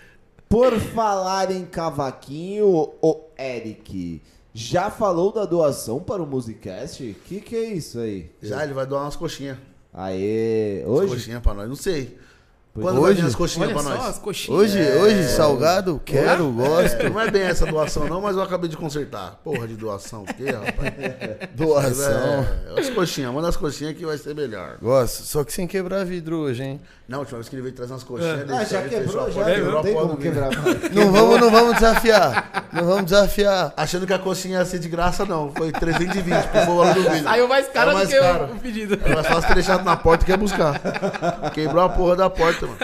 [0.52, 4.20] Por falar em cavaquinho, o Eric,
[4.52, 7.16] já falou da doação para o Musicast?
[7.24, 8.30] Que que é isso aí?
[8.42, 9.56] Já, ele vai doar umas coxinhas.
[9.94, 11.14] Aê, Umas hoje?
[11.14, 11.68] coxinhas pra nós.
[11.70, 12.18] Não sei.
[12.74, 13.20] Pois Quando vai hoje?
[13.20, 14.08] vir as coxinhas Olha pra só nós?
[14.08, 14.60] as coxinhas.
[14.60, 16.96] Hoje, hoje, salgado, quero, gosto.
[17.02, 19.40] É, não é bem essa doação, não, mas eu acabei de consertar.
[19.44, 21.50] Porra de doação, o quê, rapaz?
[21.54, 22.46] Doação.
[22.74, 24.78] É, as coxinhas, manda as coxinhas que vai ser melhor.
[24.80, 26.80] Gosto, só que sem quebrar vidro hoje, hein?
[27.08, 29.34] Na última vez que ele veio trazer umas coxinhas, ele Ah, já quebrou, a já
[29.34, 30.50] porta, quebrou não a tem porta como quebrar.
[30.94, 32.68] Não vamos, não vamos desafiar.
[32.72, 33.74] Não vamos desafiar.
[33.76, 35.52] Achando que a coxinha ia ser de graça, não.
[35.52, 37.24] Foi 320 pro valor do vidro.
[37.24, 38.44] Saiu mais caro É mais do que o- caro.
[38.44, 38.98] o pedido.
[39.04, 40.80] É mais fácil ter deixado na porta que ia buscar.
[41.52, 42.78] Quebrou a porra da porta, mano.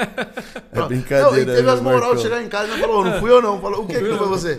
[0.73, 0.89] Pronto.
[0.89, 3.21] brincadeira, Não, e teve viu, as moral de chegar em casa e não falou, não
[3.21, 3.61] fui eu não.
[3.61, 4.59] Falou, o que que não foi você?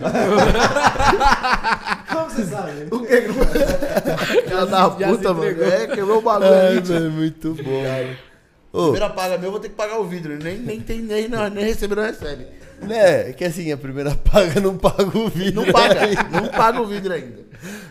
[2.10, 2.88] Como você sabe?
[2.90, 4.42] O que que não foi?
[4.48, 5.62] Cara da Já se puta, mano.
[5.64, 6.50] É, quebrou o bagulho.
[6.82, 7.84] Velho, muito bom.
[8.72, 10.38] Ô, Primeira paga meu, eu vou ter que pagar o vidro.
[10.38, 12.46] Nem, nem tem, nem, não, nem receber, não recebe.
[12.82, 13.30] né?
[13.30, 15.62] É que assim, a primeira paga não paga o vidro.
[15.64, 16.00] Não paga,
[16.30, 17.40] não paga o vidro ainda.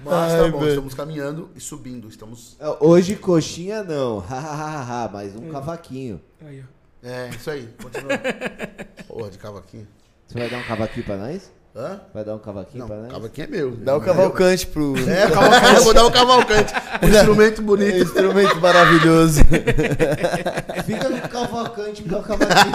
[0.03, 0.69] Mas tá Ai, bom, velho.
[0.69, 2.07] estamos caminhando e subindo.
[2.07, 2.57] Estamos.
[2.79, 6.19] Hoje coxinha não, hahaha, mas um cavaquinho.
[6.45, 7.07] Aí, ó.
[7.07, 8.11] É, isso aí, continua.
[9.07, 9.87] Porra de cavaquinho.
[10.27, 11.51] Você vai dar um cavaquinho pra nós?
[11.75, 12.01] Hã?
[12.13, 13.13] Vai dar um cavaquinho pra Não, nós?
[13.13, 13.71] cavaquinho é meu.
[13.71, 14.95] Dá o cavalcante pro.
[15.07, 16.73] É, o cavalcante, eu vou dar o cavalcante.
[17.01, 17.95] Um instrumento bonito.
[18.03, 19.39] Instrumento maravilhoso.
[20.85, 22.73] Fica no cavalcante, me dá um cavaquinho.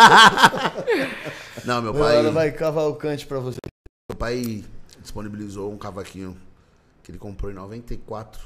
[1.64, 3.58] Não, meu pai, Agora vai cavalcante pra você.
[4.10, 4.64] meu pai
[5.02, 6.36] disponibilizou um cavaquinho
[7.02, 8.40] que ele comprou em 94,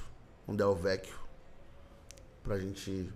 [0.49, 1.15] um Del Vecchio,
[2.43, 3.09] pra gente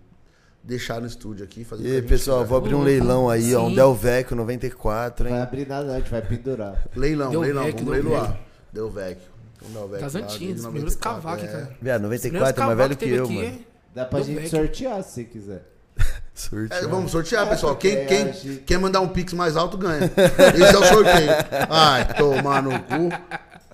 [0.65, 1.65] deixar no estúdio aqui.
[1.65, 2.49] Fazer o E aí, pessoal, quiser.
[2.49, 3.65] vou abrir um leilão aí, ó.
[3.65, 3.75] Um Sim.
[3.77, 5.43] Del Vecchio 94, Vai hein?
[5.43, 6.85] abrir nada, não, a gente vai pendurar.
[6.97, 8.41] Leilão, Deu leilão, Vecchio, vamos leiloar.
[8.73, 9.33] Deu Vecchio.
[9.69, 11.53] Um Del Vecchio Das lá, antigas, desde os primeiros 94, cavaques, é.
[11.53, 11.77] cara.
[11.81, 13.59] Viado, Os primeiros 94 é mais velho que eu, aqui, mano.
[13.95, 14.59] Dá pra Deu gente vecchio.
[14.59, 15.63] sortear se quiser.
[16.35, 16.75] Surte.
[16.83, 17.77] É, vamos sortear, pessoal.
[17.77, 20.05] Quem, É, quem, quem mandar um pix mais alto ganha.
[20.07, 21.31] Esse é o sorteio.
[21.69, 23.09] Ai, tomar no cu.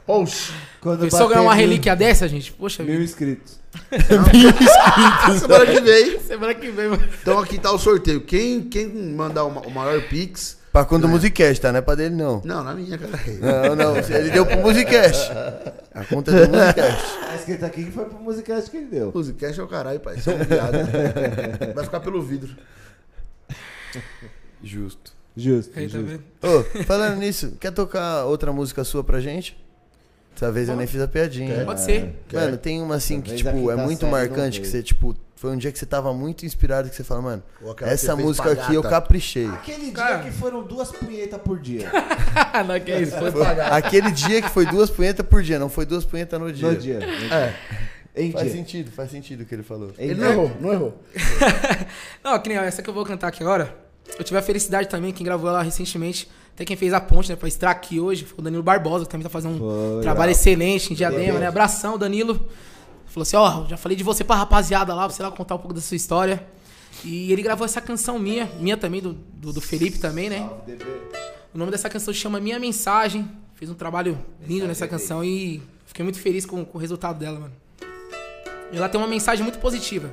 [0.07, 0.53] Oxi.
[0.81, 2.53] Quando Pensou ganhar uma mil- relíquia dessa, gente?
[2.53, 3.05] Poxa Mil vida.
[3.05, 3.58] inscritos.
[5.39, 6.21] Semana que vem.
[6.21, 7.09] Semana que vem, mano.
[7.23, 8.21] Então aqui tá o sorteio.
[8.23, 11.73] Quem, quem mandar o ma- o maior pix Pra quando o Musicast, tá?
[11.73, 12.43] Não é pra dele, não.
[12.45, 13.11] Não, na minha, cara.
[13.67, 13.97] Não, não.
[13.97, 15.31] Ele deu pro Musicast.
[15.95, 17.19] A conta é do Musicast.
[17.21, 19.11] Tá escrito aqui que foi pro musicast que ele deu.
[19.15, 20.19] Musicast é o caralho, pai.
[20.21, 20.79] Só um viado.
[21.75, 22.55] Vai ficar pelo vidro.
[24.63, 25.13] Justo.
[25.37, 26.07] Justo, Aí, tá justo.
[26.07, 26.23] vendo?
[26.43, 29.57] Ô, falando nisso, quer tocar outra música sua pra gente?
[30.39, 31.53] Dessa vez eu nem fiz a piadinha.
[31.53, 31.65] Quer?
[31.65, 32.15] Pode ser.
[32.33, 35.51] Mano, tem uma assim que, Talvez tipo, é quinta muito marcante, que você, tipo, foi
[35.51, 37.43] um dia que você tava muito inspirado, que você fala, mano,
[37.83, 39.49] essa música aqui eu caprichei.
[39.49, 40.19] Aquele Cara.
[40.19, 41.91] dia que foram duas punhetas por dia.
[42.65, 43.17] não, que é isso.
[43.19, 46.53] Foi Foi aquele dia que foi duas punhetas por dia, não foi duas punhetas no
[46.53, 46.71] dia.
[46.71, 47.01] No dia.
[47.33, 47.55] É.
[48.15, 48.55] Em Faz dia.
[48.55, 49.91] sentido, faz sentido o que ele falou.
[49.99, 50.25] Ele dia.
[50.25, 51.03] não errou, não errou.
[52.23, 53.77] Não, que nem essa que eu vou cantar aqui agora.
[54.19, 56.29] Eu tive a felicidade também, quem gravou ela recentemente,
[56.59, 59.11] até quem fez a ponte, né, pra estar aqui hoje, foi o Danilo Barbosa, que
[59.13, 60.31] também tá fazendo um Foi, trabalho bravo.
[60.33, 61.47] excelente em Diadema, né?
[61.47, 62.35] Abração, Danilo.
[63.07, 65.59] Falou assim, ó, já falei de você pra rapaziada lá, pra você lá contar um
[65.59, 66.45] pouco da sua história.
[67.05, 70.51] E ele gravou essa canção minha, minha também, do, do, do Felipe também, né?
[71.55, 73.31] O nome dessa canção chama Minha Mensagem.
[73.55, 77.39] Fiz um trabalho lindo nessa canção e fiquei muito feliz com, com o resultado dela,
[77.39, 77.55] mano.
[78.73, 80.11] E ela tem uma mensagem muito positiva.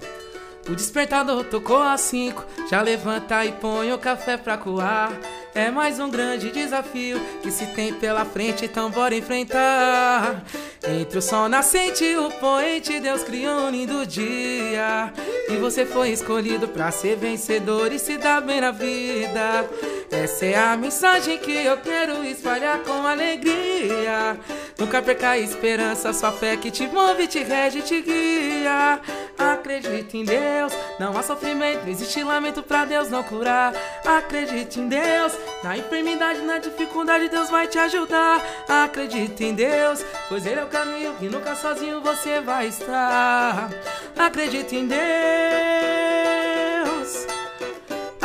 [0.69, 5.11] O despertador tocou às 5, já levanta e põe o café pra coar.
[5.55, 10.43] É mais um grande desafio que se tem pela frente, então bora enfrentar.
[10.85, 15.13] Entre o sol nascente e o poente, Deus criou um lindo dia.
[15.47, 19.65] E você foi escolhido pra ser vencedor e se dar bem na vida.
[20.11, 24.37] Essa é a mensagem que eu quero espalhar com alegria.
[24.77, 28.99] Nunca perca a esperança, sua fé que te move, te rege, te guia.
[29.37, 33.73] Acredite em Deus, não há sofrimento, não existe lamento pra Deus não curar.
[34.05, 35.33] Acredite em Deus,
[35.63, 38.43] na enfermidade, na dificuldade, Deus vai te ajudar.
[38.67, 43.69] Acredite em Deus, pois Ele é o caminho e nunca sozinho você vai estar.
[44.17, 45.05] Acredite em Deus.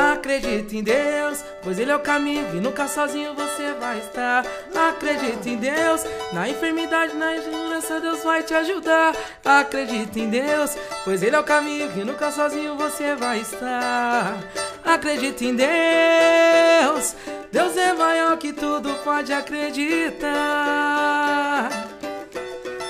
[0.00, 4.46] Acredite em Deus, pois Ele é o caminho e nunca sozinho você vai estar.
[4.74, 9.14] Acredite em Deus, na enfermidade, na insegurança, Deus vai te ajudar.
[9.44, 10.74] Acredite em Deus,
[11.04, 14.38] pois Ele é o caminho e nunca sozinho você vai estar.
[14.82, 17.14] Acredite em Deus,
[17.52, 20.30] Deus é maior que tudo, pode acreditar.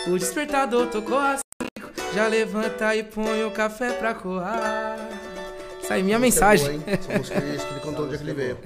[0.06, 4.96] O despertador tocou às cinco, já levanta e põe o café pra coar.
[5.90, 6.66] Essa aí é minha mensagem.
[6.66, 6.82] Boa, hein?
[6.86, 8.58] Essa música aí, acho que ele cantou no dia que ele veio.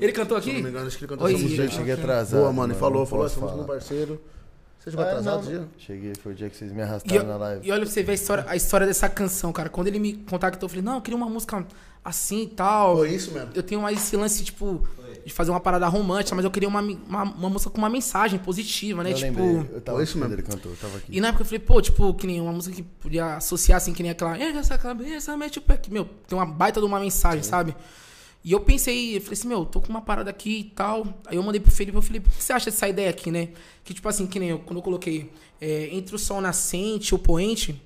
[0.00, 0.62] Ele cantou Se não aqui?
[0.64, 1.62] me engano, acho que ele cantou Oi, essa música.
[1.62, 2.40] Eu cheguei atrasado.
[2.40, 2.72] Boa, mano.
[2.72, 3.78] E falou, falou essa música um falar.
[3.78, 4.20] parceiro.
[4.80, 5.68] Você chegou Ah, atrasado dia?
[5.78, 7.68] Cheguei, foi o dia que vocês me arrastaram eu- na live.
[7.68, 9.68] e olha pra você ver a história, a história dessa canção, cara.
[9.68, 11.64] Quando ele me contactou, eu falei, não, eu queria uma música
[12.04, 12.96] assim e tal.
[12.96, 13.50] Foi isso mesmo.
[13.54, 14.84] Eu tenho mais esse lance, tipo,
[15.24, 18.38] de fazer uma parada romântica, mas eu queria uma, uma, uma música com uma mensagem
[18.38, 19.10] positiva, né?
[19.10, 19.40] eu tipo.
[19.40, 20.34] lembrei, eu tava Foi isso mesmo.
[20.34, 21.06] ele cantou, eu tava aqui.
[21.10, 23.92] E na época eu falei, pô, tipo, que nem uma música que podia associar, assim,
[23.92, 24.36] que nem aquela.
[24.38, 25.92] Essa cabeça, mete o pé aqui.
[25.92, 27.74] Meu, tem uma baita de uma mensagem, sabe?
[28.44, 31.06] E eu pensei, eu falei assim, meu, tô com uma parada aqui e tal.
[31.26, 33.50] Aí eu mandei pro Felipe, eu falei, o que você acha dessa ideia aqui, né?
[33.84, 35.30] Que tipo assim, que nem eu, quando eu coloquei
[35.60, 37.80] é, entre o sol nascente e o poente,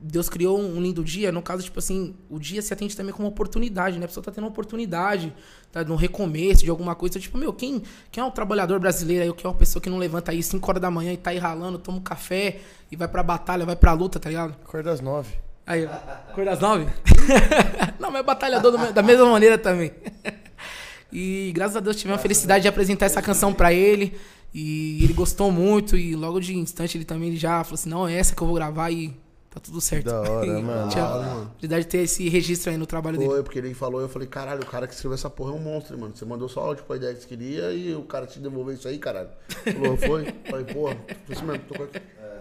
[0.00, 1.32] Deus criou um lindo dia.
[1.32, 4.04] No caso, tipo assim, o dia se atende também como uma oportunidade, né?
[4.04, 5.32] A pessoa tá tendo uma oportunidade,
[5.72, 7.18] tá no recomeço de alguma coisa.
[7.18, 9.98] Tipo, meu, quem, quem é um trabalhador brasileiro aí, que é uma pessoa que não
[9.98, 12.60] levanta aí 5 horas da manhã e tá aí ralando, toma um café
[12.90, 14.54] e vai pra batalha, vai pra luta, tá ligado?
[14.64, 15.44] Acorda às nove.
[15.66, 16.32] Aí, ó.
[16.34, 16.86] Cor das nove?
[17.98, 19.92] não, mas é batalhador da mesma maneira também.
[21.16, 24.18] E graças a Deus tive a felicidade de apresentar essa canção pra ele.
[24.52, 25.96] E ele gostou muito.
[25.96, 28.56] E logo de instante ele também já falou assim: não, é essa que eu vou
[28.56, 29.16] gravar e
[29.54, 30.04] tá tudo certo.
[30.06, 30.90] Da hora, E mano.
[30.90, 31.50] Tinha hora, mano.
[31.60, 33.30] de ter esse registro aí no trabalho dele.
[33.30, 35.58] Foi, porque ele falou, eu falei, caralho, o cara que escreveu essa porra é um
[35.60, 36.14] monstro, mano.
[36.14, 38.86] Você mandou só áudio pra ideia que você queria e o cara te devolveu isso
[38.88, 39.30] aí, caralho.
[39.72, 40.26] Falou, foi?
[40.50, 41.88] Falei, porra, foi isso mesmo, tô com-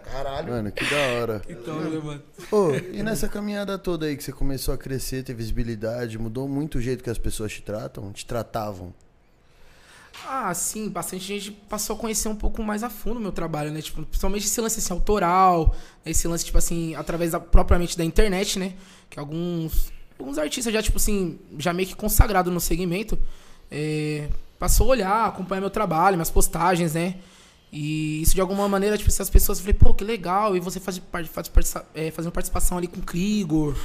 [0.04, 0.50] Caralho.
[0.50, 1.42] Mano, que da hora.
[1.48, 2.22] Então, né, mano?
[2.52, 6.78] Ô, e nessa caminhada toda aí que você começou a crescer, ter visibilidade, mudou muito
[6.78, 8.94] o jeito que as pessoas te tratam, te tratavam?
[10.22, 13.72] Ah, sim, bastante gente passou a conhecer um pouco mais a fundo o meu trabalho,
[13.72, 13.82] né?
[13.82, 15.76] Tipo, principalmente esse lance assim, autoral,
[16.06, 16.12] né?
[16.12, 18.74] esse lance, tipo assim, através da, propriamente da internet, né?
[19.10, 23.18] Que alguns, alguns artistas já, tipo assim, já meio que consagrado no segmento,
[23.72, 24.30] é,
[24.60, 27.16] passou a olhar, acompanhar meu trabalho, minhas postagens, né?
[27.72, 31.02] E isso de alguma maneira, tipo, essas pessoas, falei, pô, que legal, e você faz,
[31.32, 33.76] faz, participa- é, fazendo participação ali com o Krigor,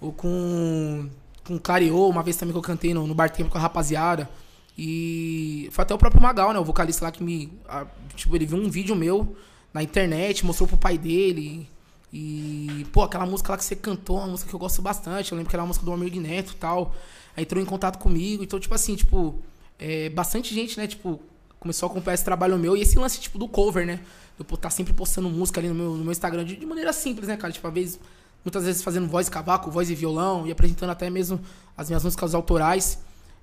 [0.00, 1.08] ou com,
[1.42, 3.60] com o Clareou, uma vez também que eu cantei no, no bar tempo com a
[3.60, 4.28] rapaziada.
[4.76, 6.58] E foi até o próprio Magal, né?
[6.58, 7.52] O vocalista lá que me.
[7.68, 7.86] a-
[8.16, 9.36] tipo, ele viu um vídeo meu
[9.72, 11.68] na internet, mostrou pro pai dele.
[12.12, 15.32] E, pô, aquela música lá que você cantou, uma música que eu gosto bastante.
[15.32, 16.94] Eu lembro que era a música do Amir Neto e tal.
[17.36, 18.42] Aí entrou em contato comigo.
[18.44, 19.36] Então, tipo assim, tipo,
[19.78, 20.86] é, bastante gente, né?
[20.86, 21.20] Tipo,
[21.58, 22.76] começou a acompanhar esse trabalho meu.
[22.76, 24.00] E esse lance, tipo, do cover, né?
[24.38, 27.28] Eu estar sempre postando música ali no meu, no meu Instagram de, de maneira simples,
[27.28, 27.52] né, cara?
[27.52, 28.00] Tipo, às vezes,
[28.44, 31.40] muitas vezes fazendo voz e cavaco, voz e violão, e apresentando até mesmo
[31.76, 32.98] as minhas músicas autorais.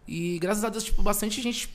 [0.07, 1.69] E graças a Deus, tipo, bastante gente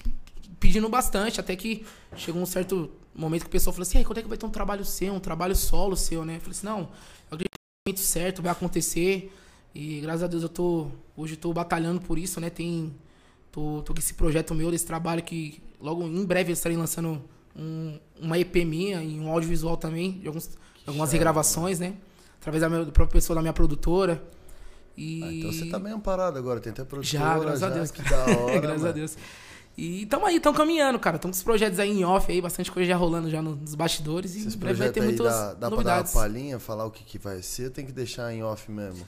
[0.59, 1.85] pedindo bastante, até que
[2.16, 4.51] chegou um certo momento que o pessoal falou assim, quando é que vai ter um
[4.51, 6.36] trabalho seu, um trabalho solo seu, né?
[6.36, 6.81] Eu falei assim, não,
[7.31, 9.32] eu acredito que é o momento certo, vai acontecer.
[9.74, 10.89] E graças a Deus eu tô.
[11.16, 12.48] Hoje eu tô batalhando por isso, né?
[12.51, 12.94] Tem.
[13.53, 17.23] Tô, tô com esse projeto meu, desse trabalho que logo em breve eu estarei lançando
[17.55, 20.51] um, uma EP minha e um audiovisual também, de alguns,
[20.86, 21.94] algumas regravações, né?
[22.40, 24.23] Através da, minha, da própria pessoa da minha produtora.
[24.97, 25.23] E...
[25.23, 27.23] Ah, então você tá bem amparado agora, tem até produtora.
[27.23, 27.90] Já, graças já, a Deus.
[27.90, 28.89] Que da hora, graças mano.
[28.89, 29.16] a Deus.
[29.77, 31.18] E tamo aí, tamo caminhando, cara.
[31.18, 34.35] Tamo com os projetos aí em off aí, bastante coisa já rolando já nos bastidores.
[34.35, 36.12] E Esses breve vai ter muitas dá, dá pra dar uma novidades.
[36.14, 39.06] palhinha, falar o que, que vai ser, tem que deixar em off mesmo.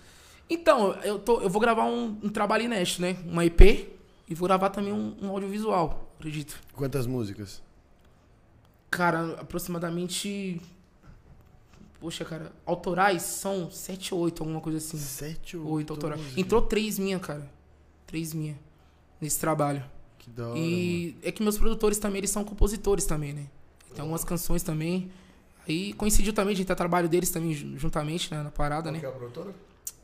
[0.50, 3.16] Então, eu, tô, eu vou gravar um, um trabalho inédito, né?
[3.26, 3.60] Uma EP
[4.28, 6.58] e vou gravar também um, um audiovisual, acredito.
[6.74, 7.62] Quantas músicas?
[8.90, 10.60] Cara, aproximadamente.
[12.00, 14.96] Poxa, cara, autorais são sete ou oito, alguma coisa assim.
[14.98, 16.20] Sete ou Oito autorais.
[16.20, 16.38] músicas.
[16.44, 17.50] Entrou três minha, cara.
[18.06, 18.56] Três minha.
[19.20, 19.82] Nesse trabalho.
[20.18, 23.46] Que da hora, E é que meus produtores também, eles são compositores também, né?
[23.92, 25.10] Tem algumas canções também.
[25.66, 29.00] Aí coincidiu também de ter trabalho deles também ju- juntamente né, na parada, né?
[29.00, 29.54] Qual que é a produtora?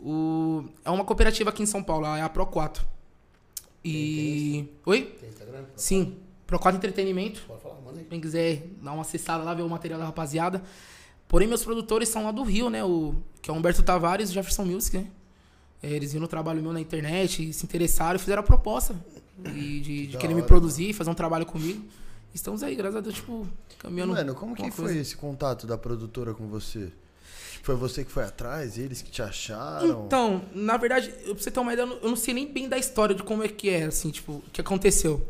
[0.00, 0.64] O...
[0.84, 2.84] É uma cooperativa aqui em São Paulo, é a Pro 4.
[3.84, 4.68] E.
[4.86, 5.02] Oi?
[5.20, 5.64] Tem Instagram?
[5.76, 6.16] Sim.
[6.46, 7.42] Pro 4 Entretenimento.
[7.46, 8.04] Pode falar, manda aí.
[8.06, 10.62] Quem quiser dar uma acessada lá, ver o material da rapaziada.
[11.28, 12.84] Porém, meus produtores são lá do Rio, né?
[12.84, 15.06] O, que é o Humberto Tavares e o Jefferson Music, né?
[15.82, 18.94] É, Eles viram o trabalho meu na internet, se interessaram e fizeram a proposta
[19.38, 20.48] de, de, de querer me hora.
[20.48, 21.84] produzir, fazer um trabalho comigo.
[22.34, 23.46] Estamos aí, graças a Deus, tipo,
[23.78, 24.12] caminhando.
[24.12, 24.98] Mano, como que foi coisa.
[24.98, 26.90] esse contato da produtora com você?
[27.62, 30.04] Foi você que foi atrás, eles que te acharam?
[30.04, 32.76] Então, na verdade, eu, pra você ter uma ideia, eu não, sei nem bem da
[32.76, 35.26] história de como é que é, assim, tipo, o que aconteceu.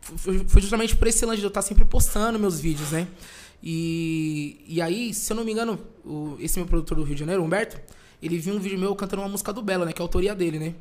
[0.00, 3.08] Foi, foi justamente por esse lance de eu estar sempre postando meus vídeos, né?
[3.66, 7.20] E, e aí, se eu não me engano, o- esse meu produtor do Rio de
[7.20, 7.80] Janeiro, Humberto,
[8.22, 9.92] ele viu um vídeo meu cantando uma música do Belo, né?
[9.94, 10.74] Que é a autoria dele, né?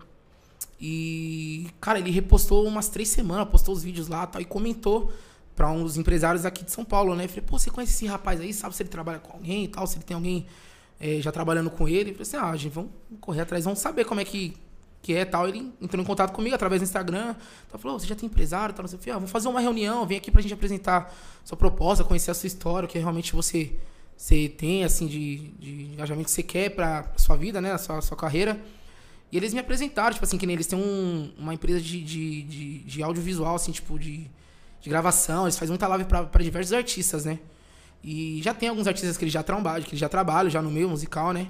[0.79, 5.11] E, cara, ele repostou umas três semanas, postou os vídeos lá tal, e comentou
[5.55, 7.23] pra uns empresários aqui de São Paulo, né?
[7.25, 8.53] Eu falei, pô, você conhece esse rapaz aí?
[8.53, 9.87] Sabe se ele trabalha com alguém e tal?
[9.87, 10.45] Se ele tem alguém
[10.99, 12.11] eh, já trabalhando com ele?
[12.11, 12.91] Falei assim, ah, gente, vamos
[13.21, 14.55] correr atrás, vamos saber como é que,
[15.03, 15.47] que é tal.
[15.47, 17.35] Ele entrou em contato comigo através do Instagram.
[17.67, 18.73] Então, falou, "Ô, você já tem empresário?
[18.73, 18.99] Tal, não.
[19.11, 21.13] Ah, vamos fazer uma reunião, vem aqui pra gente apresentar
[21.45, 23.75] sua proposta, conhecer a sua história, o que realmente você,
[24.17, 27.73] você tem, assim, de, de engajamento que você quer pra sua vida, né?
[27.73, 28.59] A sua, sua carreira.
[29.31, 32.41] E eles me apresentaram, tipo assim, que nem eles têm um- uma empresa de, de,
[32.43, 34.29] de, de audiovisual, assim, tipo, de,
[34.79, 35.43] de gravação.
[35.45, 37.39] Eles fazem muita live pra diversos artistas, né?
[38.03, 40.69] E já tem alguns artistas que eles já trabalham, que eles já trabalham já no
[40.71, 41.47] meio musical, né?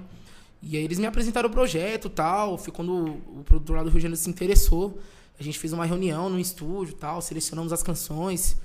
[0.66, 2.56] E aí eles me apresentaram o projeto tal.
[2.56, 4.98] Foi quando o, produtor lá do Rio de Janeiro se interessou.
[5.38, 8.56] A gente fez uma reunião no estúdio tal, selecionamos as canções.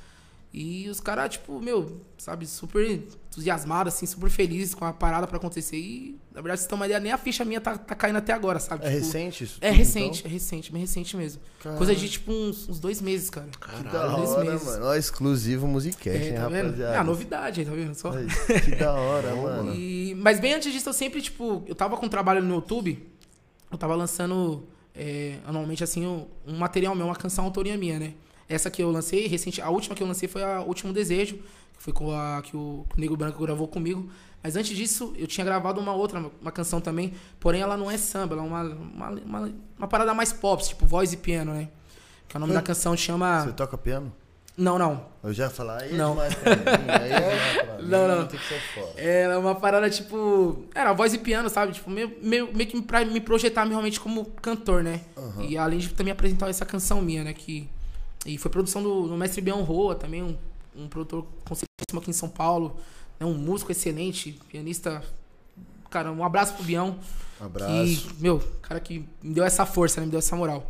[0.52, 5.38] E os caras, tipo, meu, sabe, super entusiasmados, assim, super felizes com a parada pra
[5.38, 5.78] acontecer.
[5.78, 8.34] E, na verdade, vocês têm uma ideia, nem a ficha minha tá, tá caindo até
[8.34, 8.84] agora, sabe?
[8.84, 9.58] É Tipo, recente isso?
[9.62, 10.32] É tudo, recente, então?
[10.32, 11.40] é recente, bem recente mesmo.
[11.60, 11.78] Caralho.
[11.78, 13.48] Coisa de, tipo, uns, uns dois meses, cara.
[13.48, 14.66] Que da dois hora, meses.
[14.66, 14.86] mano.
[14.88, 16.66] Ó, exclusivo Musicast, É, hein, tá vendo?
[16.66, 16.96] rapaziada?
[16.96, 17.94] É a novidade aí, tá vendo?
[17.94, 18.12] Só.
[18.12, 19.76] Que da hora, mano.
[19.76, 23.08] E- mas bem antes disso, eu sempre, tipo, eu tava com um trabalho no YouTube,
[23.72, 28.14] eu tava lançando é, anualmente, assim, um, um material meu, uma canção autoria minha, né?
[28.50, 31.36] Essa que eu lancei, recente, a última que eu lancei foi a Último Desejo,
[31.78, 34.10] que foi com a que o, que o Nego Branco gravou comigo.
[34.42, 37.98] Mas antes disso, eu tinha gravado uma outra, uma canção também, porém ela não é
[37.98, 41.70] samba, ela é uma, uma, uma, uma parada mais pop, tipo voz e piano, né?
[42.28, 43.44] Que o nome da canção chama.
[43.44, 44.12] Você toca piano?
[44.60, 45.06] Não, não.
[45.24, 46.20] Eu já ia falar, aí é Não.
[46.20, 46.32] aí
[47.12, 48.28] é Não, não.
[48.28, 48.94] Tem que ser fora.
[48.98, 50.66] Era uma parada tipo.
[50.76, 51.72] Era voz e piano, sabe?
[51.72, 55.02] Tipo, meio, meio, meio que pra me projetar realmente como cantor, né?
[55.48, 57.34] E além de também apresentar essa canção minha, né?
[57.34, 57.70] Que,
[58.26, 60.36] e foi produção do, do mestre Bion Roa, também um,
[60.76, 62.78] um produtor conceituíssimo aqui em São Paulo.
[63.20, 63.26] Né?
[63.26, 65.04] Um músico excelente, pianista.
[65.90, 67.00] Cara, um abraço pro Bião.
[67.42, 68.08] Um abraço.
[68.10, 70.06] Que, meu, cara que me deu essa força, né?
[70.06, 70.70] Me deu essa moral.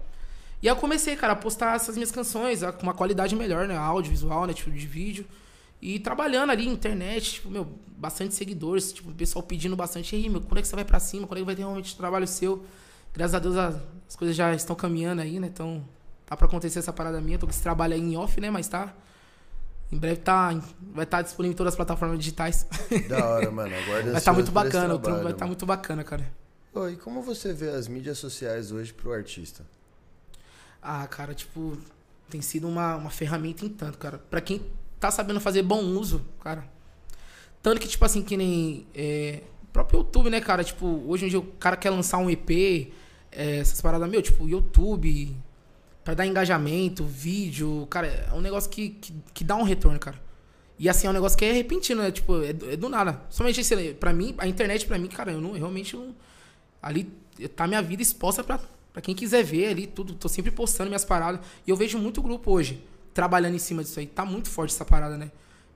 [0.61, 3.75] E aí eu comecei, cara, a postar essas minhas canções com uma qualidade melhor, né?
[3.75, 4.53] Áudio, visual, né?
[4.53, 5.25] Tipo, de vídeo.
[5.81, 7.67] E trabalhando ali, internet, tipo, meu,
[7.97, 10.15] bastante seguidores, tipo, o pessoal pedindo bastante.
[10.15, 11.25] Aí, meu, quando é que você vai pra cima?
[11.25, 12.63] Quando é que vai ter realmente trabalho seu?
[13.13, 15.47] Graças a Deus as coisas já estão caminhando aí, né?
[15.47, 15.83] Então,
[16.29, 17.39] tá pra acontecer essa parada minha.
[17.39, 18.51] Tô com esse trabalho aí em off, né?
[18.51, 18.93] Mas tá.
[19.91, 20.53] Em breve tá,
[20.93, 22.67] vai estar disponível em todas as plataformas digitais.
[23.07, 23.75] Da hora, mano.
[23.75, 25.49] Aguarda vai estar ansioso muito bacana, o trampo vai estar mano.
[25.49, 26.31] muito bacana, cara.
[26.91, 29.65] E como você vê as mídias sociais hoje pro artista?
[30.79, 31.75] Ah, cara, tipo,
[32.29, 34.19] tem sido uma, uma ferramenta em tanto, cara.
[34.29, 34.61] Pra quem
[34.99, 36.63] tá sabendo fazer bom uso, cara.
[37.63, 38.85] Tanto que, tipo assim, que nem.
[38.93, 39.41] É,
[39.73, 40.63] próprio YouTube, né, cara?
[40.63, 42.93] Tipo, hoje em dia o cara quer lançar um EP,
[43.31, 45.35] é, essas paradas, meu, tipo, YouTube,
[46.09, 50.19] pra dar engajamento, vídeo, cara, é um negócio que, que, que dá um retorno, cara.
[50.77, 52.11] E assim, é um negócio que é repentino, né?
[52.11, 53.21] Tipo, é, do- é do nada.
[53.29, 56.15] Somente esse, pra mim, a internet, pra mim, cara, eu não, realmente não.
[56.81, 57.11] Ali
[57.55, 58.59] tá minha vida exposta pra
[58.91, 61.41] Pra quem quiser ver ali, tudo, tô sempre postando minhas paradas.
[61.65, 62.81] E eu vejo muito grupo hoje
[63.13, 64.07] trabalhando em cima disso aí.
[64.07, 65.31] Tá muito forte essa parada, né?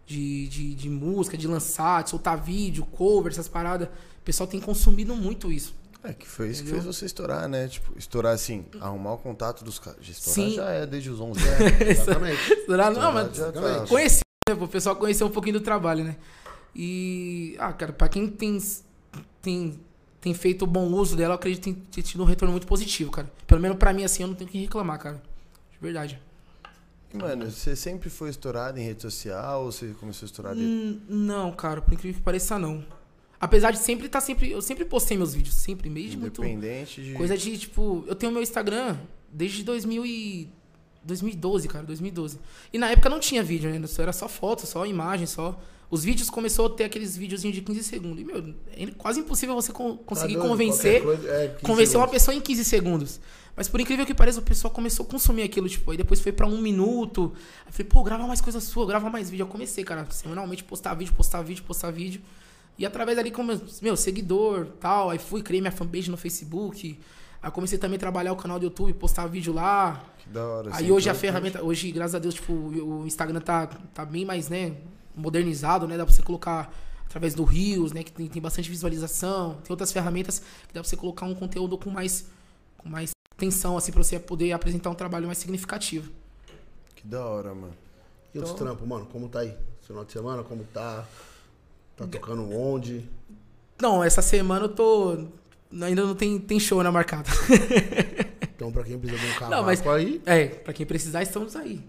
[0.05, 3.87] De, de, de música, de lançar, de soltar vídeo, cover, essas paradas.
[3.87, 5.75] O pessoal tem consumido muito isso.
[6.03, 7.67] É, que foi isso que fez você estourar, né?
[7.67, 10.05] Tipo, estourar assim, arrumar o contato dos caras.
[10.07, 10.55] Estourar Sim.
[10.55, 11.81] já é desde os 11 É, anos.
[11.81, 12.55] exatamente.
[12.65, 12.91] Será?
[12.91, 13.85] Não, mas já tá.
[13.87, 14.55] conheci, né?
[14.59, 16.17] O pessoal conheceu um pouquinho do trabalho, né?
[16.75, 18.57] E, ah, cara, pra quem tem,
[19.41, 19.79] tem,
[20.19, 23.09] tem feito bom uso dela, eu acredito que tem, ter tido um retorno muito positivo,
[23.09, 23.31] cara.
[23.47, 25.21] Pelo menos pra mim, assim, eu não tenho que reclamar, cara.
[25.71, 26.19] De verdade.
[27.13, 30.55] Mano, você sempre foi estourado em rede social ou você começou a estourar.
[30.57, 32.83] Hum, não, cara, por incrível que pareça, não.
[33.43, 34.49] Apesar de sempre estar sempre.
[34.51, 36.41] Eu sempre postei meus vídeos, sempre, mesmo muito.
[36.41, 37.13] independente de.
[37.13, 38.97] Coisa de, tipo, eu tenho meu Instagram
[39.31, 40.49] desde 2000 e
[41.03, 42.39] 2012, cara, 2012.
[42.71, 43.81] E na época não tinha vídeo, né?
[43.99, 45.59] Era só foto, só imagem, só.
[45.91, 48.19] Os vídeos começou a ter aqueles videozinhos de 15 segundos.
[48.21, 50.49] E, meu, é quase impossível você con- conseguir Tá doido?
[50.51, 52.11] convencer, coisa- é, 15 convencer uma segundos.
[52.11, 53.19] pessoa em 15 segundos.
[53.55, 56.31] Mas por incrível que pareça, o pessoal começou a consumir aquilo, tipo, aí depois foi
[56.31, 57.33] pra um minuto.
[57.65, 59.43] Aí falei, pô, grava mais coisa sua, grava mais vídeo.
[59.43, 62.21] Eu comecei, cara, semanalmente postar vídeo, postar vídeo, postar vídeo.
[62.77, 63.51] E através ali, como,
[63.81, 66.99] meu, seguidor tal, aí fui, criei minha fanpage no Facebook.
[67.41, 70.03] Aí comecei também a trabalhar o canal do YouTube, postar vídeo lá.
[70.17, 70.69] Que da hora.
[70.73, 74.49] Aí hoje a ferramenta, hoje, graças a Deus, tipo, o Instagram tá, tá bem mais,
[74.49, 74.75] né,
[75.15, 75.97] modernizado, né?
[75.97, 76.73] Dá pra você colocar
[77.05, 78.01] através do Rios, né?
[78.03, 79.55] Que tem, tem bastante visualização.
[79.63, 82.25] Tem outras ferramentas que dá pra você colocar um conteúdo com mais,
[82.77, 86.09] com mais tensão, assim, pra você poder apresentar um trabalho mais significativo.
[86.95, 87.73] Que da hora, mano.
[88.33, 89.05] E os Então- trampos, mano?
[89.05, 89.53] Como tá aí?
[89.81, 91.05] Final de semana, como tá?
[91.95, 93.07] Tá tocando onde?
[93.81, 95.25] Não, essa semana eu tô.
[95.81, 97.29] Ainda não tem, tem show na marcada.
[98.55, 101.53] Então, pra quem precisa de um cavaco Não, mas- aí, É, pra quem precisar, estamos
[101.55, 101.83] aí.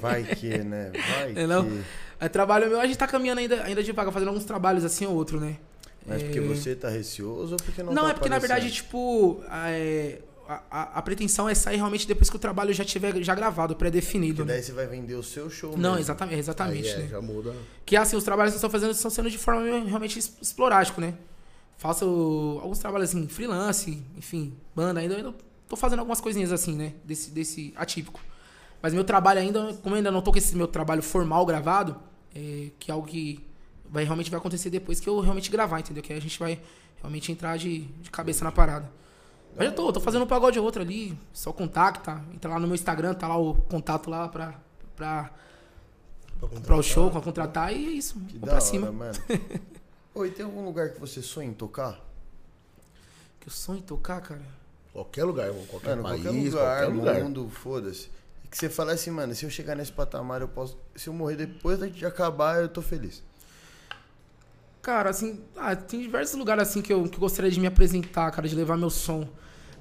[0.00, 0.90] Vai que, né?
[0.92, 1.64] Vai É, não?
[1.64, 1.80] que.
[2.20, 5.14] É trabalho meu, a gente tá caminhando ainda, ainda devagar, fazendo alguns trabalhos assim ou
[5.14, 5.56] outro, né?
[6.04, 9.40] Mas porque você tá receoso ou porque não Não, tá é porque na verdade, tipo,
[9.50, 10.18] é,
[10.48, 13.76] a, a- a pretensão é sair realmente depois que o trabalho já tiver já gravado,
[13.76, 14.36] pré-definido.
[14.38, 14.54] Porque Né?
[14.54, 15.98] daí você vai vender o seu show Não, mesmo.
[15.98, 17.08] exatamente, aí exatamente, é, né?
[17.08, 17.54] já muda.
[17.84, 21.14] Que assim, os trabalhos que eu estou fazendo estão sendo de forma realmente esporádico, né?
[21.76, 25.34] Faço alguns trabalhos assim, freelance, enfim, banda, ainda, ainda
[25.68, 26.94] tô fazendo algumas coisinhas assim, né?
[27.04, 28.20] Desse, desse atípico.
[28.82, 31.96] Mas meu trabalho ainda, como eu ainda não tô com esse meu trabalho formal gravado,
[32.34, 33.44] é, que é algo que
[33.88, 36.02] vai, realmente vai acontecer depois que eu realmente gravar, entendeu?
[36.02, 36.58] Que aí a gente vai
[37.00, 38.90] realmente entrar de, de cabeça na parada.
[39.56, 42.22] Mas eu tô, tô fazendo um pagode ou outro ali, só contacta.
[42.32, 44.54] Entra lá no meu Instagram, tá lá o contato lá pra,
[44.94, 45.30] pra,
[46.38, 46.78] Pra pra contratar.
[46.78, 48.20] o show, pra contratar e é isso.
[48.28, 48.92] Que pra hora, cima.
[48.92, 49.18] mano.
[50.14, 51.98] Oi, tem algum lugar que você sonha em tocar?
[53.40, 54.40] Que eu sonho em tocar, cara.
[54.92, 55.64] Qualquer lugar, irmão.
[55.66, 57.22] Qualquer Mano, país, qualquer lugar, qualquer lugar.
[57.24, 58.08] mundo, foda-se.
[58.44, 60.76] E que você fala assim, mano, se eu chegar nesse patamar, eu posso.
[60.94, 63.22] Se eu morrer depois de acabar, eu tô feliz.
[64.82, 68.30] Cara, assim, ah, tem diversos lugares assim que eu, que eu gostaria de me apresentar,
[68.30, 69.26] cara, de levar meu som.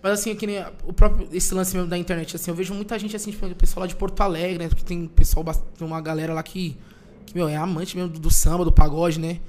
[0.01, 2.97] Mas assim, que nem o próprio esse lance mesmo da internet, assim, eu vejo muita
[2.99, 4.67] gente assim, tipo, o pessoal lá de Porto Alegre, né?
[4.67, 6.77] Porque tem pessoal, tem uma galera lá que,
[7.25, 9.39] que meu, é amante mesmo do, do samba, do pagode, né?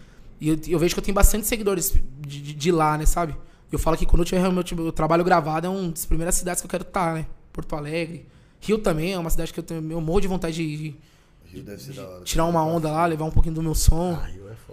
[0.40, 3.36] E eu, eu vejo que eu tenho bastante seguidores de, de, de lá, né, sabe?
[3.70, 6.60] Eu falo que quando eu tiver meu, meu trabalho gravado, é uma das primeiras cidades
[6.62, 7.26] que eu quero estar, né?
[7.52, 8.26] Porto Alegre.
[8.60, 10.96] Rio também é uma cidade que eu tenho eu morro de vontade de, de
[11.44, 12.24] Rio deve ser da hora.
[12.24, 14.18] tirar uma onda lá, levar um pouquinho do meu som.
[14.20, 14.67] Ah, Rio é foda.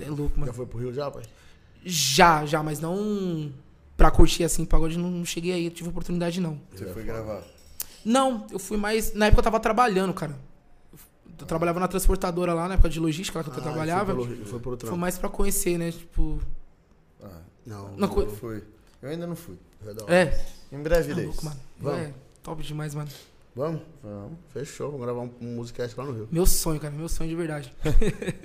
[0.00, 0.46] Você é louco, mano.
[0.46, 1.22] Já foi pro Rio já, pai?
[1.84, 3.52] Já, já, mas não
[3.96, 6.60] pra curtir assim, pagode, não, não cheguei aí, eu tive oportunidade não.
[6.74, 7.42] Você foi gravar.
[8.04, 9.12] Não, eu fui mais.
[9.14, 10.34] Na época eu tava trabalhando, cara.
[11.38, 14.14] Eu trabalhava na transportadora lá, na época de logística lá que eu Ah, trabalhava.
[14.14, 15.90] Foi pelo, foi Foi mais pra conhecer, né?
[15.92, 16.38] Tipo.
[17.22, 18.62] Ah, Não, Não, co- eu fui.
[19.02, 19.56] Eu ainda não fui.
[20.08, 20.38] é
[20.72, 21.26] Em breve tá irei.
[21.26, 21.60] louco, mano.
[21.78, 21.98] Vamos.
[22.00, 23.08] É, top demais, mano.
[23.54, 23.82] Vamos?
[24.02, 24.38] Vamos.
[24.52, 26.28] Fechou, vamos gravar um, um musicast lá no Rio.
[26.30, 27.74] Meu sonho, cara, meu sonho de verdade.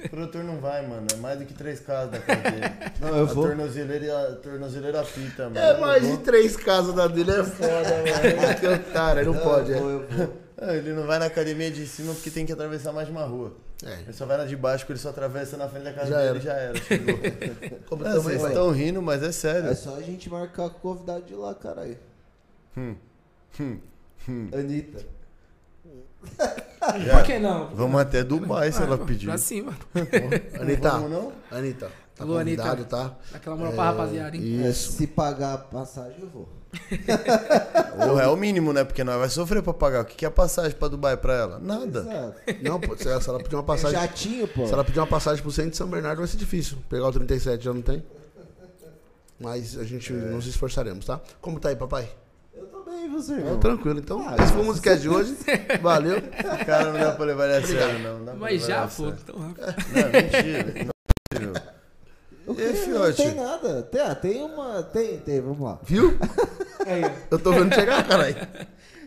[0.06, 1.06] O produtor não vai, mano.
[1.14, 2.62] É mais do que três casas da casa dele.
[3.00, 3.46] Não, eu a vou.
[3.46, 5.58] tornozeleira, a tornozeleira apita, mano.
[5.60, 6.26] É mais Eu de vou.
[6.26, 8.60] três casas da dele, é foda, mano.
[8.60, 9.94] Que otário, não pode, Eu vou, é.
[9.94, 10.46] eu vou.
[10.74, 13.54] Ele não vai na academia de cima porque tem que atravessar mais de uma rua.
[13.86, 13.94] É.
[14.04, 16.18] Ele só vai na de baixo, porque ele só atravessa na frente da casa Já
[16.18, 16.38] dele era.
[16.38, 16.78] e já era.
[16.82, 17.16] chegou.
[17.88, 18.52] Como também, vocês vai.
[18.52, 19.70] estão rindo, mas é sério.
[19.70, 21.98] É só a gente marcar com o convidado de lá, caralho.
[22.78, 22.96] Hum.
[23.60, 23.78] Hum.
[24.28, 24.50] Hum.
[24.54, 25.06] Anitta.
[27.12, 27.68] Por que não?
[27.76, 29.28] Vamos até Dubai se ela pedir.
[29.28, 29.74] Pra cima.
[30.60, 31.34] Anitta, Não vamos, não?
[31.58, 32.76] Anitta, tá Alô, Anitta.
[32.86, 33.16] tá?
[33.34, 34.64] Aquela moral pra rapaziada, hein?
[34.66, 34.94] É, Isso.
[34.94, 36.50] se pagar a passagem, eu vou.
[38.08, 38.84] Porra, é o mínimo, né?
[38.84, 40.02] Porque nós vai sofrer pra pagar.
[40.02, 41.60] O que é a passagem pra Dubai pra ela?
[41.60, 42.00] Nada.
[42.02, 42.64] Exato.
[42.64, 44.00] Não, pô, se ela pedir uma É passagem...
[44.00, 44.68] jatinho, pô.
[44.68, 46.78] Se ela pedir uma passagem pro centro de São Bernardo, vai ser difícil.
[46.90, 48.04] Pegar o 37 já não tem.
[49.40, 51.20] Mas a gente nos esforçaremos, tá?
[51.42, 52.10] Como tá aí, papai?
[53.06, 53.60] Eu tô bem, você, irmão.
[53.60, 54.00] tranquilo.
[54.00, 55.36] Então, Ah, esse foi o musicast de hoje.
[55.82, 56.22] Valeu.
[56.66, 58.20] Cara não dá pra levar ele a sério, não.
[58.20, 59.12] não Mas já, pô.
[59.12, 59.76] Tão rápido.
[59.94, 60.86] Não, mentira.
[60.86, 61.54] Não, é possível.
[62.48, 62.62] O quê?
[62.64, 63.16] E, fio, Pacote.
[63.18, 63.82] tem nada.
[63.84, 64.84] Tem, ah, tem uma.
[64.84, 65.80] Tem, tem, vamos lá.
[65.84, 66.18] Viu?
[67.32, 68.36] Eu tô vendo chegar, caralho.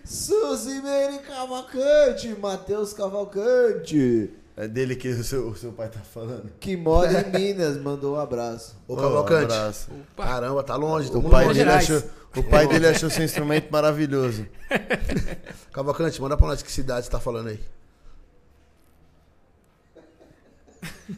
[0.04, 6.50] Suzy Meire Cavalcante, Matheus Cavalcante, É dele que o seu, o seu pai tá falando.
[6.58, 8.74] que mora em Minas, mandou um abraço.
[8.88, 9.44] Ô, Cavalcante.
[9.52, 9.90] abraço.
[10.14, 10.24] Opa.
[10.26, 11.10] Caramba, tá longe.
[11.14, 11.58] O pai, longe.
[11.60, 12.02] dele achou,
[12.38, 14.46] o pai dele achou seu instrumento maravilhoso.
[15.72, 17.60] Cavalcante, manda pra nós que cidade você tá falando aí.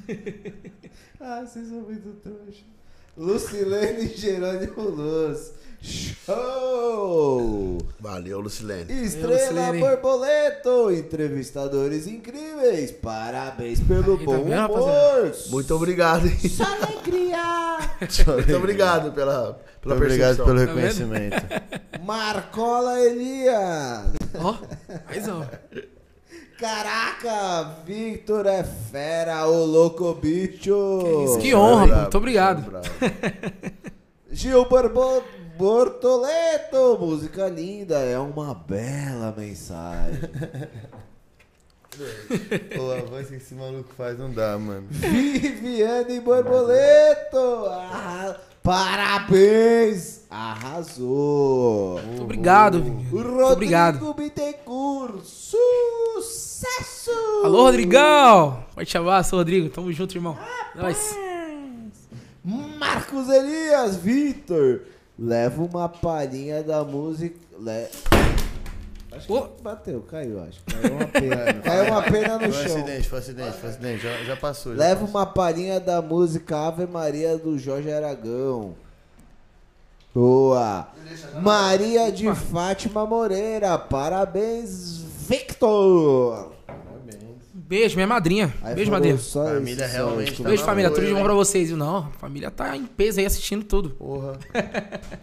[1.22, 2.62] Ah, vocês são muito trouxa.
[3.14, 5.52] Lucilene Jerônimo Luz.
[5.82, 7.78] Show!
[7.98, 9.04] Valeu, Lucilene.
[9.04, 9.80] Estrela Lucilene.
[9.80, 12.90] Borboleto, entrevistadores incríveis.
[12.90, 15.34] Parabéns pelo Aí, tá bom humor.
[15.50, 16.38] Muito obrigado, hein?
[16.48, 17.78] Só alegria.
[18.26, 20.46] Muito obrigado pela, pela Obrigado percepção.
[20.46, 21.36] pelo Tá reconhecimento.
[22.04, 24.12] Marcola Elias.
[24.34, 24.56] Ó,
[25.06, 25.46] mais ó.
[26.58, 30.98] Caraca, Victor é fera, o louco bicho.
[31.02, 32.00] Que isso, que honra, Bravo.
[32.02, 32.70] Muito obrigado.
[32.70, 32.86] bravo.
[34.30, 35.22] Gil Borbo...
[35.60, 40.18] Bortoleto, música linda, é uma bela mensagem.
[42.74, 44.86] Pô, a voz que esse maluco faz não dá, mano.
[44.88, 52.00] Viviane Borboleto, arra- parabéns, arrasou.
[52.02, 54.14] Muito obrigado, Rodrigo obrigado.
[54.14, 57.10] Bittencourt, sucesso.
[57.44, 58.64] Alô, Rodrigão.
[58.74, 59.68] Forte abraço, Rodrigo.
[59.68, 60.38] Tamo junto, irmão.
[60.74, 61.16] Nós.
[62.44, 64.82] Marcos Elias, Vitor,
[65.18, 67.36] leva uma palhinha da música.
[67.58, 68.09] Le...
[69.12, 70.60] Acho que bateu, caiu, acho.
[70.64, 72.76] Caiu uma pena, caiu uma pena no Foi chão.
[72.76, 74.02] acidente, foi um acidente, foi um acidente.
[74.02, 74.72] Já, já passou.
[74.72, 75.16] já Leva passou.
[75.16, 78.74] uma palhinha da música Ave Maria do Jorge Aragão.
[80.14, 80.88] Boa.
[81.40, 83.78] Maria de Fátima Moreira.
[83.78, 86.52] Parabéns, Victor.
[87.52, 88.52] Beijo, minha madrinha.
[88.62, 89.16] Aí Beijo, madrinha.
[89.16, 90.90] Família isso, realmente tá Beijo, na família.
[90.90, 91.76] Tudo de bom pra vocês, viu?
[91.76, 93.90] Não, a família tá em peso aí assistindo tudo.
[93.90, 94.38] Porra.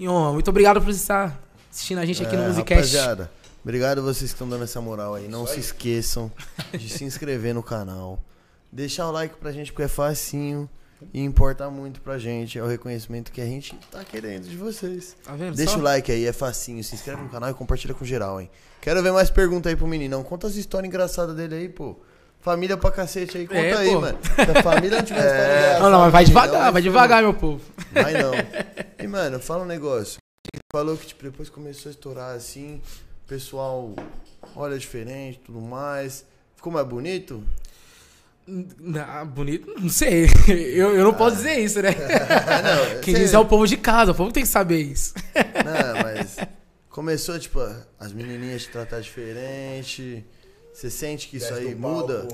[0.00, 2.74] E, ó, muito obrigado por estar assistindo a gente aqui no É, Musicast.
[2.96, 3.30] Rapaziada,
[3.62, 5.28] obrigado vocês que estão dando essa moral aí.
[5.28, 6.30] Não se esqueçam
[6.72, 8.18] de se inscrever no canal.
[8.70, 10.68] Deixar o like pra gente porque é facinho
[11.14, 12.58] e importa muito pra gente.
[12.58, 15.16] É o reconhecimento que a gente tá querendo de vocês.
[15.24, 15.54] Tá vendo?
[15.56, 15.78] Deixa só?
[15.78, 16.82] o like aí, é facinho.
[16.84, 18.50] Se inscreve no canal e compartilha com geral, hein.
[18.80, 20.22] Quero ver mais perguntas aí pro meninão.
[20.22, 21.96] Conta as histórias engraçadas dele aí, pô.
[22.40, 24.00] Família pra cacete aí, conta É, aí, pô.
[24.00, 24.18] mano.
[24.22, 26.82] Se a família não tiver história engraçada, Não, não, mas vai devagar, vai ferrou.
[26.82, 27.60] devagar, meu povo.
[27.92, 28.32] Vai não.
[29.00, 30.18] E, mano, fala um negócio.
[30.72, 32.80] Falou que tipo, depois começou a estourar assim,
[33.24, 33.94] o pessoal
[34.54, 36.24] olha diferente tudo mais.
[36.56, 37.42] Ficou mais bonito?
[39.06, 40.26] Ah, bonito, não sei.
[40.48, 41.90] Eu, eu não posso dizer isso, né?
[41.92, 45.14] não, Quem cê- diz é o povo de casa, o povo tem que saber isso.
[45.64, 46.36] Não, mas
[46.88, 47.60] começou, tipo,
[48.00, 50.24] as menininhas te tratar diferente.
[50.72, 52.00] Você sente que isso Desce aí do palco.
[52.00, 52.28] muda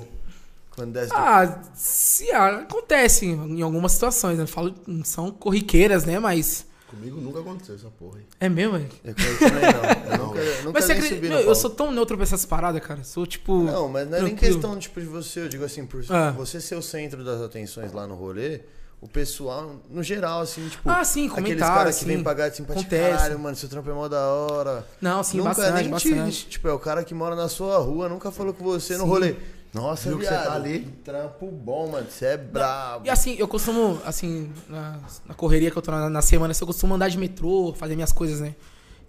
[0.71, 4.45] quando desce do Ah, se, ah, acontece em algumas situações, né?
[4.45, 6.19] Eu falo, não são corriqueiras, né?
[6.19, 6.67] Mas.
[6.95, 8.25] Comigo nunca aconteceu essa porra aí.
[8.41, 8.89] É mesmo, velho.
[9.05, 10.13] Eu também não.
[10.13, 11.29] Eu nunca, nunca Mas você nem acredita.
[11.29, 13.03] no Meu, eu sou tão neutro pra essas paradas, cara.
[13.05, 13.63] Sou tipo.
[13.65, 14.55] Não, mas não é nem tranquilo.
[14.55, 16.31] questão tipo, de você, eu digo assim, por Ah.
[16.33, 18.61] você ser o centro das atenções lá no rolê,
[19.01, 22.85] o pessoal, no geral, assim, tipo, Ah, sim, aqueles caras que vêm pagar de simpatia,
[22.89, 24.87] caralho, mano, seu trampo é mó da hora.
[25.01, 26.47] Não, sim, nunca bastante, nem te- bastante.
[26.49, 29.09] tipo, é o cara que mora na sua rua, nunca falou com você no Sim.
[29.11, 29.35] rolê.
[29.75, 30.81] Nossa, Viu que viado, você tá ali?
[30.81, 33.05] que trampo bom, mano, você é brabo.
[33.05, 36.63] E assim, eu costumo, assim, na, na correria que eu tô na, na semana, assim,
[36.63, 38.55] eu costumo andar de metrô, fazer minhas coisas, né?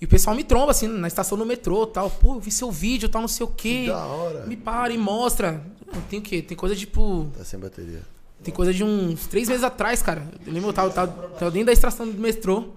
[0.01, 2.09] E o pessoal me tromba, assim, na estação do metrô e tal.
[2.09, 3.83] Pô, eu vi seu vídeo, tal, não sei o quê.
[3.83, 4.45] Que da hora.
[4.45, 5.61] Me para e mostra.
[6.09, 6.41] Tem o quê?
[6.41, 7.29] Tem coisa tipo.
[7.37, 8.01] Tá sem bateria.
[8.43, 10.27] Tem coisa de uns três meses atrás, cara.
[10.45, 12.69] Eu lembro, eu tava, tava, tava dentro da estação do metrô.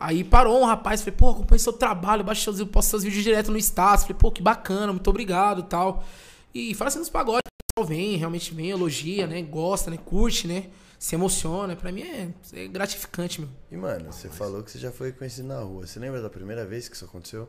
[0.00, 3.50] Aí parou um rapaz, falei, pô, acompanho seu trabalho, baixo seus, posto seus vídeos direto
[3.50, 4.04] no status.
[4.04, 6.04] Falei, pô, que bacana, muito obrigado tal.
[6.54, 9.42] E fala assim nos pagodes, o pessoal vem, realmente vem, elogia, né?
[9.42, 9.96] Gosta, né?
[9.98, 10.70] Curte, né?
[10.98, 11.76] Se emociona.
[11.76, 13.50] Pra mim é, é gratificante, meu.
[13.70, 15.86] E, mano, você falou que você já foi conhecido na rua.
[15.86, 17.48] Você lembra da primeira vez que isso aconteceu?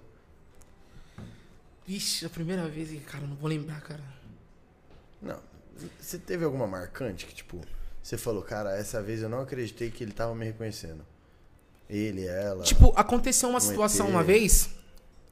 [1.87, 4.03] Vixe, a primeira vez, cara, não vou lembrar, cara.
[5.21, 5.39] Não.
[5.99, 7.59] Você teve alguma marcante que, tipo,
[8.03, 11.03] você falou, cara, essa vez eu não acreditei que ele tava me reconhecendo.
[11.89, 12.63] Ele, ela.
[12.63, 14.11] Tipo, aconteceu uma Um situação ET.
[14.11, 14.69] uma vez.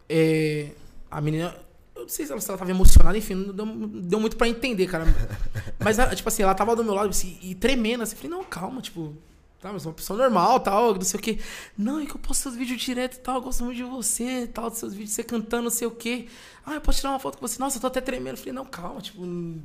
[0.09, 0.71] é,
[1.11, 1.55] a menina.
[1.97, 4.47] Eu não sei se ela, se ela tava emocionada, enfim, não deu, deu muito pra
[4.47, 5.05] entender, cara.
[5.79, 8.03] Mas, ela, tipo assim, ela tava do meu lado assim, e tremendo.
[8.03, 9.15] Assim, falei, não, calma, tipo.
[9.59, 11.39] Tá, mas é uma pessoa normal, tal, não sei o quê.
[11.75, 14.45] Não, é que eu posto seus vídeos direto e tal, eu gosto muito de você,
[14.45, 16.27] tal, dos seus vídeos, você cantando, não sei o quê.
[16.63, 17.57] Ah, eu posso tirar uma foto com você.
[17.59, 18.35] Nossa, eu tô até tremendo.
[18.35, 19.59] Eu falei, não, calma, tipo, não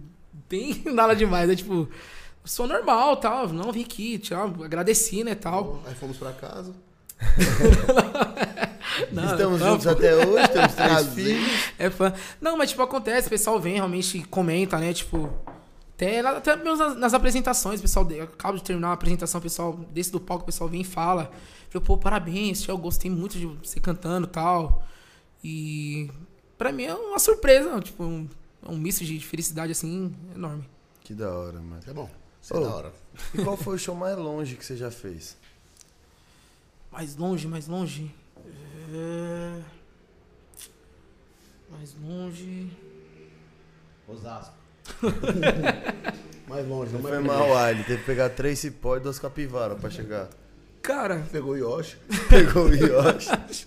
[0.48, 1.50] tem nada demais.
[1.50, 1.86] É tipo,
[2.42, 3.48] sou normal, tal.
[3.48, 5.82] Não, vim aqui, tchau, agradeci, né, tal.
[5.86, 6.72] Aí fomos pra casa.
[9.10, 11.50] Não, Estamos não, juntos até hoje, temos três filhos.
[11.78, 12.12] É fã.
[12.40, 14.92] Não, mas tipo, acontece, o pessoal vem, realmente comenta, né?
[14.92, 15.30] Tipo,
[15.94, 19.42] Até, até mesmo nas, nas apresentações, o pessoal, eu acabo de terminar uma apresentação, o
[19.42, 21.30] pessoal desse do palco, o pessoal vem e fala.
[21.70, 24.82] Falei, pô, parabéns, eu gostei muito de você cantando e tal.
[25.42, 26.10] E
[26.58, 28.28] pra mim é uma surpresa, tipo, um,
[28.66, 30.68] um misto de felicidade assim enorme.
[31.02, 31.80] Que da hora, mano.
[31.86, 32.10] É bom.
[32.42, 32.92] Isso é da hora.
[33.34, 35.36] E qual foi o show mais longe que você já fez?
[36.90, 38.12] Mais longe, mais longe.
[38.92, 39.62] É...
[41.70, 42.70] Mais longe.
[44.06, 44.54] Osasco.
[46.48, 49.18] Mais longe, não Foi mais mal, ah, ele teve que pegar três cipó e duas
[49.18, 50.28] capivaras pra chegar.
[50.82, 51.96] Cara, Pegou o Yoshi.
[52.28, 53.66] Pegou o Yoshi.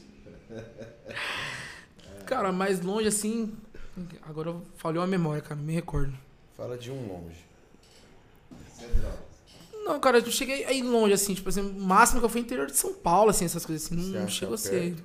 [2.28, 3.56] cara, mais longe assim.
[4.22, 6.14] Agora falhou a memória, cara, não me recordo.
[6.56, 7.44] Fala de um longe.
[9.84, 12.68] Não, cara, eu cheguei aí longe, assim, tipo assim, o máximo que eu fui interior
[12.68, 13.96] de São Paulo, assim, essas coisas assim.
[13.96, 14.96] Não acha chegou a ser.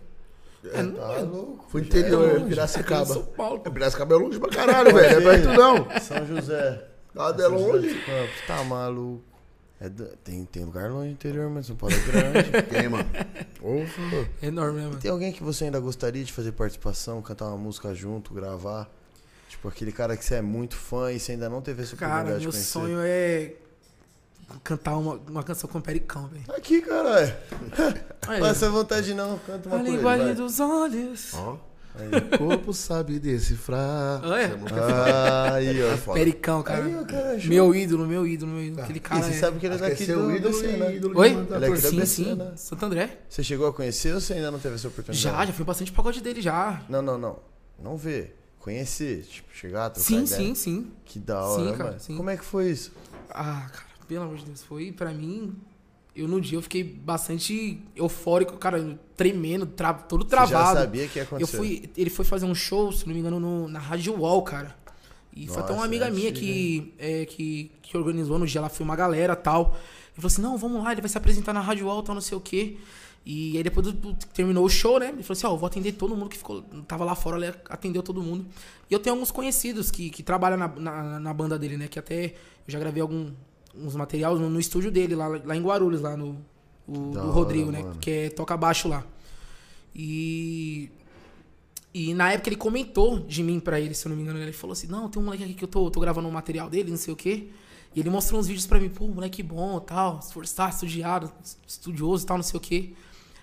[0.65, 1.67] É, não Tá é louco.
[1.71, 2.49] Foi já interior, é longe.
[2.49, 3.07] Piracicaba.
[3.07, 3.63] São Paulo.
[3.65, 5.19] É, Piracicaba é longe pra caralho, velho.
[5.19, 6.01] É perto não.
[6.01, 6.85] São José.
[7.15, 7.95] Nada é longe.
[7.95, 9.25] Campos, Tá maluco.
[9.81, 9.89] É
[10.23, 12.51] tem, tem lugar longe no interior, mas São Paulo é grande.
[12.69, 13.09] Tem, mano.
[13.63, 14.29] Ufa.
[14.43, 14.99] É enorme, né, mano?
[15.01, 18.91] tem alguém que você ainda gostaria de fazer participação, cantar uma música junto, gravar?
[19.49, 22.13] Tipo, aquele cara que você é muito fã e você ainda não teve essa Cara,
[22.13, 22.73] oportunidade meu de conhecer.
[22.73, 23.55] sonho é
[24.65, 26.45] cantar uma, uma canção com o Pericão, velho.
[26.57, 27.33] Aqui, caralho.
[28.41, 29.97] Passa vontade não, canta uma A coisa.
[29.97, 30.35] linguagem vai.
[30.35, 31.35] dos olhos.
[31.35, 31.57] Ó.
[31.93, 32.07] Aí.
[32.35, 34.21] O corpo sabe decifrar.
[34.25, 34.45] Ah, é?
[34.45, 34.51] É.
[34.81, 35.87] Ah, Aí, ó.
[35.93, 36.19] É foda.
[36.21, 36.85] Pericão, cara.
[36.85, 37.39] Aí, ó, cara.
[37.45, 38.83] Meu ídolo, meu ídolo, meu ídolo.
[38.83, 39.23] Aquele E cara.
[39.23, 40.97] você é- sabe que ele é é daqui seu do ídolo e né?
[40.97, 41.29] ídolo Oi?
[41.31, 42.35] Ele é sim, sim.
[42.37, 42.53] né?
[42.57, 43.19] Santo André.
[43.29, 45.21] Você chegou a conhecer ou você ainda não teve essa oportunidade?
[45.21, 46.81] Já, já fui bastante pagode dele já.
[46.89, 47.39] Não, não, não.
[47.83, 48.37] Não ver.
[48.61, 49.23] Conhecer.
[49.25, 50.37] Tipo, chegar, trocar Sim, ideia.
[50.37, 50.93] sim, sim.
[51.05, 52.01] Que da hora, Sim, cara, mano.
[52.01, 52.17] sim.
[52.17, 52.93] Como é que foi isso?
[53.31, 54.63] Ah, cara, pelo amor de Deus.
[54.63, 55.55] Foi, pra mim,
[56.15, 60.81] eu no dia eu fiquei bastante eufórico, cara, tremendo, tra todo Você já travado.
[60.81, 61.57] sabia que ia Eu acontecer?
[61.57, 64.77] fui, ele foi fazer um show, se não me engano, no- na Rádio Wall, cara.
[65.35, 68.61] E foi até uma Nossa, amiga é minha que, é, que, que organizou no dia,
[68.61, 69.77] lá foi uma galera tal.
[70.13, 72.21] Ele falou assim, não, vamos lá, ele vai se apresentar na Rádio Wall, tal, não
[72.23, 72.77] sei o quê.
[73.25, 75.11] E aí depois do- do- terminou o show, né?
[75.11, 77.55] Ele falou assim, ó, eu vou atender todo mundo que ficou, tava lá fora, ele
[77.69, 78.45] atendeu todo mundo.
[78.91, 81.87] E eu tenho alguns conhecidos que, que trabalham na, na, na banda dele, né?
[81.87, 82.33] Que até eu
[82.67, 83.31] já gravei algum,
[83.75, 86.39] uns materiais no, no estúdio dele, lá, lá em Guarulhos, lá no
[86.87, 87.83] o, do hora, Rodrigo, né?
[87.83, 87.99] mano.
[88.01, 89.05] Que é toca baixo lá.
[89.95, 90.91] E
[91.93, 94.39] e na época ele comentou de mim pra ele, se eu não me engano.
[94.39, 96.71] Ele falou assim: Não, tem um moleque aqui que eu tô, tô gravando um material
[96.71, 97.49] dele, não sei o quê.
[97.95, 101.33] E ele mostrou uns vídeos pra mim, pô, moleque bom, tal, esforçado, estudioso,
[101.67, 102.93] estudioso, tal, não sei o quê.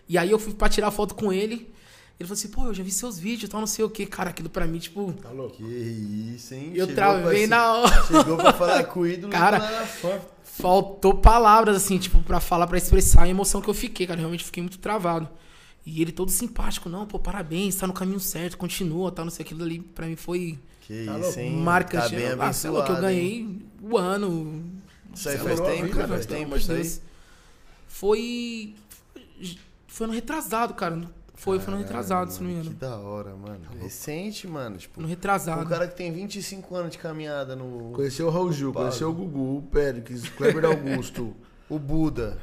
[0.07, 1.69] E aí eu fui pra tirar foto com ele.
[2.19, 4.05] Ele falou assim, pô, eu já vi seus vídeos, tal, não sei o quê.
[4.05, 5.57] Cara, aquilo pra mim, tipo, Tá louco?
[5.57, 6.71] Que isso, hein?
[6.73, 8.03] eu Chegou travei pra- na hora.
[8.07, 10.19] Chegou pra falar com o ídolo Cara, não era fã.
[10.43, 14.19] Faltou palavras, assim, tipo, pra falar, pra expressar a emoção que eu fiquei, cara.
[14.19, 15.29] Realmente fiquei muito travado.
[15.85, 19.45] E ele todo simpático, não, pô, parabéns, tá no caminho certo, continua, tal, não sei
[19.45, 19.79] aquilo ali.
[19.79, 21.55] Pra mim foi Que Tá isso, hein?
[21.57, 22.09] marcante.
[22.09, 24.63] Tá bem Ah, sei lá, que eu ganhei o ano.
[25.13, 26.91] Isso aí faz tempo, cara, faz tempo isso aí?
[27.87, 28.73] Foi.
[29.87, 31.01] Foi ano retrasado, cara.
[31.37, 32.91] Foi, foi ano retrasado, se não me Mano, Que engano.
[32.91, 33.59] da hora, mano.
[33.79, 34.75] Recente, mano.
[34.77, 35.65] Tipo, um retrasado.
[35.69, 37.91] cara que tem 25 anos de caminhada no.
[37.93, 41.33] Conheceu o Raul Gil, conheceu o Gugu, o Péricles, o Kleber Augusto.
[41.69, 42.37] O Buda.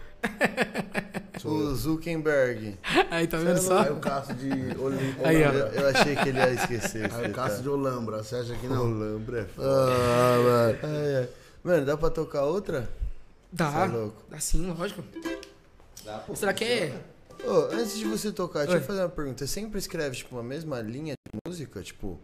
[1.44, 2.78] o Zuckerberg.
[3.10, 3.82] Aí, tá vendo Aí só?
[3.92, 5.50] o Cássio de Olim- Aí, ó.
[5.52, 7.12] Eu, eu achei que ele ia esquecer.
[7.12, 7.62] Aí o Cássio detalhe.
[7.62, 8.82] de Olambra, você acha que não?
[8.84, 9.68] Olambra é foda.
[9.68, 10.78] Ah, mano.
[10.82, 11.28] Ai, ai.
[11.62, 12.88] Mano, dá pra tocar outra?
[13.52, 13.84] Dá.
[13.84, 14.22] é louco.
[14.30, 15.02] Dá sim, lógico.
[16.04, 16.34] Dá, pô.
[16.36, 17.00] Será que é?
[17.46, 18.78] Ô, antes de você tocar, deixa Oi.
[18.78, 19.46] eu fazer uma pergunta.
[19.46, 21.82] Você sempre escreve, tipo, uma mesma linha de música?
[21.82, 22.18] Tipo,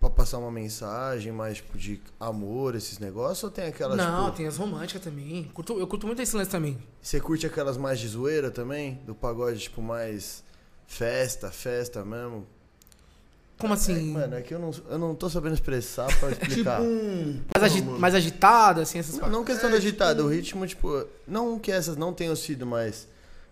[0.00, 3.44] pra passar uma mensagem mais, tipo, de amor, esses negócios?
[3.44, 4.36] Ou tem aquelas, Não, tipo...
[4.38, 5.44] tem as românticas também.
[5.54, 6.78] Curto- eu curto muito esse lance também.
[7.00, 9.00] Você curte aquelas mais de zoeira também?
[9.06, 10.42] Do pagode, tipo, mais
[10.86, 12.46] festa, festa mesmo?
[13.58, 14.10] Como assim?
[14.10, 16.82] É, mano, é que eu não, eu não tô sabendo expressar pra Tipo explicar.
[16.82, 17.40] um.
[17.54, 17.98] mais, agi mano.
[17.98, 19.38] mais agitada, assim, essas Não, coisas.
[19.38, 21.06] não questão de agitada, o ritmo, tipo...
[21.26, 23.08] Não que essas não tenham sido, mas...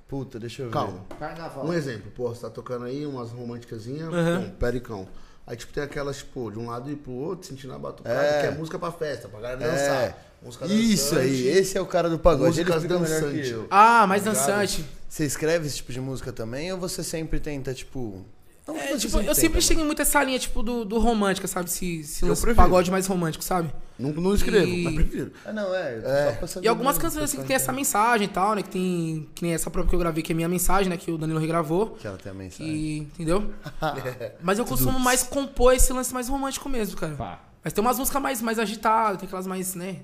[0.08, 0.72] Puta, deixa eu ver.
[0.72, 1.00] Calma.
[1.18, 1.66] Carnaval.
[1.66, 4.40] Um exemplo, pô, você tá tocando aí umas românticasinhas, Uhum.
[4.42, 5.08] bom, pericão.
[5.46, 8.40] Aí, tipo, tem aquelas, tipo, de um lado e pro outro, sentindo a batucada, É.
[8.40, 9.70] que é música pra festa, pra galera É.
[9.70, 10.24] dançar.
[10.42, 12.62] Música Isso aí, dançante, esse é o cara do pagode.
[12.64, 13.50] Dançantes.
[13.50, 13.66] eu.
[13.70, 14.84] Ah, mais Tá dançante.
[15.08, 18.24] Você escreve esse tipo de música também ou você sempre tenta, tipo.
[18.66, 21.70] Não, É, tipo, eu sempre cheguei muito essa linha, tipo, do, do romântica, sabe?
[21.70, 23.70] Se, se Eu pagode mais romântico, sabe?
[23.98, 25.32] Não, não escrevo, E- mas prefiro.
[25.46, 26.38] Ah, não, é.
[26.42, 26.46] É.
[26.46, 28.62] Só E algumas canções assim que tem essa mensagem e tal, né?
[28.62, 29.28] Que tem.
[29.34, 30.96] Que nem essa própria que eu gravei, que é minha mensagem, né?
[30.96, 31.90] Que o Danilo regravou.
[31.90, 32.72] Que ela tem a mensagem.
[32.74, 33.52] Que, entendeu?
[34.42, 37.14] Mas eu costumo mais compor esse lance mais romântico mesmo, cara.
[37.14, 37.40] Pá.
[37.62, 40.00] Mas tem umas músicas mais, mais agitadas, tem aquelas mais, né?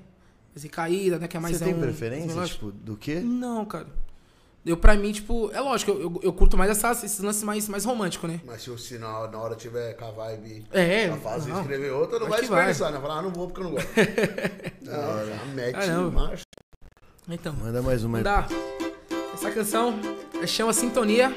[0.54, 1.28] Mais recaídas, né?
[1.28, 1.56] Que é mais.
[1.56, 3.20] Você tem um- preferência, tipo, do quê?
[3.20, 3.86] Não, cara.
[4.64, 7.66] Eu, pra mim, tipo, é lógico, eu, eu, eu curto mais essas, esses lances mais,
[7.66, 8.40] mais românticos, né?
[8.44, 11.60] Mas se o sinal na hora tiver com a vibe É, pra fazer não.
[11.62, 13.00] escrever outra, não Vai desperdiçar, né?
[13.00, 13.88] Falar, ah, não vou porque eu não gosto.
[14.82, 16.44] não, já mete marcha.
[17.28, 18.24] Então, Manda mais uma aí.
[18.24, 18.46] dá.
[19.32, 19.98] Essa canção
[20.46, 21.34] chama Sintonia.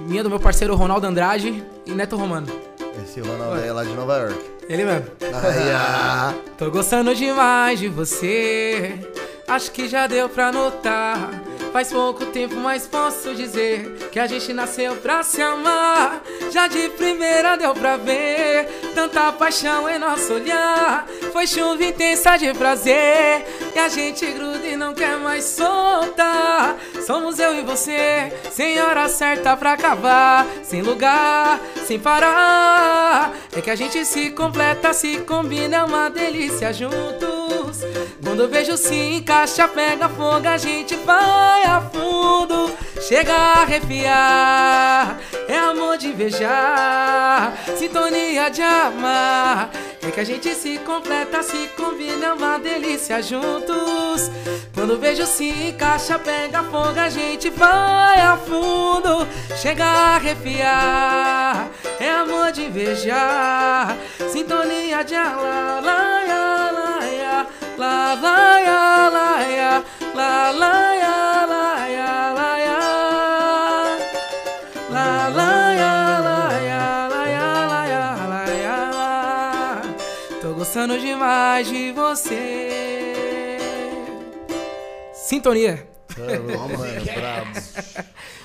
[0.00, 2.46] Minha do meu parceiro Ronaldo Andrade e Neto Romano.
[3.02, 4.50] Esse Ronaldo aí é lá de Nova York.
[4.68, 5.06] Ele mesmo.
[5.22, 6.34] Ai, ah.
[6.58, 8.98] Tô gostando demais de você.
[9.46, 11.30] Acho que já deu pra notar.
[11.72, 16.22] Faz pouco tempo, mas posso dizer que a gente nasceu pra se amar.
[16.50, 21.06] Já de primeira deu pra ver tanta paixão em nosso olhar.
[21.32, 26.76] Foi chuva intensa de prazer e a gente gruda e não quer mais soltar.
[27.06, 33.32] Somos eu e você, sem hora certa pra acabar, sem lugar, sem parar.
[33.56, 36.72] É que a gente se completa, se combina, é uma delícia
[38.22, 42.70] Quando vejo se encaixa, pega fogo, a gente vai a fundo.
[43.00, 45.18] Chega a arrepiar,
[45.48, 49.70] é amor de beijar, sintonia de amar.
[50.02, 54.30] É que a gente se completa, se combina, é uma delícia juntos.
[54.74, 59.26] Quando vejo se encaixa, pega fogo, a gente vai a fundo.
[59.56, 61.68] Chega a arrepiar,
[61.98, 63.96] é amor de beijar,
[64.30, 65.78] sintonia de amar
[67.78, 69.84] la la ya la ya
[70.14, 72.80] la la ya la ya la ya
[74.90, 75.52] la la
[75.82, 75.94] ya
[76.26, 76.38] la
[76.70, 78.78] ya la ya la ya la ya
[80.40, 82.42] tô gostando demais de você
[85.12, 85.86] sintonia
[86.18, 87.18] Rapaz, mano, é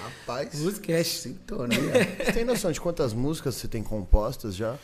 [0.03, 1.07] Rapaz.
[1.07, 1.80] Sintonia.
[2.23, 4.75] Você tem noção de quantas músicas você tem compostas já?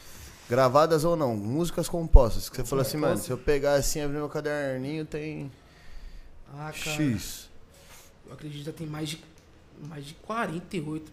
[0.50, 1.36] Gravadas ou não?
[1.38, 2.50] Músicas compostas.
[2.50, 5.52] Que você falou assim, mano, se eu pegar assim, abrir meu caderninho, tem
[6.52, 6.74] Ah, cara.
[6.74, 7.48] X.
[8.26, 9.24] Eu acredito que já tem mais de,
[9.88, 11.12] mais de 48.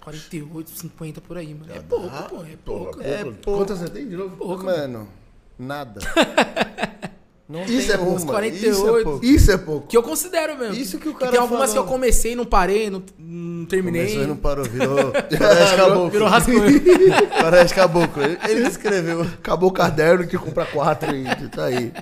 [0.00, 1.72] 48, 50 por aí, mano.
[1.72, 2.44] É pouco, pô.
[2.44, 3.02] É pouco.
[3.02, 3.58] É pouco.
[3.58, 4.36] Quantas você tem de novo?
[4.36, 4.64] pouco.
[4.64, 5.08] Mano,
[5.58, 6.00] nada.
[7.48, 8.22] Não Isso é pouco.
[8.22, 8.32] uma.
[8.32, 8.70] 48.
[8.70, 9.24] Isso é pouco.
[9.26, 9.86] Isso é pouco.
[9.88, 10.74] Que eu considero mesmo.
[10.74, 11.84] Isso que o Que cara tem algumas falou.
[11.84, 14.02] que eu comecei, não parei, não, não terminei.
[14.04, 15.12] Começou e não parou, virou.
[15.38, 16.10] Parece caboclo.
[16.10, 16.62] Virou rascunho.
[17.40, 18.22] Parece caboclo.
[18.48, 19.22] Ele, escreveu.
[19.22, 21.92] Acabou o caderno que compra quatro e tá aí.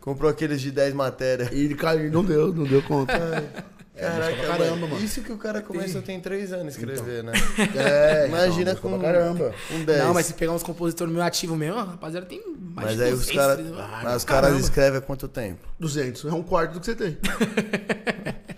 [0.00, 1.48] Comprou aqueles de 10 matérias.
[1.52, 3.44] E ele caiu, não deu, não deu conta.
[4.00, 5.04] Caraca, pra caramba, mano.
[5.04, 7.32] Isso que o cara começou tem 3 anos a escrever, né?
[7.76, 9.54] É, Imagina então, com caramba.
[9.70, 9.98] um 10.
[10.04, 13.12] Não, mas se pegar uns compositores meio ativos mesmo, rapaziada tem mais Mas de aí
[13.12, 13.84] os 200, caras entendeu?
[14.02, 15.60] mas os caras escrevem há quanto tempo?
[15.78, 17.18] 200, é um quarto do que você tem.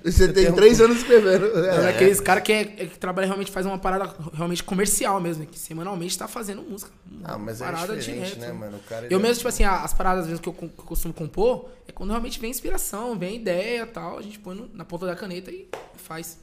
[0.05, 1.49] E você tem três anos escrevendo.
[1.55, 1.89] Mas É.
[1.91, 5.49] aqueles caras que, é, é que trabalha realmente faz uma parada realmente comercial mesmo, né?
[5.49, 6.91] que semanalmente tá fazendo música.
[7.23, 8.41] Ah, mas é parada diferente, direto.
[8.41, 8.79] né, mano?
[8.79, 10.69] O cara, Eu ele- mesmo, tipo assim, a- as paradas mesmo que eu, que eu
[10.85, 14.69] costumo compor, é quando realmente vem inspiração, vem ideia e tal, a gente põe no-
[14.75, 16.39] na ponta da caneta e faz.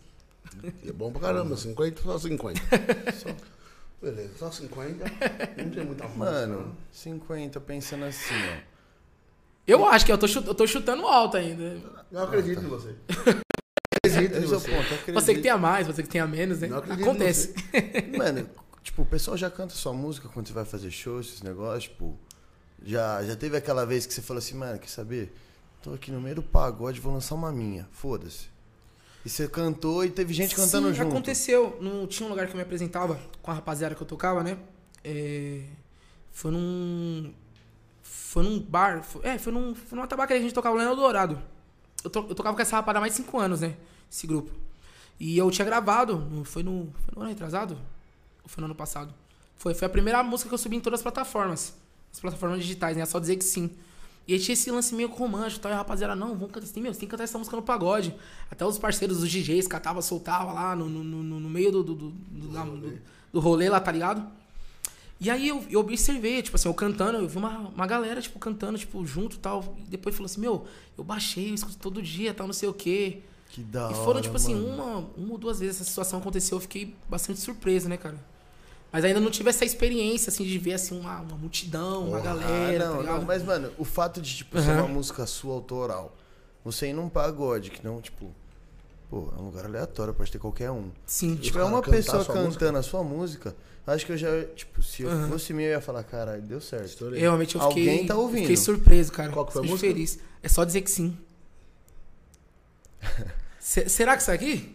[0.85, 2.59] É bom pra caramba, 50, só 50.
[3.13, 3.29] Só.
[4.01, 5.03] Beleza, só 50.
[5.57, 6.17] Não tem muita força.
[6.17, 8.61] Mano, 50 pensando assim, ó.
[9.67, 11.79] Eu acho que eu tô, chut- eu tô chutando alto ainda.
[12.11, 12.95] Eu acredito em você.
[14.03, 14.69] acredito em Esse é você.
[14.71, 15.13] ponto, acredito.
[15.13, 16.67] Você que tenha mais, você que tenha menos, né?
[16.69, 17.53] Não acredito em Acontece.
[18.17, 18.49] Mano,
[18.81, 22.17] tipo, o pessoal já canta sua música quando você vai fazer show, esses negócios, tipo.
[22.81, 25.33] Já, já teve aquela vez que você falou assim, mano, quer saber?
[25.83, 27.85] Tô aqui no meio do pagode, vou lançar uma minha.
[27.91, 28.47] Foda-se.
[29.25, 31.09] E você cantou e teve gente cantando Sim, junto.
[31.09, 31.77] aconteceu.
[31.81, 34.57] No, tinha um lugar que eu me apresentava com a rapaziada que eu tocava, né?
[35.03, 35.63] É,
[36.31, 37.33] foi num.
[38.01, 39.03] Foi num bar.
[39.03, 41.41] foi- é, foi, num, foi numa tabacaria que a gente tocava lá no Eldorado.
[42.03, 43.75] Eu, to- eu tocava com essa rapada há mais de 5 anos, né?
[44.09, 44.51] Esse grupo.
[45.19, 46.43] E eu tinha gravado.
[46.45, 47.73] foi, no, foi no ano retrasado?
[48.43, 49.13] Ou foi no ano passado?
[49.57, 51.73] Foi, foi a primeira música que eu subi em todas as plataformas.
[52.13, 53.03] As plataformas digitais, né?
[53.03, 53.69] É só dizer que sim.
[54.29, 55.71] E aí tinha esse lance meio romântico e tal.
[55.71, 57.63] E a rapaziada, não, vamos cantar assim, meu, você tem que cantar essa música no
[57.63, 58.13] pagode.
[58.51, 61.95] Até os parceiros, os DJs, catava, soltava lá no, no, no, no meio do, do,
[61.95, 62.99] do, do, da- do-
[63.33, 64.25] do rolê lá, tá ligado?
[65.19, 68.37] E aí eu, eu observei, tipo assim, eu cantando, eu vi uma, uma galera, tipo,
[68.39, 69.75] cantando, tipo, junto e tal.
[69.79, 70.65] E depois falou assim, meu,
[70.95, 73.21] eu baixei, eu escuto todo dia, tal, não sei o quê.
[73.49, 73.95] Que da E hora.
[73.95, 74.73] foram, tipo assim, mano.
[74.75, 78.17] uma, uma ou duas vezes essa situação aconteceu, eu fiquei bastante surpreso, né, cara?
[78.91, 82.21] Mas ainda não tive essa experiência, assim, de ver, assim, uma, uma multidão, uma Porra,
[82.21, 84.79] galera, ah, tá não, não, mas, mano, o fato de, tipo, ser Aham.
[84.83, 86.15] uma música sua autoral,
[86.65, 88.31] você ir num pagode, que não, tipo,
[89.09, 90.89] pô, é um lugar aleatório, pode ter qualquer um.
[91.05, 92.79] Sim, Se tipo, tiver uma pessoa cantando música?
[92.79, 93.55] a sua música,
[93.85, 96.85] acho que eu já, tipo, se eu fosse meu, eu ia falar, caralho, deu certo.
[96.85, 97.19] Estourei.
[97.19, 98.41] realmente eu fiquei, Alguém tá ouvindo.
[98.41, 99.31] fiquei surpreso, cara.
[99.31, 99.93] Qual que foi a Fiquei música?
[99.93, 100.19] feliz.
[100.41, 101.15] É só dizer que sim.
[103.59, 104.73] Se- será que isso aqui?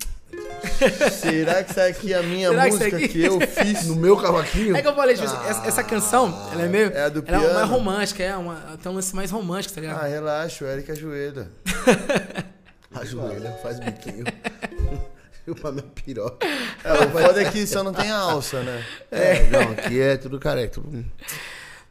[1.10, 3.86] Será que essa aqui é a minha Será que isso música aqui- que eu fiz?
[3.86, 4.76] No meu cavaquinho?
[4.76, 6.92] É que eu falei, tipo, essa, essa canção, ela é meio.
[6.92, 7.66] é a do ela é mais piano?
[7.72, 8.56] romântica, é uma.
[8.82, 10.02] Tem um lance mais romântico, tá ligado?
[10.02, 11.48] Ah, relaxa, o Eric ajoelha.
[12.94, 14.24] Ajoelha, faz biquinho.
[15.44, 16.46] Filmar minha piroca.
[16.84, 18.84] É, o foda é que só não tem alça, né?
[19.10, 20.74] É, não, aqui é tudo careca.
[20.74, 21.04] Tudo...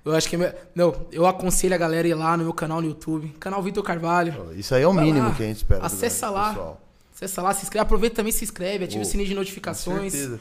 [0.05, 0.35] Eu acho que.
[0.35, 3.27] é me- Não, eu aconselho a galera a ir lá no meu canal no YouTube.
[3.39, 4.51] Canal Vitor Carvalho.
[4.55, 5.85] Isso aí é o Vai mínimo lá, que a gente espera.
[5.85, 6.49] acessa lá.
[6.49, 6.82] pessoal.
[7.23, 7.83] Acessa lá, se inscreve.
[7.83, 10.11] Aproveita também, se inscreve, ativa Oh, o sininho de Com notificações.
[10.13, 10.39] certeza.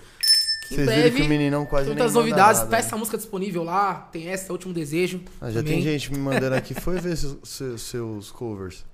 [0.69, 2.59] Que em Vocês viram breve, que o meninão quase tem muitas novidades.
[2.61, 2.83] nada, Tá né?
[2.83, 3.95] essa música disponível lá.
[4.13, 5.21] Tem essa, Último Desejo.
[5.41, 5.75] Ah, já também.
[5.75, 6.73] tem gente me mandando aqui.
[6.81, 8.85] Foi ver seus, seus, seus covers.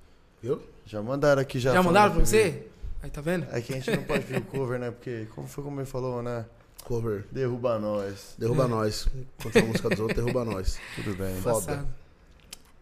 [0.43, 0.61] Viu?
[0.87, 1.73] Já mandaram aqui já.
[1.73, 2.67] Já mandaram pra você?
[3.03, 3.47] Aí, tá vendo?
[3.53, 4.91] É que a gente não pode pedir o cover, né?
[4.91, 6.45] Porque, como foi como ele falou, né?
[6.85, 7.25] Cover.
[7.31, 8.35] Derruba nós.
[8.39, 9.07] Derruba nós.
[9.43, 10.79] Quando a música dos outros, derruba nós.
[10.97, 11.35] Tudo bem.
[11.37, 11.59] Foda.
[11.73, 11.89] Embaçado.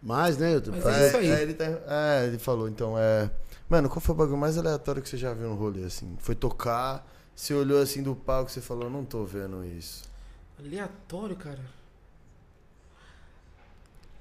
[0.03, 1.29] Mas, né, eu Mas fazer- é isso aí.
[1.43, 3.29] ele, tá- é, ele falou, então, é.
[3.69, 6.17] Mano, qual foi o bagulho mais aleatório que você já viu no rolê, assim?
[6.21, 10.05] Foi tocar, você olhou assim do palco e você falou, não tô vendo isso.
[10.59, 11.61] Aleatório, cara.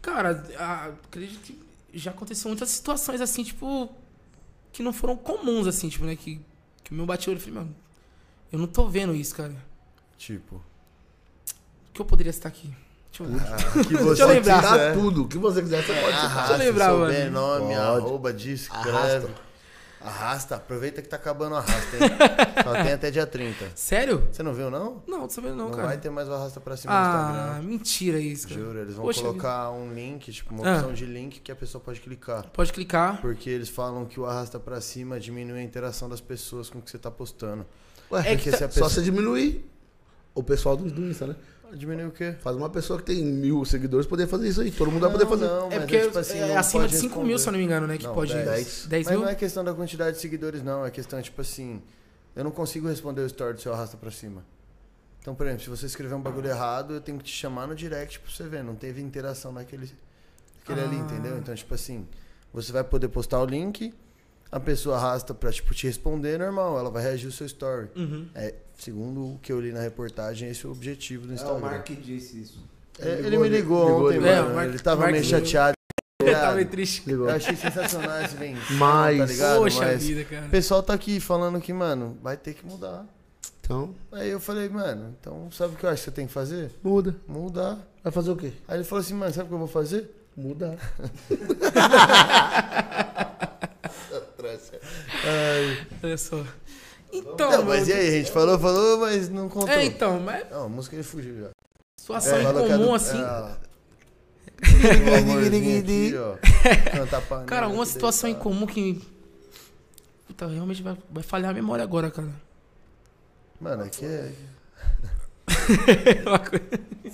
[0.02, 3.90] Cara, a- acredito que já aconteceu muitas situações assim, tipo,
[4.72, 6.16] que não foram comuns, assim, tipo, né?
[6.16, 6.42] Que,
[6.84, 7.76] que o meu bate olho e falei, mano,
[8.52, 9.56] eu não tô vendo isso, cara.
[10.18, 10.56] Tipo.
[10.56, 12.76] O que eu poderia estar aqui?
[13.24, 13.56] Deixa eu.
[13.56, 14.62] Ah, que você Deixa eu lembrar.
[14.62, 14.94] Quiser.
[14.94, 15.24] tudo.
[15.24, 16.14] O que você quiser, você pode.
[16.18, 17.06] Arrasta, lembrar, mano.
[17.06, 18.90] sobrenome, arroba, escreve.
[18.90, 19.46] Arrasta.
[20.02, 20.56] Arrasta.
[20.58, 22.12] Aproveita que tá acabando o arrasta, hein?
[22.64, 23.72] Só tem até dia 30.
[23.74, 24.28] Sério?
[24.32, 25.02] Você não viu, não?
[25.08, 25.88] Não, não tô sabendo não, Não, cara.
[25.88, 27.68] vai ter mais o arrasta pra cima no Ah, Instagram.
[27.70, 28.60] mentira isso, cara.
[28.62, 30.76] Juro, eles vão Poxa colocar um link, tipo, uma Ah.
[30.76, 32.46] opção de link que a pessoa pode clicar.
[32.54, 33.20] Pode clicar.
[33.20, 36.82] Porque eles falam que o arrasta pra cima diminui a interação das pessoas com o
[36.84, 37.66] que você tá postando.
[38.12, 38.90] Ué, É que tá- se a só pessoa...
[38.92, 39.68] você diminuir
[40.36, 41.36] o pessoal do, do Insta, né?
[41.76, 42.34] Diminui o quê?
[42.40, 44.72] Faz uma pessoa que tem mil seguidores poder fazer isso aí.
[44.72, 45.46] Todo mundo vai poder fazer.
[45.46, 47.60] Não, É mas porque tipo assim, é não acima de 5 mil, se eu não
[47.60, 47.98] me engano, né?
[47.98, 48.34] Que Não, pode.
[48.34, 48.86] 10.
[48.88, 49.26] 10 Mas mil?
[49.26, 50.86] não é questão da quantidade de seguidores, não.
[50.86, 51.82] É questão, tipo assim,
[52.36, 54.44] eu não consigo responder o story do seu arrasta pra cima.
[55.20, 57.76] Então, por exemplo, se você escrever um bagulho errado, eu tenho que te chamar no
[57.76, 58.64] direct pra você ver.
[58.64, 59.92] Não teve interação naquele,
[60.60, 61.00] naquele ali, Ah.
[61.00, 61.38] entendeu?
[61.38, 62.08] Então, tipo assim,
[62.54, 63.94] você vai poder postar o link,
[64.52, 66.78] a pessoa arrasta pra, tipo, te responder normal.
[66.80, 67.90] Ela vai reagir o seu story.
[67.96, 68.30] Uhum.
[68.36, 71.36] É, segundo o que eu li na reportagem, esse é o objetivo do É o
[71.36, 71.60] Instagram.
[71.60, 72.66] Mark disse isso.
[73.00, 74.36] É, Ele ele, ligou, me ligou, ele ligou, ontem, ele ligou.
[74.36, 74.52] mano.
[74.52, 75.76] É, Mark- ele tava Mark meio chateado.
[76.24, 77.04] Eu tava meio triste.
[77.06, 77.30] Ligou.
[77.30, 78.56] Eu achei sensacional esse vem.
[78.80, 79.58] Mas- Tá ligado?
[79.60, 80.46] Poxa Mas vida, cara.
[80.46, 83.06] o pessoal tá aqui falando que, mano, vai ter que mudar.
[83.62, 86.34] Então, Aí eu falei, mano, então sabe o que eu acho que você tem que
[86.34, 86.72] fazer?
[86.84, 87.16] muda.
[87.28, 87.80] Mudar.
[88.04, 88.54] Vai fazer o quê?
[88.68, 90.10] Aí ele falou assim, mano, sabe o que eu vou fazer?
[90.38, 90.76] Mudar.
[96.04, 96.44] Olha só.
[97.18, 98.08] Então, não, mas e aí?
[98.08, 99.70] A gente falou, falou, mas não contou.
[99.70, 101.50] É, então, mas Não, a música ele fugiu já.
[101.98, 103.18] situação falou que a incomum, assim.
[103.20, 103.66] é.
[104.66, 108.50] O amorzinho aqui, Cara, uma situação deitado.
[108.50, 109.02] incomum que.
[110.28, 112.30] Puta, realmente vai, vai falhar a memória agora, cara.
[113.60, 114.32] Mano, aqui é...
[116.26, 116.66] Uma coisa-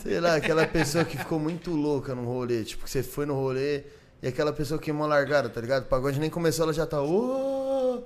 [0.02, 2.64] Sei lá, aquela pessoa que ficou muito louca no rolê.
[2.64, 3.84] Tipo, que você foi no rolê
[4.22, 5.84] e aquela pessoa queimou a largada, tá ligado?
[5.84, 7.02] O pagode nem começou, ela já tá...
[7.02, 8.03] "Ô",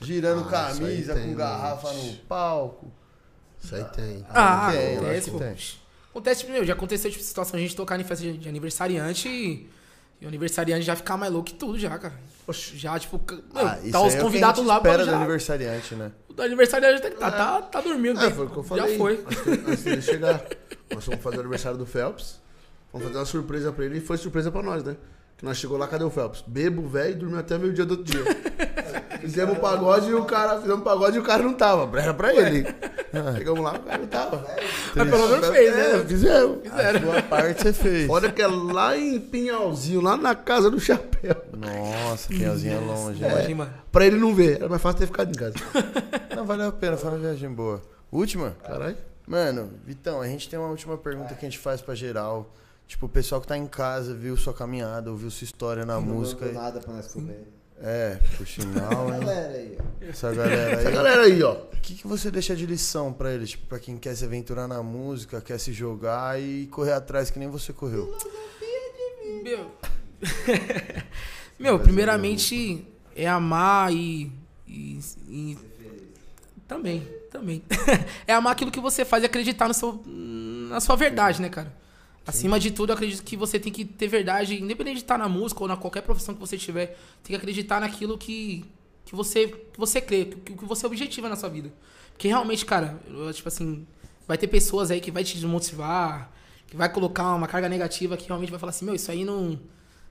[0.00, 2.12] girando Ah, camisa, tem, com garrafa gente.
[2.12, 2.92] no palco.
[3.62, 4.26] Isso aí tem.
[4.30, 5.38] Ah, tem, eu acontece, acho que pô.
[5.38, 5.56] tem.
[6.10, 9.68] Acontece, meu, já aconteceu tipo, situação a gente tocar em festa de, aniversariante e,
[10.20, 12.14] e o aniversariante já ficar mais louco que tudo já, cara.
[12.74, 14.66] Já, tipo, c- meu, Ah, isso tá aí os é o que a convidados gente
[14.68, 15.16] lá espera pra do já.
[15.16, 16.12] aniversariante, né?
[16.36, 18.20] O aniversariante tá, tá, tá, tá dormindo.
[18.20, 18.98] É, tem- foi o que eu já falei.
[18.98, 19.24] foi.
[19.66, 20.44] Antes dele- chegar.
[20.94, 22.38] Nós fomos fazer o aniversário do Phelps.
[22.92, 24.96] Vamos fazer uma surpresa pra ele e foi surpresa pra nós, né?
[25.36, 26.44] Que nós chegou lá, cadê o Phelps?
[26.46, 28.22] Bebo, velho, e dormiu até meio dia do outro dia.
[29.24, 30.56] Fizemos um pagode e o cara.
[30.60, 31.98] Fizemos um pagode e o cara não tava.
[32.00, 32.64] Era pra ele.
[33.36, 34.46] Chegamos lá, o cara não tava.
[34.94, 36.04] Mas pelo menos fez, É, né?
[36.04, 36.58] fizemos.
[36.72, 38.08] A sua parte você fez.
[38.10, 41.36] Olha que é lá em Pinhalzinho, lá na casa do chapéu.
[41.56, 43.20] Nossa, Pinhalzinho é longe.
[43.20, 43.28] né?
[43.30, 43.74] Imagina, mano.
[43.92, 44.56] Pra ele não ver.
[44.56, 45.54] Era mais fácil ter ficado em casa.
[46.34, 47.80] Não, valeu a pena, foi uma viagem boa.
[48.10, 48.56] Última?
[48.64, 48.96] Caralho.
[49.26, 52.52] Mano, Vitão, a gente tem uma última pergunta que a gente faz pra geral.
[52.88, 56.02] Tipo, o pessoal que tá em casa viu sua caminhada, ouviu sua história na Não
[56.02, 56.44] música.
[56.44, 57.48] mandou nada pra nós comer.
[57.80, 59.20] É, por sinal, hein?
[59.20, 60.04] Galera aí, ó.
[60.08, 60.94] Essa galera Essa aí.
[60.94, 61.52] galera aí, ó.
[61.52, 63.50] O que, que você deixa de lição pra eles?
[63.50, 67.38] Tipo, pra quem quer se aventurar na música, quer se jogar e correr atrás que
[67.38, 68.16] nem você correu.
[69.42, 69.70] Meu,
[71.58, 74.32] Meu primeiramente é amar e,
[74.66, 74.98] e-
[75.28, 75.58] e-
[76.66, 77.62] também, também.
[78.26, 81.72] é amar aquilo que você faz e acreditar no seu, na sua verdade, né, cara?
[82.26, 85.28] Acima de tudo, eu acredito que você tem que ter verdade, independente de estar na
[85.28, 88.64] música ou na qualquer profissão que você tiver, tem que acreditar naquilo que,
[89.04, 91.70] que você que você crê, que, que você objetiva na sua vida.
[92.12, 93.86] Porque realmente, cara, eu, tipo assim,
[94.26, 96.30] vai ter pessoas aí que vai te desmotivar,
[96.66, 99.60] que vai colocar uma carga negativa que realmente vai falar assim, meu, isso aí não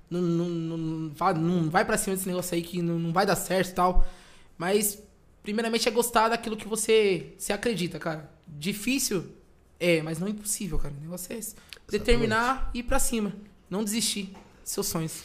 [0.10, 3.12] não, não, não, não vai, não vai pra cima desse negócio aí que não, não
[3.12, 4.08] vai dar certo e tal.
[4.58, 5.02] Mas,
[5.42, 8.30] primeiramente, é gostar daquilo que você, você acredita, cara.
[8.48, 9.26] Difícil
[9.84, 10.94] é, mas não impossível, cara.
[10.98, 11.56] O negócio é esse.
[11.90, 13.34] determinar e ir pra cima.
[13.70, 14.34] Não desistir.
[14.64, 15.24] seus sonhos.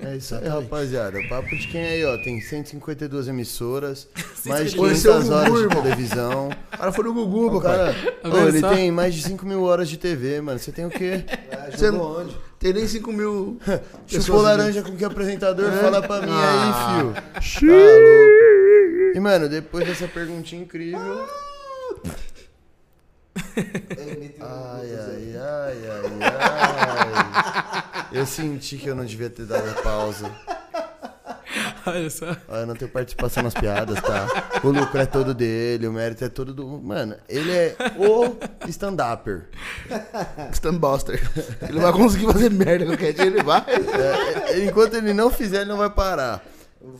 [0.00, 1.18] É isso aí, rapaziada.
[1.18, 2.14] O papo de quem aí, ó?
[2.22, 4.06] Tem 152 emissoras,
[4.44, 6.48] mais de Conheceu 500 o horas Gugu, de televisão.
[6.48, 7.94] O cara foi no Gugu, O cara.
[7.94, 8.74] cara, Tá ô, ele só?
[8.74, 10.58] tem mais de 5 mil horas de TV, mano.
[10.58, 11.24] Você tem o quê?
[11.50, 12.36] É, Você não- onde?
[12.58, 13.58] Tem nem 5 mil.
[14.06, 15.70] Chupou laranja com que apresentador?
[15.72, 16.96] Fala pra mim Ah.
[16.98, 17.60] aí, fio.
[17.60, 19.16] Tá louco.
[19.16, 21.26] E, mano, depois dessa perguntinha incrível.
[24.40, 28.08] Ai, ai, ai, ai, ai.
[28.12, 30.30] Eu senti que eu não devia ter dado a pausa.
[31.86, 32.36] Olha só.
[32.48, 34.60] Ó, eu não tenho participação nas piadas, tá?
[34.62, 36.66] O lucro é todo dele, o mérito é todo do.
[36.66, 38.36] Mano, ele é o
[38.68, 39.48] stand-upper.
[40.52, 41.20] Stunbuster.
[41.68, 43.64] Ele vai conseguir fazer merda qualquer dia, ele vai.
[43.68, 46.44] É, é, enquanto ele não fizer, ele não vai parar.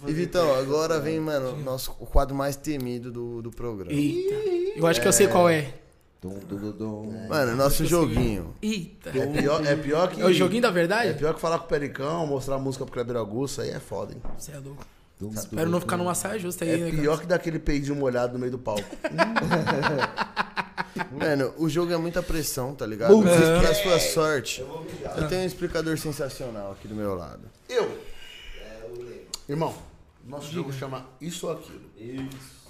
[0.06, 3.92] E Vitão, agora vem, mano, o nosso, o quadro mais temido do, do programa.
[3.92, 4.34] Eita.
[4.76, 5.72] Eu acho que eu sei qual é.
[6.20, 7.28] Dum, dum, dum, dum.
[7.28, 8.54] Mano, nosso joguinho.
[8.60, 9.08] Eita.
[9.10, 10.20] É pior, é pior que.
[10.20, 11.14] É o joguinho da É verdade?
[11.14, 14.12] pior que falar com o Pericão, mostrar a música pro Kleber Augusto, aí é foda,
[14.12, 14.20] hein?
[14.36, 14.84] Você é louco.
[15.18, 17.20] Dum, Espero dum, não ficar numa saia justa aí, É né, pior cara?
[17.22, 18.84] que daquele peidinho molhado no meio do palco.
[21.12, 23.14] Mano, o jogo é muita pressão, tá ligado?
[23.16, 23.38] Música.
[23.38, 24.64] Mas pra sua sorte,
[25.16, 27.42] eu tenho um explicador sensacional aqui do meu lado.
[27.68, 27.98] Eu.
[29.48, 29.74] Irmão,
[30.26, 31.80] nosso jogo chama Isso ou Aquilo.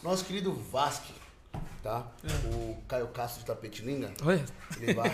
[0.02, 1.12] Nosso querido Vasque,
[1.82, 2.06] tá?
[2.52, 4.44] O Caio Castro de Tapetininga, Olha.
[4.80, 5.10] ele vai,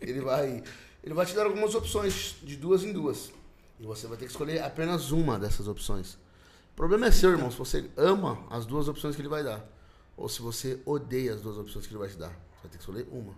[0.00, 0.62] ele vai,
[1.02, 3.30] ele vai te dar algumas opções de duas em duas.
[3.78, 6.14] E você vai ter que escolher apenas uma dessas opções.
[6.72, 9.64] O problema é seu, irmão, se você ama as duas opções que ele vai dar.
[10.16, 12.28] Ou se você odeia as duas opções que ele vai te dar.
[12.28, 13.34] Você vai ter que escolher uma.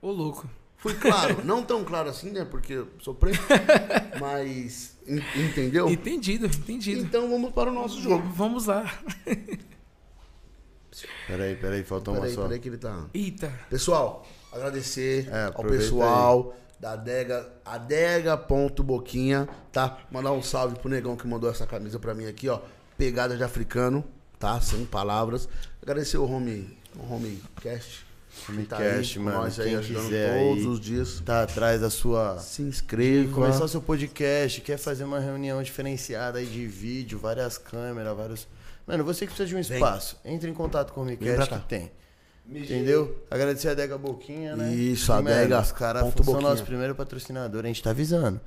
[0.00, 0.48] Ô, louco.
[0.78, 2.44] Fui claro, não tão claro assim, né?
[2.44, 3.38] Porque eu sou preto.
[4.20, 5.88] mas, en- entendeu?
[5.90, 7.02] Entendido, entendido.
[7.02, 8.26] Então vamos para o nosso jogo.
[8.30, 8.90] Vamos lá.
[11.26, 12.42] Peraí, peraí, faltou uma Peraí, só.
[12.42, 13.04] peraí que ele tá.
[13.12, 13.52] Eita.
[13.70, 19.98] Pessoal, agradecer É, ao pessoal da Adega, adega.boquinha, tá?
[20.10, 22.60] Mandar um salve pro negão que mandou essa camisa pra mim aqui, ó.
[22.96, 24.04] Pegada de africano,
[24.38, 24.60] tá?
[24.60, 25.48] Sem palavras.
[25.82, 28.04] Agradecer o Home, o Home Cast.
[28.46, 30.66] tá Homecast, com mano, Nós aí ajudando todos aí.
[30.66, 31.20] os dias.
[31.24, 32.38] Tá atrás da sua.
[32.38, 33.32] Se inscreva.
[33.32, 38.48] Começar o seu podcast, quer fazer uma reunião diferenciada aí de vídeo, várias câmeras, vários.
[38.86, 41.46] Mano, você que precisa de um espaço, entre em contato com o Vem cá.
[41.46, 41.90] que tem.
[42.46, 43.24] Entendeu?
[43.30, 44.72] Agradecer a Adega Boquinha, né?
[44.74, 46.40] Isso, a Adega Os caras são Boquinha.
[46.40, 48.38] nosso primeiro patrocinador, a gente tá avisando.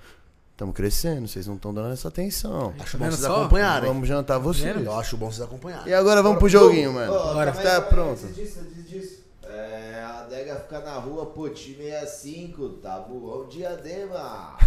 [0.51, 2.73] Estamos crescendo, vocês não estão dando essa atenção.
[2.79, 3.41] Acho bom vocês só?
[3.41, 3.87] acompanharem.
[3.89, 4.75] Vamos jantar vocês.
[4.85, 5.87] Eu acho bom vocês acompanharem.
[5.87, 7.11] E agora vamos pro joguinho, mano.
[7.11, 7.51] Bora.
[7.51, 8.23] Tá pronto.
[8.23, 9.17] Antes disso, antes disso.
[9.43, 14.57] É, a adega fica na rua Poti 65, Tabuão Diadema.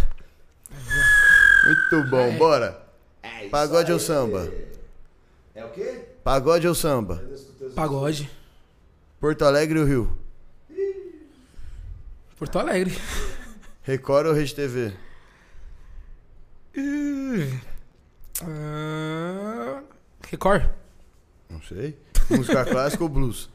[1.65, 2.81] Muito bom, bora.
[3.23, 3.93] É isso Pagode aí.
[3.93, 4.49] ou samba?
[5.53, 6.05] É o quê?
[6.23, 7.21] Pagode ou samba?
[7.75, 8.29] Pagode.
[9.19, 10.17] Porto Alegre ou Rio?
[12.37, 12.95] Porto Alegre.
[13.83, 14.93] Record ou Rede TV?
[18.41, 19.83] Ah,
[20.27, 20.69] Record.
[21.49, 21.97] Não sei.
[22.29, 23.49] Música clássica ou blues?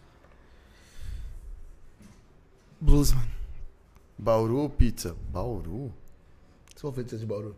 [2.81, 3.31] Blues, mano.
[4.18, 5.16] Bauru ou pizza?
[5.31, 5.93] Bauru?
[6.77, 7.56] Sou feito de Bauru.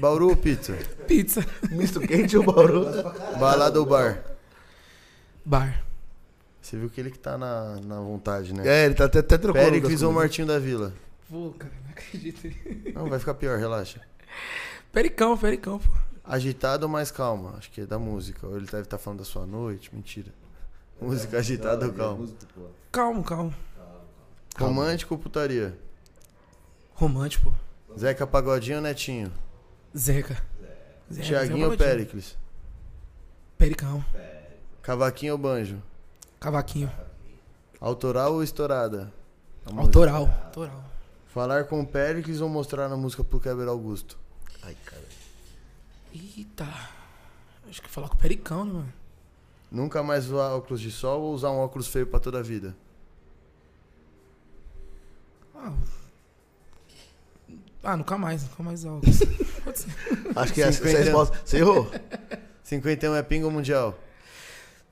[0.00, 0.74] Bauru ou pizza?
[1.06, 1.44] Pizza.
[1.70, 2.84] Misto quente ou Bauru?
[3.38, 4.22] Balada ou bar?
[5.44, 5.84] Bar.
[6.60, 8.62] Você viu que ele que tá na, na vontade, né?
[8.66, 9.64] É, ele tá até, até trocando.
[9.64, 10.92] Péricles ou Martinho da Vila?
[11.30, 12.94] Pô, cara, não acredito.
[12.94, 14.00] Não, vai ficar pior, relaxa.
[14.92, 15.90] Pericão, pericão, pô.
[16.24, 17.54] Agitado ou mais calma?
[17.56, 18.46] Acho que é da música.
[18.46, 19.90] Ou ele deve estar falando da sua noite.
[19.94, 20.30] Mentira.
[21.00, 22.18] Música agitada ou calma?
[22.18, 22.62] Música, pô.
[22.92, 23.54] Calmo, calmo.
[24.58, 25.78] Romântico ou putaria?
[26.92, 27.67] Romântico, pô.
[27.98, 29.32] Zeca Pagodinho ou Netinho?
[29.96, 30.40] Zeca.
[31.12, 31.76] Zeca Tiaguinho ou.
[31.76, 32.38] Péricles?
[33.56, 34.04] Pericão.
[34.80, 35.82] Cavaquinho ou banjo?
[36.38, 36.90] Cavaquinho.
[37.80, 39.12] Autoral ou estourada?
[39.66, 39.82] A música.
[39.82, 40.30] Autoral.
[40.44, 40.84] Autoral.
[41.26, 44.16] Falar com Péricles ou mostrar na música pro Kleber Augusto?
[44.62, 45.02] Ai, cara.
[46.14, 46.68] Eita.
[47.68, 48.92] Acho que falar com o Pericão, né, mano?
[49.72, 52.76] Nunca mais usar óculos de sol ou usar um óculos feio pra toda a vida?
[55.56, 55.72] Ah,
[57.82, 59.02] ah nunca mais, nunca mais algo.
[60.36, 61.04] Acho que essa, essa 50.
[61.04, 61.40] resposta.
[61.44, 61.90] Você errou?
[62.62, 63.98] 51 é pinga ou mundial?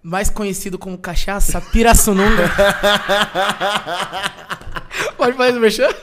[0.03, 2.49] Mais conhecido como cachaça Pirassununga.
[5.17, 5.95] Pode fazer o mexer?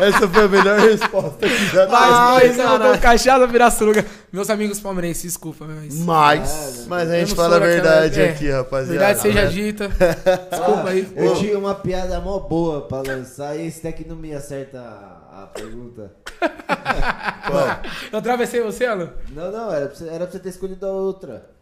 [0.00, 2.82] Essa foi a melhor resposta que já Mais conhecido caralho.
[2.84, 4.06] como cachaça Pirassununga.
[4.32, 5.94] Meus amigos palmeirenses, desculpa, mas...
[6.00, 6.86] Mas.
[6.86, 8.30] Mas a Eu gente fala a verdade é.
[8.30, 8.98] aqui, rapaziada.
[8.98, 9.48] Verdade seja né?
[9.48, 9.88] dita.
[10.50, 11.12] Desculpa aí.
[11.16, 15.42] Eu tinha uma piada mó boa pra lançar e esse daqui não me acerta a,
[15.42, 16.12] a pergunta.
[17.46, 17.80] Qual?
[18.12, 19.10] Eu atravessei você, Alan?
[19.30, 21.57] Não, não, era pra você, era pra você ter escolhido a outra.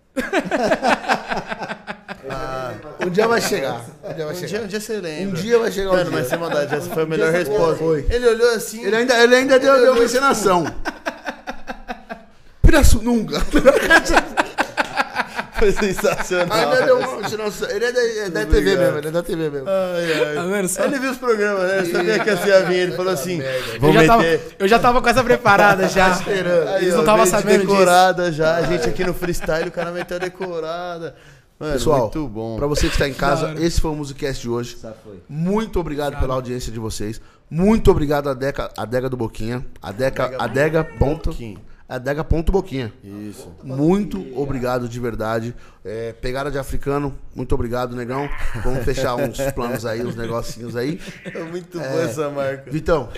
[3.06, 3.82] Um dia vai chegar.
[4.05, 4.64] Um dia vai Um dia, chegar.
[4.64, 5.38] um dia você lembra.
[5.38, 6.18] Um dia vai chegar o Mano, dia.
[6.18, 7.76] mas sem maldade, essa foi a melhor você resposta.
[7.76, 8.06] foi.
[8.10, 8.84] Ele olhou assim.
[8.84, 10.66] Ele ainda, ele ainda deu, deu uma encenação.
[12.62, 13.36] Piraçu nunca.
[15.59, 16.59] Foi sensacional.
[16.59, 17.16] Ainda deu uma.
[17.70, 18.78] Ele é da, é da TV Obrigado.
[18.81, 19.66] mesmo, ele é da TV mesmo.
[19.69, 20.49] Ai, Tá ai.
[20.51, 20.85] vendo só?
[20.85, 21.81] Ele viu os programas, né?
[21.81, 22.77] Eu sabia que assim ia vir.
[22.77, 23.41] Ele falou assim:
[23.81, 24.57] Eu já, tava, meter.
[24.59, 26.11] eu já tava com essa preparada já.
[26.11, 26.77] esperando.
[26.78, 27.73] Eles não estavam sabendo disso.
[27.73, 28.57] decorada já.
[28.57, 31.15] A gente aqui no freestyle, o cara meteu a decorada.
[31.59, 32.57] Mano, Pessoal, muito bom.
[32.57, 33.62] pra você que está em casa, hora.
[33.65, 34.77] esse foi o Musicast de hoje.
[34.83, 35.20] Já foi.
[35.27, 37.19] Muito obrigado pela audiência de vocês.
[37.51, 39.65] Muito obrigado a Deca, a Dega do Boquinha.
[39.81, 41.57] A Deca, a Dega ponto, Boquinha.
[41.88, 42.92] A Dega ponto Boquinha.
[43.02, 43.52] Isso.
[43.62, 45.54] Muito obrigado de verdade.
[45.84, 48.28] É, pegada de africano, muito obrigado, negão.
[48.64, 51.00] Vamos fechar uns planos aí, uns negocinhos aí.
[51.24, 51.88] É muito É.
[51.88, 52.68] boa essa marca.
[52.70, 53.08] Vitão,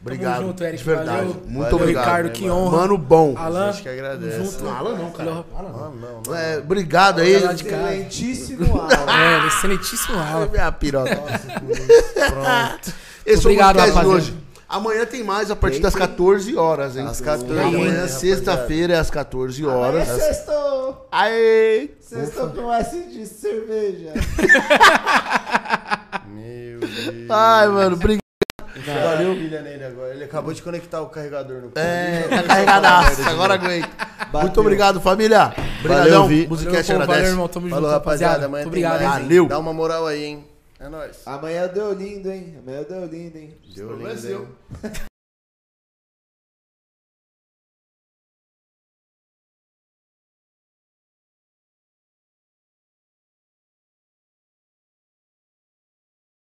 [0.00, 0.36] obrigado.
[0.36, 0.78] Tamo junto, Eric.
[0.78, 1.08] de verdade.
[1.26, 1.34] Valeu.
[1.46, 2.04] Muito Valeu, obrigado.
[2.04, 2.76] Ricardo, que honra.
[2.78, 3.34] Mano bom.
[3.36, 4.44] Alan, A gente que agradece.
[4.44, 4.64] junto.
[4.64, 5.30] Não, Alan não, cara.
[5.56, 6.34] Alan, Não, não.
[6.36, 7.32] É, obrigado aí.
[7.34, 9.12] Excelentíssimo Alan.
[9.12, 10.46] É, excelentíssimo Alan.
[10.48, 11.16] Minha piroca.
[11.16, 12.94] Pronto.
[13.24, 14.08] Esse Obrigado, foi o podcast de rapaziada.
[14.08, 14.34] hoje.
[14.72, 17.06] Amanhã tem mais a partir das 14 horas, hein?
[17.06, 20.08] Às 14, Amanhã, hein, sexta-feira, é às 14 horas.
[20.08, 21.06] Amanhã sextou.
[21.12, 21.90] Aê!
[22.00, 24.14] Sextou com S de cerveja.
[26.26, 27.26] Meu Deus.
[27.28, 28.22] Ai, mano, obrigado.
[28.86, 29.34] Valeu.
[29.34, 30.14] Nele agora.
[30.14, 33.90] Ele acabou de conectar o carregador no É, tá carregadaço, agora aguenta.
[34.32, 35.52] Muito obrigado, família.
[35.82, 36.26] Valeu, Obrigadão.
[36.28, 36.46] Vi.
[36.48, 37.30] Musicast Valeu, agradece.
[37.30, 37.46] irmão.
[37.48, 38.32] Tamo Falou, junto, rapaziada.
[38.32, 38.46] rapaziada.
[38.46, 39.08] Amanhã Muito tem obrigado, hein?
[39.22, 39.46] Valeu.
[39.48, 40.44] Dá uma moral aí, hein?
[40.82, 41.22] É nóis.
[41.24, 42.56] Amanhã deu lindo, hein?
[42.58, 43.56] Amanhã deu lindo, hein?
[43.72, 44.48] Deu lindo, Brasil.